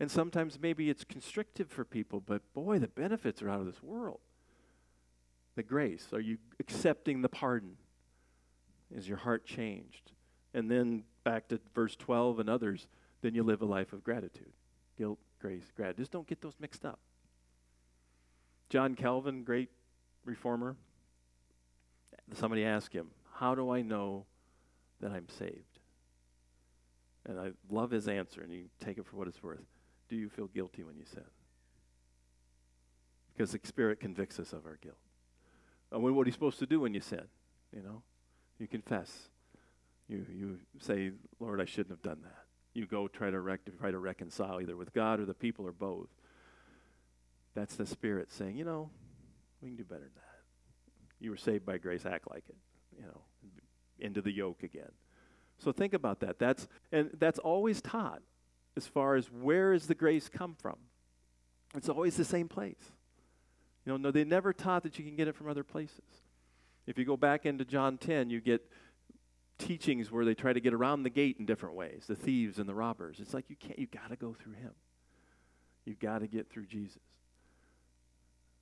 And 0.01 0.11
sometimes 0.11 0.59
maybe 0.61 0.91
it's 0.91 1.05
constrictive 1.05 1.69
for 1.69 1.85
people, 1.85 2.21
but 2.21 2.43
boy, 2.55 2.81
the 2.81 2.89
benefits 2.89 3.41
are 3.41 3.49
out 3.49 3.61
of 3.61 3.67
this 3.67 3.83
world. 3.85 4.19
The 5.55 5.63
grace. 5.63 6.09
Are 6.13 6.21
you 6.21 6.39
accepting 6.59 7.23
the 7.23 7.29
pardon? 7.29 7.77
Is 8.93 9.09
your 9.09 9.19
heart 9.19 9.47
changed? 9.47 10.11
And 10.55 10.69
then 10.69 11.05
back 11.23 11.49
to 11.49 11.61
verse 11.73 11.95
12 11.95 12.41
and 12.41 12.51
others, 12.51 12.89
then 13.23 13.35
you 13.35 13.43
live 13.43 13.63
a 13.63 13.67
life 13.67 13.93
of 13.93 14.05
gratitude. 14.05 14.53
Guilt, 14.99 15.19
grace, 15.41 15.73
gratitude. 15.75 15.99
Just 15.99 16.13
don't 16.13 16.27
get 16.27 16.43
those 16.43 16.55
mixed 16.61 16.85
up. 16.85 16.99
John 18.69 18.95
Calvin, 18.95 19.45
great 19.45 19.71
reformer, 20.25 20.77
somebody 22.35 22.65
asked 22.65 22.93
him, 22.93 23.09
How 23.35 23.55
do 23.55 23.71
I 23.71 23.83
know 23.83 24.27
that 25.01 25.13
I'm 25.13 25.29
saved? 25.29 25.79
And 27.25 27.39
I 27.39 27.51
love 27.71 27.91
his 27.91 28.09
answer, 28.09 28.43
and 28.43 28.53
you 28.53 28.65
take 28.85 28.99
it 28.99 29.07
for 29.07 29.17
what 29.17 29.29
it's 29.29 29.43
worth 29.43 29.61
do 30.13 30.19
you 30.19 30.29
feel 30.29 30.47
guilty 30.49 30.83
when 30.83 30.95
you 30.99 31.07
sin? 31.07 31.25
Because 33.33 33.53
the 33.53 33.61
Spirit 33.65 33.99
convicts 33.99 34.39
us 34.39 34.53
of 34.53 34.67
our 34.67 34.79
guilt. 34.83 34.99
Uh, 35.91 35.99
what 35.99 36.27
are 36.27 36.29
you 36.29 36.33
supposed 36.33 36.59
to 36.59 36.67
do 36.67 36.81
when 36.81 36.93
you 36.93 37.01
sin? 37.01 37.25
You 37.75 37.83
know, 37.83 38.03
you 38.59 38.67
confess. 38.67 39.31
You, 40.07 40.27
you 40.31 40.59
say, 40.81 41.13
Lord, 41.41 41.63
I 41.63 41.65
shouldn't 41.65 41.91
have 41.91 42.03
done 42.03 42.19
that. 42.25 42.42
You 42.75 42.87
go 42.87 43.09
try 43.09 43.31
to, 43.31 43.41
rec- 43.41 43.79
try 43.79 43.91
to 43.91 43.99
reconcile 43.99 44.61
either 44.61 44.77
with 44.77 44.93
God 44.93 45.21
or 45.21 45.27
the 45.27 45.35
people 45.35 45.67
or 45.67 45.73
both. 45.73 46.09
That's 47.55 47.77
the 47.77 47.87
Spirit 47.87 48.33
saying, 48.33 48.57
you 48.57 48.65
know, 48.65 48.91
we 49.61 49.69
can 49.69 49.77
do 49.77 49.85
better 49.85 50.01
than 50.01 50.13
that. 50.15 50.23
You 51.21 51.31
were 51.31 51.37
saved 51.37 51.67
by 51.67 51.79
grace, 51.79 52.07
act 52.07 52.31
like 52.31 52.45
it. 52.49 52.57
You 52.99 53.05
know, 53.05 53.21
into 53.99 54.21
the 54.21 54.33
yoke 54.33 54.63
again. 54.63 54.91
So 55.59 55.73
think 55.73 55.95
about 55.95 56.21
that. 56.21 56.39
That's 56.39 56.67
and 56.91 57.11
that's 57.19 57.39
always 57.39 57.81
taught 57.81 58.23
as 58.77 58.87
far 58.87 59.15
as 59.15 59.31
where 59.31 59.73
is 59.73 59.87
the 59.87 59.95
grace 59.95 60.29
come 60.29 60.57
from. 60.61 60.77
It's 61.75 61.89
always 61.89 62.17
the 62.17 62.25
same 62.25 62.49
place. 62.49 62.93
You 63.85 63.93
know, 63.93 63.97
no, 63.97 64.11
they 64.11 64.25
never 64.25 64.53
taught 64.53 64.83
that 64.83 64.99
you 64.99 65.05
can 65.05 65.17
get 65.17 65.29
it 65.29 65.37
from 65.37 65.49
other 65.49 65.65
places. 65.65 66.01
If 66.87 66.99
you 66.99 67.05
go 67.05 67.17
back 67.17 67.47
into 67.47 67.65
John 67.65 67.97
10, 67.97 68.31
you 68.31 68.41
get 68.41 68.69
teachings 69.67 70.11
where 70.11 70.25
they 70.25 70.35
try 70.35 70.53
to 70.53 70.61
get 70.61 70.75
around 70.75 71.03
the 71.03 71.11
gate 71.11 71.37
in 71.39 71.47
different 71.47 71.75
ways, 71.75 72.05
the 72.07 72.17
thieves 72.17 72.59
and 72.59 72.69
the 72.69 72.75
robbers. 72.75 73.19
It's 73.21 73.35
like 73.35 73.49
you 73.49 73.57
can't, 73.57 73.79
you 73.79 73.87
got 73.87 74.11
to 74.11 74.17
go 74.17 74.35
through 74.35 74.55
him. 74.55 74.73
You 75.85 75.95
got 75.95 76.19
to 76.19 76.27
get 76.27 76.51
through 76.51 76.67
Jesus. 76.67 77.01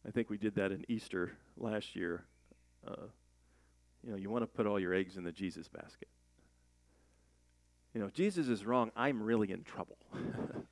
I 0.06 0.10
think 0.10 0.30
we 0.30 0.38
did 0.38 0.54
that 0.54 0.72
in 0.72 0.84
Easter 0.88 1.32
last 1.56 1.94
year. 1.94 2.24
Uh, 2.86 3.06
you 4.04 4.10
know, 4.10 4.16
you 4.16 4.30
want 4.30 4.42
to 4.42 4.46
put 4.46 4.66
all 4.66 4.80
your 4.80 4.94
eggs 4.94 5.16
in 5.16 5.24
the 5.24 5.32
Jesus 5.32 5.68
basket. 5.68 6.08
You 7.94 8.00
know, 8.00 8.06
if 8.06 8.14
Jesus 8.14 8.48
is 8.48 8.64
wrong, 8.64 8.90
I'm 8.96 9.22
really 9.22 9.50
in 9.50 9.62
trouble. 9.62 9.98
and 10.14 10.66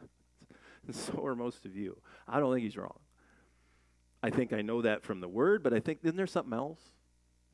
so 0.95 1.25
are 1.27 1.35
most 1.35 1.67
of 1.67 1.77
you. 1.77 1.99
I 2.27 2.41
don't 2.41 2.53
think 2.53 2.65
he's 2.65 2.77
wrong. 2.77 2.99
I 4.23 4.31
think 4.31 4.53
I 4.53 4.63
know 4.63 4.83
that 4.83 5.03
from 5.03 5.21
the 5.21 5.29
word, 5.29 5.63
but 5.63 5.75
I 5.75 5.81
think, 5.81 6.01
isn't 6.03 6.17
there 6.17 6.27
something 6.27 6.57
else? 6.57 6.81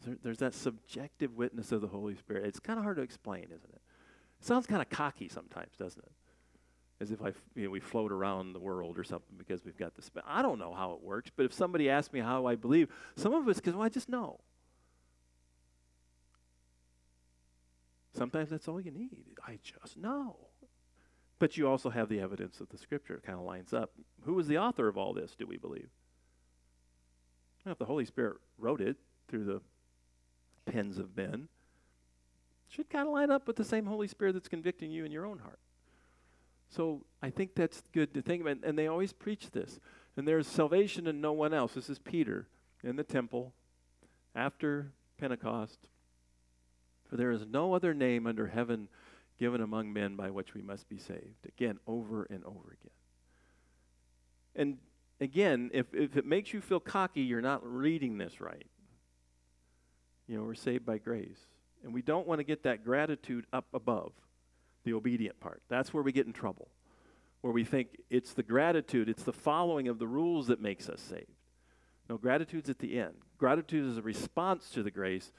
There, 0.05 0.17
there's 0.23 0.38
that 0.38 0.55
subjective 0.55 1.37
witness 1.37 1.73
of 1.73 1.81
the 1.81 1.88
Holy 1.88 2.14
Spirit. 2.17 2.47
It's 2.47 2.61
kind 2.61 2.79
of 2.79 2.85
hard 2.85 2.97
to 2.97 3.03
explain, 3.03 3.45
isn't 3.45 3.71
it? 3.73 3.83
It 4.40 4.47
sounds 4.47 4.67
kind 4.67 4.83
of 4.83 4.90
cocky 4.90 5.29
sometimes, 5.29 5.73
doesn't 5.79 6.05
it? 6.05 6.12
As 7.01 7.11
if 7.11 7.23
I, 7.23 7.33
you 7.55 7.64
know, 7.64 7.71
we 7.71 7.81
float 7.81 8.12
around 8.12 8.53
the 8.53 8.61
world 8.61 8.99
or 8.99 9.05
something 9.05 9.37
because 9.37 9.64
we've 9.64 9.77
got 9.77 9.95
this. 9.95 10.11
I 10.27 10.43
don't 10.43 10.59
know 10.59 10.73
how 10.73 10.93
it 10.93 11.03
works, 11.03 11.31
but 11.35 11.45
if 11.45 11.53
somebody 11.53 11.90
asks 11.90 12.12
me 12.12 12.21
how 12.21 12.47
I 12.47 12.55
believe, 12.55 12.88
some 13.17 13.35
of 13.35 13.49
us, 13.49 13.57
because 13.57 13.75
well, 13.75 13.85
I 13.85 13.88
just 13.88 14.09
know. 14.09 14.40
Sometimes 18.17 18.51
that's 18.51 18.69
all 18.69 18.81
you 18.81 18.93
need. 18.93 19.38
I 19.47 19.59
just 19.62 19.97
know. 19.97 20.37
But 21.40 21.57
you 21.57 21.69
also 21.69 21.90
have 21.90 22.09
the 22.09 22.21
evidence 22.21 22.61
of 22.61 22.69
the 22.69 22.79
scripture. 22.79 23.14
It 23.14 23.25
kind 23.25 23.38
of 23.38 23.45
lines 23.45 23.73
up. 23.73 23.90
Who 24.23 24.35
was 24.35 24.47
the 24.47 24.59
author 24.59 24.87
of 24.87 24.97
all 24.97 25.12
this, 25.12 25.35
do 25.35 25.47
we 25.47 25.57
believe? 25.57 25.88
Well, 27.64 27.73
if 27.73 27.79
the 27.79 27.87
Holy 27.87 28.05
Spirit 28.05 28.37
wrote 28.57 28.81
it 28.81 28.97
through 29.29 29.45
the 29.45 29.61
pens 30.66 30.98
of 30.98 31.16
men, 31.16 31.48
should 32.68 32.90
kind 32.90 33.07
of 33.07 33.14
line 33.14 33.31
up 33.31 33.46
with 33.46 33.57
the 33.57 33.64
same 33.64 33.87
Holy 33.87 34.09
Spirit 34.09 34.33
that's 34.33 34.48
convicting 34.48 34.90
you 34.90 35.05
in 35.05 35.12
your 35.12 35.27
own 35.27 35.38
heart. 35.38 35.59
So 36.68 37.03
I 37.22 37.31
think 37.31 37.55
that's 37.55 37.83
good 37.92 38.14
to 38.14 38.22
think 38.22 38.42
about. 38.42 38.59
And 38.64 38.77
they 38.77 38.88
always 38.88 39.12
preach 39.12 39.50
this. 39.53 39.79
And 40.16 40.27
there's 40.27 40.46
salvation 40.46 41.07
in 41.07 41.20
no 41.20 41.33
one 41.33 41.55
else. 41.55 41.74
This 41.74 41.88
is 41.88 41.98
Peter 41.98 42.48
in 42.83 42.96
the 42.96 43.05
temple 43.05 43.53
after 44.35 44.92
Pentecost. 45.18 45.79
For 47.09 47.16
there 47.16 47.31
is 47.31 47.46
no 47.46 47.74
other 47.74 47.94
name 47.94 48.27
under 48.27 48.48
heaven 48.48 48.88
given 49.38 49.61
among 49.61 49.92
men 49.92 50.16
by 50.16 50.31
which 50.31 50.55
we 50.55 50.62
must 50.62 50.88
be 50.88 50.98
saved. 50.98 51.46
Again, 51.46 51.79
over 51.87 52.24
and 52.24 52.44
over 52.44 52.77
again. 52.81 52.90
And 54.57 54.79
again, 55.20 55.70
if, 55.72 55.87
if 55.92 56.16
it 56.16 56.27
makes 56.27 56.53
you 56.53 56.61
feel 56.61 56.81
cocky, 56.81 57.22
you're 57.22 57.40
not 57.40 57.61
reading 57.64 58.18
this 58.18 58.40
right. 58.40 58.66
You 60.29 60.39
know, 60.39 60.45
we're 60.45 60.55
saved 60.55 60.87
by 60.87 60.99
grace. 60.99 61.47
And 61.83 61.93
we 61.93 62.03
don't 62.03 62.27
want 62.27 62.39
to 62.39 62.45
get 62.45 62.63
that 62.63 62.85
gratitude 62.85 63.47
up 63.53 63.67
above 63.75 64.13
the 64.85 64.95
obedient 64.95 65.39
part. 65.41 65.63
That's 65.69 65.93
where 65.93 66.03
we 66.03 66.13
get 66.13 66.27
in 66.27 66.33
trouble, 66.33 66.69
where 67.43 67.53
we 67.53 67.65
think 67.65 67.89
it's 68.11 68.33
the 68.33 68.43
gratitude, 68.43 69.09
it's 69.09 69.23
the 69.23 69.33
following 69.33 69.89
of 69.89 69.99
the 69.99 70.07
rules 70.07 70.47
that 70.47 70.61
makes 70.61 70.89
us 70.89 71.01
saved. 71.01 71.27
No, 72.09 72.19
gratitude's 72.19 72.69
at 72.71 72.79
the 72.79 72.99
end. 72.99 73.15
Gratitude 73.39 73.91
is 73.91 73.99
a 73.99 74.03
response 74.03 74.71
to 74.71 74.83
the 74.83 74.91
grace. 74.91 75.33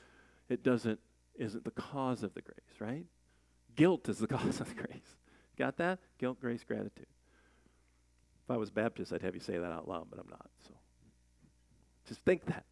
It 0.49 0.63
doesn't 0.63 0.99
isn't 1.37 1.65
the 1.65 1.71
cause 1.71 2.23
of 2.23 2.33
the 2.33 2.41
grace, 2.41 2.79
right? 2.79 3.05
Guilt 3.75 4.07
is 4.07 4.19
the 4.19 4.27
cause 4.37 4.61
of 4.61 4.69
the 4.69 4.81
grace. 4.81 5.15
Got 5.57 5.77
that? 5.77 5.99
Guilt, 6.17 6.39
grace, 6.39 6.63
gratitude. 6.63 7.07
If 8.45 8.51
I 8.51 8.57
was 8.57 8.69
Baptist, 8.69 9.11
I'd 9.11 9.21
have 9.21 9.33
you 9.33 9.41
say 9.41 9.57
that 9.57 9.71
out 9.71 9.87
loud, 9.87 10.07
but 10.09 10.19
I'm 10.19 10.29
not. 10.29 10.49
So 10.67 10.73
just 12.07 12.21
think 12.21 12.45
that. 12.45 12.65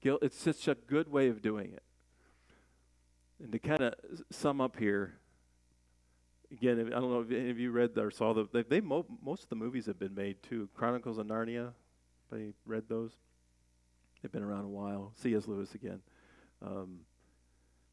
Guilt, 0.00 0.22
it's 0.22 0.38
such 0.38 0.68
a 0.68 0.74
good 0.74 1.10
way 1.10 1.28
of 1.28 1.42
doing 1.42 1.72
it. 1.72 1.82
And 3.42 3.52
to 3.52 3.58
kind 3.58 3.82
of 3.82 3.94
sum 4.30 4.60
up 4.60 4.78
here, 4.78 5.18
again, 6.50 6.80
I 6.86 7.00
don't 7.00 7.10
know 7.10 7.20
if 7.20 7.30
any 7.30 7.50
of 7.50 7.58
you 7.58 7.70
read 7.70 7.96
or 7.98 8.10
saw 8.10 8.32
the, 8.32 8.46
they, 8.52 8.62
they 8.62 8.80
mo- 8.80 9.06
most 9.22 9.44
of 9.44 9.48
the 9.48 9.56
movies 9.56 9.86
have 9.86 9.98
been 9.98 10.14
made 10.14 10.42
too. 10.42 10.68
Chronicles 10.74 11.18
of 11.18 11.26
Narnia, 11.26 11.72
they 12.30 12.52
read 12.64 12.84
those. 12.88 13.12
They've 14.22 14.32
been 14.32 14.42
around 14.42 14.64
a 14.64 14.68
while. 14.68 15.12
C.S. 15.16 15.46
Lewis 15.46 15.74
again. 15.74 16.00
Um, 16.62 17.00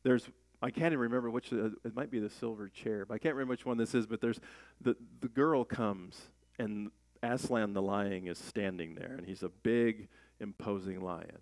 there's 0.04 0.30
I 0.62 0.72
can't 0.72 0.94
even 0.94 1.00
remember 1.00 1.30
which 1.30 1.52
uh, 1.52 1.72
it 1.84 1.94
might 1.94 2.10
be 2.10 2.20
the 2.20 2.30
silver 2.30 2.70
chair, 2.70 3.06
but 3.06 3.16
I 3.16 3.18
can't 3.18 3.36
remember 3.36 3.52
which 3.52 3.66
one 3.66 3.78
this 3.78 3.94
is. 3.94 4.06
But 4.06 4.22
there's 4.22 4.40
the 4.80 4.96
the 5.20 5.28
girl 5.28 5.66
comes 5.66 6.22
and 6.58 6.90
Aslan 7.22 7.74
the 7.74 7.82
lion 7.82 8.28
is 8.28 8.38
standing 8.38 8.96
there, 8.96 9.16
and 9.18 9.26
he's 9.26 9.44
a 9.44 9.50
big, 9.50 10.08
imposing 10.40 11.02
lion, 11.02 11.40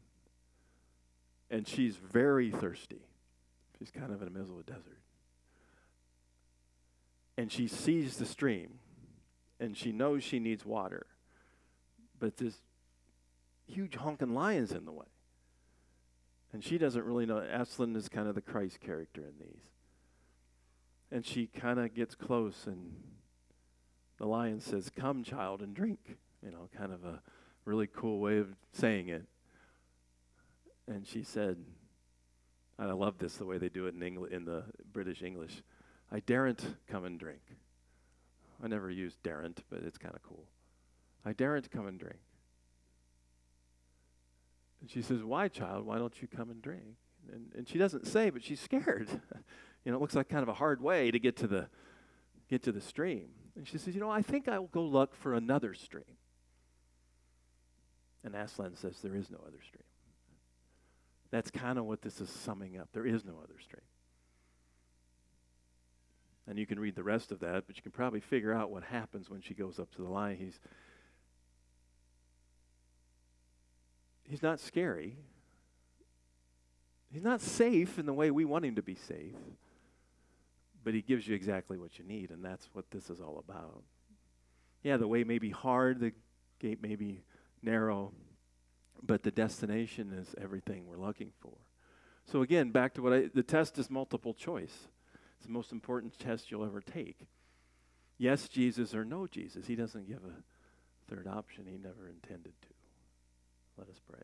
and 1.51 1.67
she's 1.67 1.97
very 1.97 2.49
thirsty. 2.49 3.05
She's 3.77 3.91
kind 3.91 4.11
of 4.11 4.21
in 4.21 4.33
the 4.33 4.39
middle 4.39 4.55
of 4.55 4.61
a 4.61 4.63
desert, 4.63 5.01
and 7.37 7.51
she 7.51 7.67
sees 7.67 8.17
the 8.17 8.25
stream, 8.25 8.79
and 9.59 9.77
she 9.77 9.91
knows 9.91 10.23
she 10.23 10.39
needs 10.39 10.65
water, 10.65 11.05
but 12.19 12.37
this 12.37 12.55
huge 13.65 13.95
honking 13.95 14.33
lion's 14.33 14.71
in 14.71 14.85
the 14.85 14.91
way. 14.91 15.05
And 16.53 16.63
she 16.63 16.77
doesn't 16.77 17.05
really 17.05 17.25
know. 17.25 17.37
Aslan 17.37 17.95
is 17.95 18.09
kind 18.09 18.27
of 18.27 18.35
the 18.35 18.41
Christ 18.41 18.81
character 18.81 19.21
in 19.21 19.33
these. 19.39 19.63
And 21.09 21.25
she 21.25 21.47
kind 21.47 21.79
of 21.79 21.93
gets 21.93 22.13
close, 22.13 22.67
and 22.67 22.93
the 24.17 24.25
lion 24.25 24.59
says, 24.59 24.91
Come, 24.93 25.23
child, 25.23 25.61
and 25.61 25.73
drink. 25.73 26.17
You 26.43 26.51
know, 26.51 26.69
kind 26.77 26.91
of 26.91 27.05
a 27.05 27.21
really 27.65 27.87
cool 27.87 28.19
way 28.19 28.37
of 28.37 28.55
saying 28.73 29.07
it. 29.09 29.25
And 30.87 31.07
she 31.07 31.23
said, 31.23 31.57
and 32.77 32.89
I 32.89 32.93
love 32.93 33.17
this 33.19 33.35
the 33.35 33.45
way 33.45 33.57
they 33.57 33.69
do 33.69 33.85
it 33.85 33.93
in 33.93 33.99
Engl- 33.99 34.31
in 34.31 34.45
the 34.45 34.63
British 34.91 35.21
English. 35.21 35.61
I 36.11 36.19
daren't 36.19 36.77
come 36.87 37.05
and 37.05 37.19
drink. 37.19 37.41
I 38.63 38.67
never 38.67 38.89
used 38.89 39.21
daren't, 39.23 39.63
but 39.69 39.83
it's 39.83 39.97
kind 39.97 40.15
of 40.15 40.23
cool. 40.23 40.45
I 41.25 41.33
daren't 41.33 41.69
come 41.71 41.87
and 41.87 41.99
drink. 41.99 42.19
And 44.81 44.89
she 44.89 45.01
says, 45.01 45.23
Why, 45.23 45.47
child? 45.47 45.85
Why 45.85 45.99
don't 45.99 46.21
you 46.21 46.27
come 46.27 46.49
and 46.49 46.61
drink? 46.61 46.95
And, 47.31 47.51
and 47.55 47.67
she 47.67 47.77
doesn't 47.77 48.07
say, 48.07 48.31
but 48.31 48.43
she's 48.43 48.59
scared. 48.59 49.07
you 49.85 49.91
know, 49.91 49.97
it 49.97 50.01
looks 50.01 50.15
like 50.15 50.27
kind 50.27 50.41
of 50.43 50.49
a 50.49 50.53
hard 50.53 50.81
way 50.81 51.11
to 51.11 51.19
get 51.19 51.37
to 51.37 51.47
the 51.47 51.67
get 52.49 52.63
to 52.63 52.71
the 52.71 52.81
stream. 52.81 53.29
And 53.55 53.67
she 53.67 53.77
says, 53.77 53.93
You 53.93 54.01
know, 54.01 54.09
I 54.09 54.21
think 54.21 54.47
I 54.47 54.57
will 54.59 54.67
go 54.67 54.83
look 54.83 55.15
for 55.15 55.35
another 55.35 55.73
stream. 55.73 56.17
And 58.23 58.35
Aslan 58.35 58.75
says, 58.75 58.99
There 59.01 59.15
is 59.15 59.29
no 59.29 59.37
other 59.45 59.61
stream. 59.65 59.83
That's 61.31 61.49
kind 61.49 61.79
of 61.79 61.85
what 61.85 62.01
this 62.01 62.19
is 62.19 62.29
summing 62.29 62.77
up. 62.77 62.89
There 62.93 63.05
is 63.05 63.25
no 63.25 63.33
other 63.43 63.59
stream. 63.59 63.81
And 66.47 66.59
you 66.59 66.65
can 66.65 66.79
read 66.79 66.95
the 66.95 67.03
rest 67.03 67.31
of 67.31 67.39
that, 67.39 67.63
but 67.65 67.77
you 67.77 67.81
can 67.81 67.91
probably 67.91 68.19
figure 68.19 68.53
out 68.53 68.69
what 68.69 68.83
happens 68.83 69.29
when 69.29 69.41
she 69.41 69.53
goes 69.53 69.79
up 69.79 69.89
to 69.95 70.01
the 70.01 70.09
line. 70.09 70.37
He's 70.37 70.59
He's 74.31 74.41
not 74.41 74.61
scary. 74.61 75.17
He's 77.11 77.21
not 77.21 77.41
safe 77.41 77.99
in 77.99 78.05
the 78.05 78.13
way 78.13 78.31
we 78.31 78.45
want 78.45 78.63
him 78.63 78.75
to 78.75 78.81
be 78.81 78.95
safe. 78.95 79.35
But 80.85 80.93
he 80.93 81.01
gives 81.01 81.27
you 81.27 81.35
exactly 81.35 81.77
what 81.77 81.99
you 81.99 82.05
need, 82.05 82.31
and 82.31 82.43
that's 82.43 82.69
what 82.71 82.89
this 82.91 83.09
is 83.09 83.19
all 83.19 83.43
about. 83.45 83.83
Yeah, 84.83 84.95
the 84.95 85.07
way 85.07 85.25
may 85.25 85.37
be 85.37 85.49
hard, 85.49 85.99
the 85.99 86.13
gate 86.59 86.81
may 86.81 86.95
be 86.95 87.23
narrow, 87.61 88.13
but 89.03 89.23
the 89.23 89.31
destination 89.31 90.11
is 90.13 90.35
everything 90.41 90.87
we're 90.87 90.97
looking 90.97 91.31
for. 91.39 91.53
So 92.25 92.41
again, 92.41 92.71
back 92.71 92.93
to 92.95 93.01
what 93.01 93.13
I 93.13 93.29
the 93.33 93.43
test 93.43 93.77
is 93.77 93.89
multiple 93.89 94.33
choice. 94.33 94.87
It's 95.37 95.45
the 95.45 95.51
most 95.51 95.71
important 95.71 96.19
test 96.19 96.51
you'll 96.51 96.65
ever 96.65 96.81
take. 96.81 97.27
Yes, 98.17 98.47
Jesus 98.47 98.93
or 98.93 99.03
no 99.03 99.25
Jesus. 99.25 99.65
He 99.65 99.75
doesn't 99.75 100.07
give 100.07 100.19
a 100.23 101.13
third 101.13 101.27
option. 101.27 101.65
He 101.65 101.77
never 101.77 102.07
intended 102.07 102.53
to. 102.61 102.67
Let 103.77 103.89
us 103.89 103.99
pray. 104.07 104.21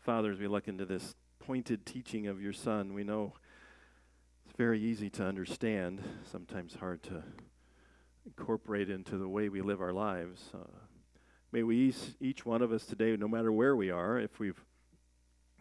Father, 0.00 0.32
as 0.32 0.38
we 0.38 0.48
look 0.48 0.66
into 0.66 0.84
this 0.84 1.14
pointed 1.38 1.86
teaching 1.86 2.26
of 2.26 2.42
your 2.42 2.52
Son, 2.52 2.92
we 2.92 3.04
know 3.04 3.34
it's 4.44 4.56
very 4.56 4.80
easy 4.80 5.08
to 5.10 5.24
understand, 5.24 6.02
sometimes 6.30 6.74
hard 6.74 7.02
to 7.04 7.22
incorporate 8.26 8.90
into 8.90 9.16
the 9.16 9.28
way 9.28 9.48
we 9.48 9.62
live 9.62 9.80
our 9.80 9.92
lives. 9.92 10.50
Uh, 10.52 10.66
May 11.54 11.62
we 11.62 11.94
each, 12.20 12.44
one 12.44 12.62
of 12.62 12.72
us 12.72 12.84
today, 12.84 13.16
no 13.16 13.28
matter 13.28 13.52
where 13.52 13.76
we 13.76 13.88
are, 13.88 14.18
if 14.18 14.40
we've 14.40 14.60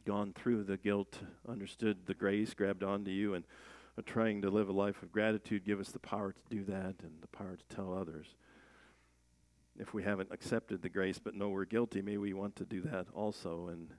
gone 0.06 0.34
through 0.34 0.64
the 0.64 0.78
guilt, 0.78 1.20
understood 1.48 2.08
the 2.08 2.16
grace, 2.16 2.56
grabbed 2.56 2.82
onto 2.82 3.12
you, 3.12 3.36
and 3.36 3.46
are 4.00 4.02
trying 4.02 4.42
to 4.42 4.50
live 4.50 4.70
a 4.70 4.72
life 4.72 5.04
of 5.04 5.12
gratitude, 5.12 5.64
give 5.64 5.80
us 5.80 5.90
the 5.90 6.00
power 6.00 6.32
to 6.32 6.40
do 6.50 6.64
that 6.64 6.96
and 7.04 7.22
the 7.22 7.28
power 7.28 7.56
to 7.56 7.76
tell 7.76 7.94
others. 7.94 8.26
If 9.78 9.94
we 9.94 10.02
haven't 10.02 10.32
accepted 10.32 10.82
the 10.82 10.90
grace 10.90 11.20
but 11.20 11.36
know 11.36 11.50
we're 11.50 11.66
guilty, 11.66 12.02
may 12.02 12.18
we 12.18 12.34
want 12.34 12.56
to 12.56 12.66
do 12.66 12.82
that 12.82 13.06
also. 13.14 13.68
And 13.68 13.94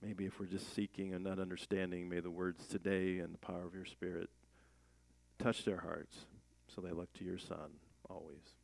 maybe 0.00 0.26
if 0.26 0.38
we're 0.38 0.46
just 0.46 0.72
seeking 0.76 1.12
and 1.12 1.24
not 1.24 1.40
understanding, 1.40 2.08
may 2.08 2.20
the 2.20 2.30
words 2.30 2.68
today 2.68 3.18
and 3.18 3.34
the 3.34 3.38
power 3.38 3.66
of 3.66 3.74
your 3.74 3.84
Spirit 3.84 4.30
touch 5.40 5.64
their 5.64 5.78
hearts 5.78 6.18
so 6.72 6.80
they 6.80 6.92
look 6.92 7.12
to 7.14 7.24
your 7.24 7.38
Son 7.38 7.72
always. 8.08 8.61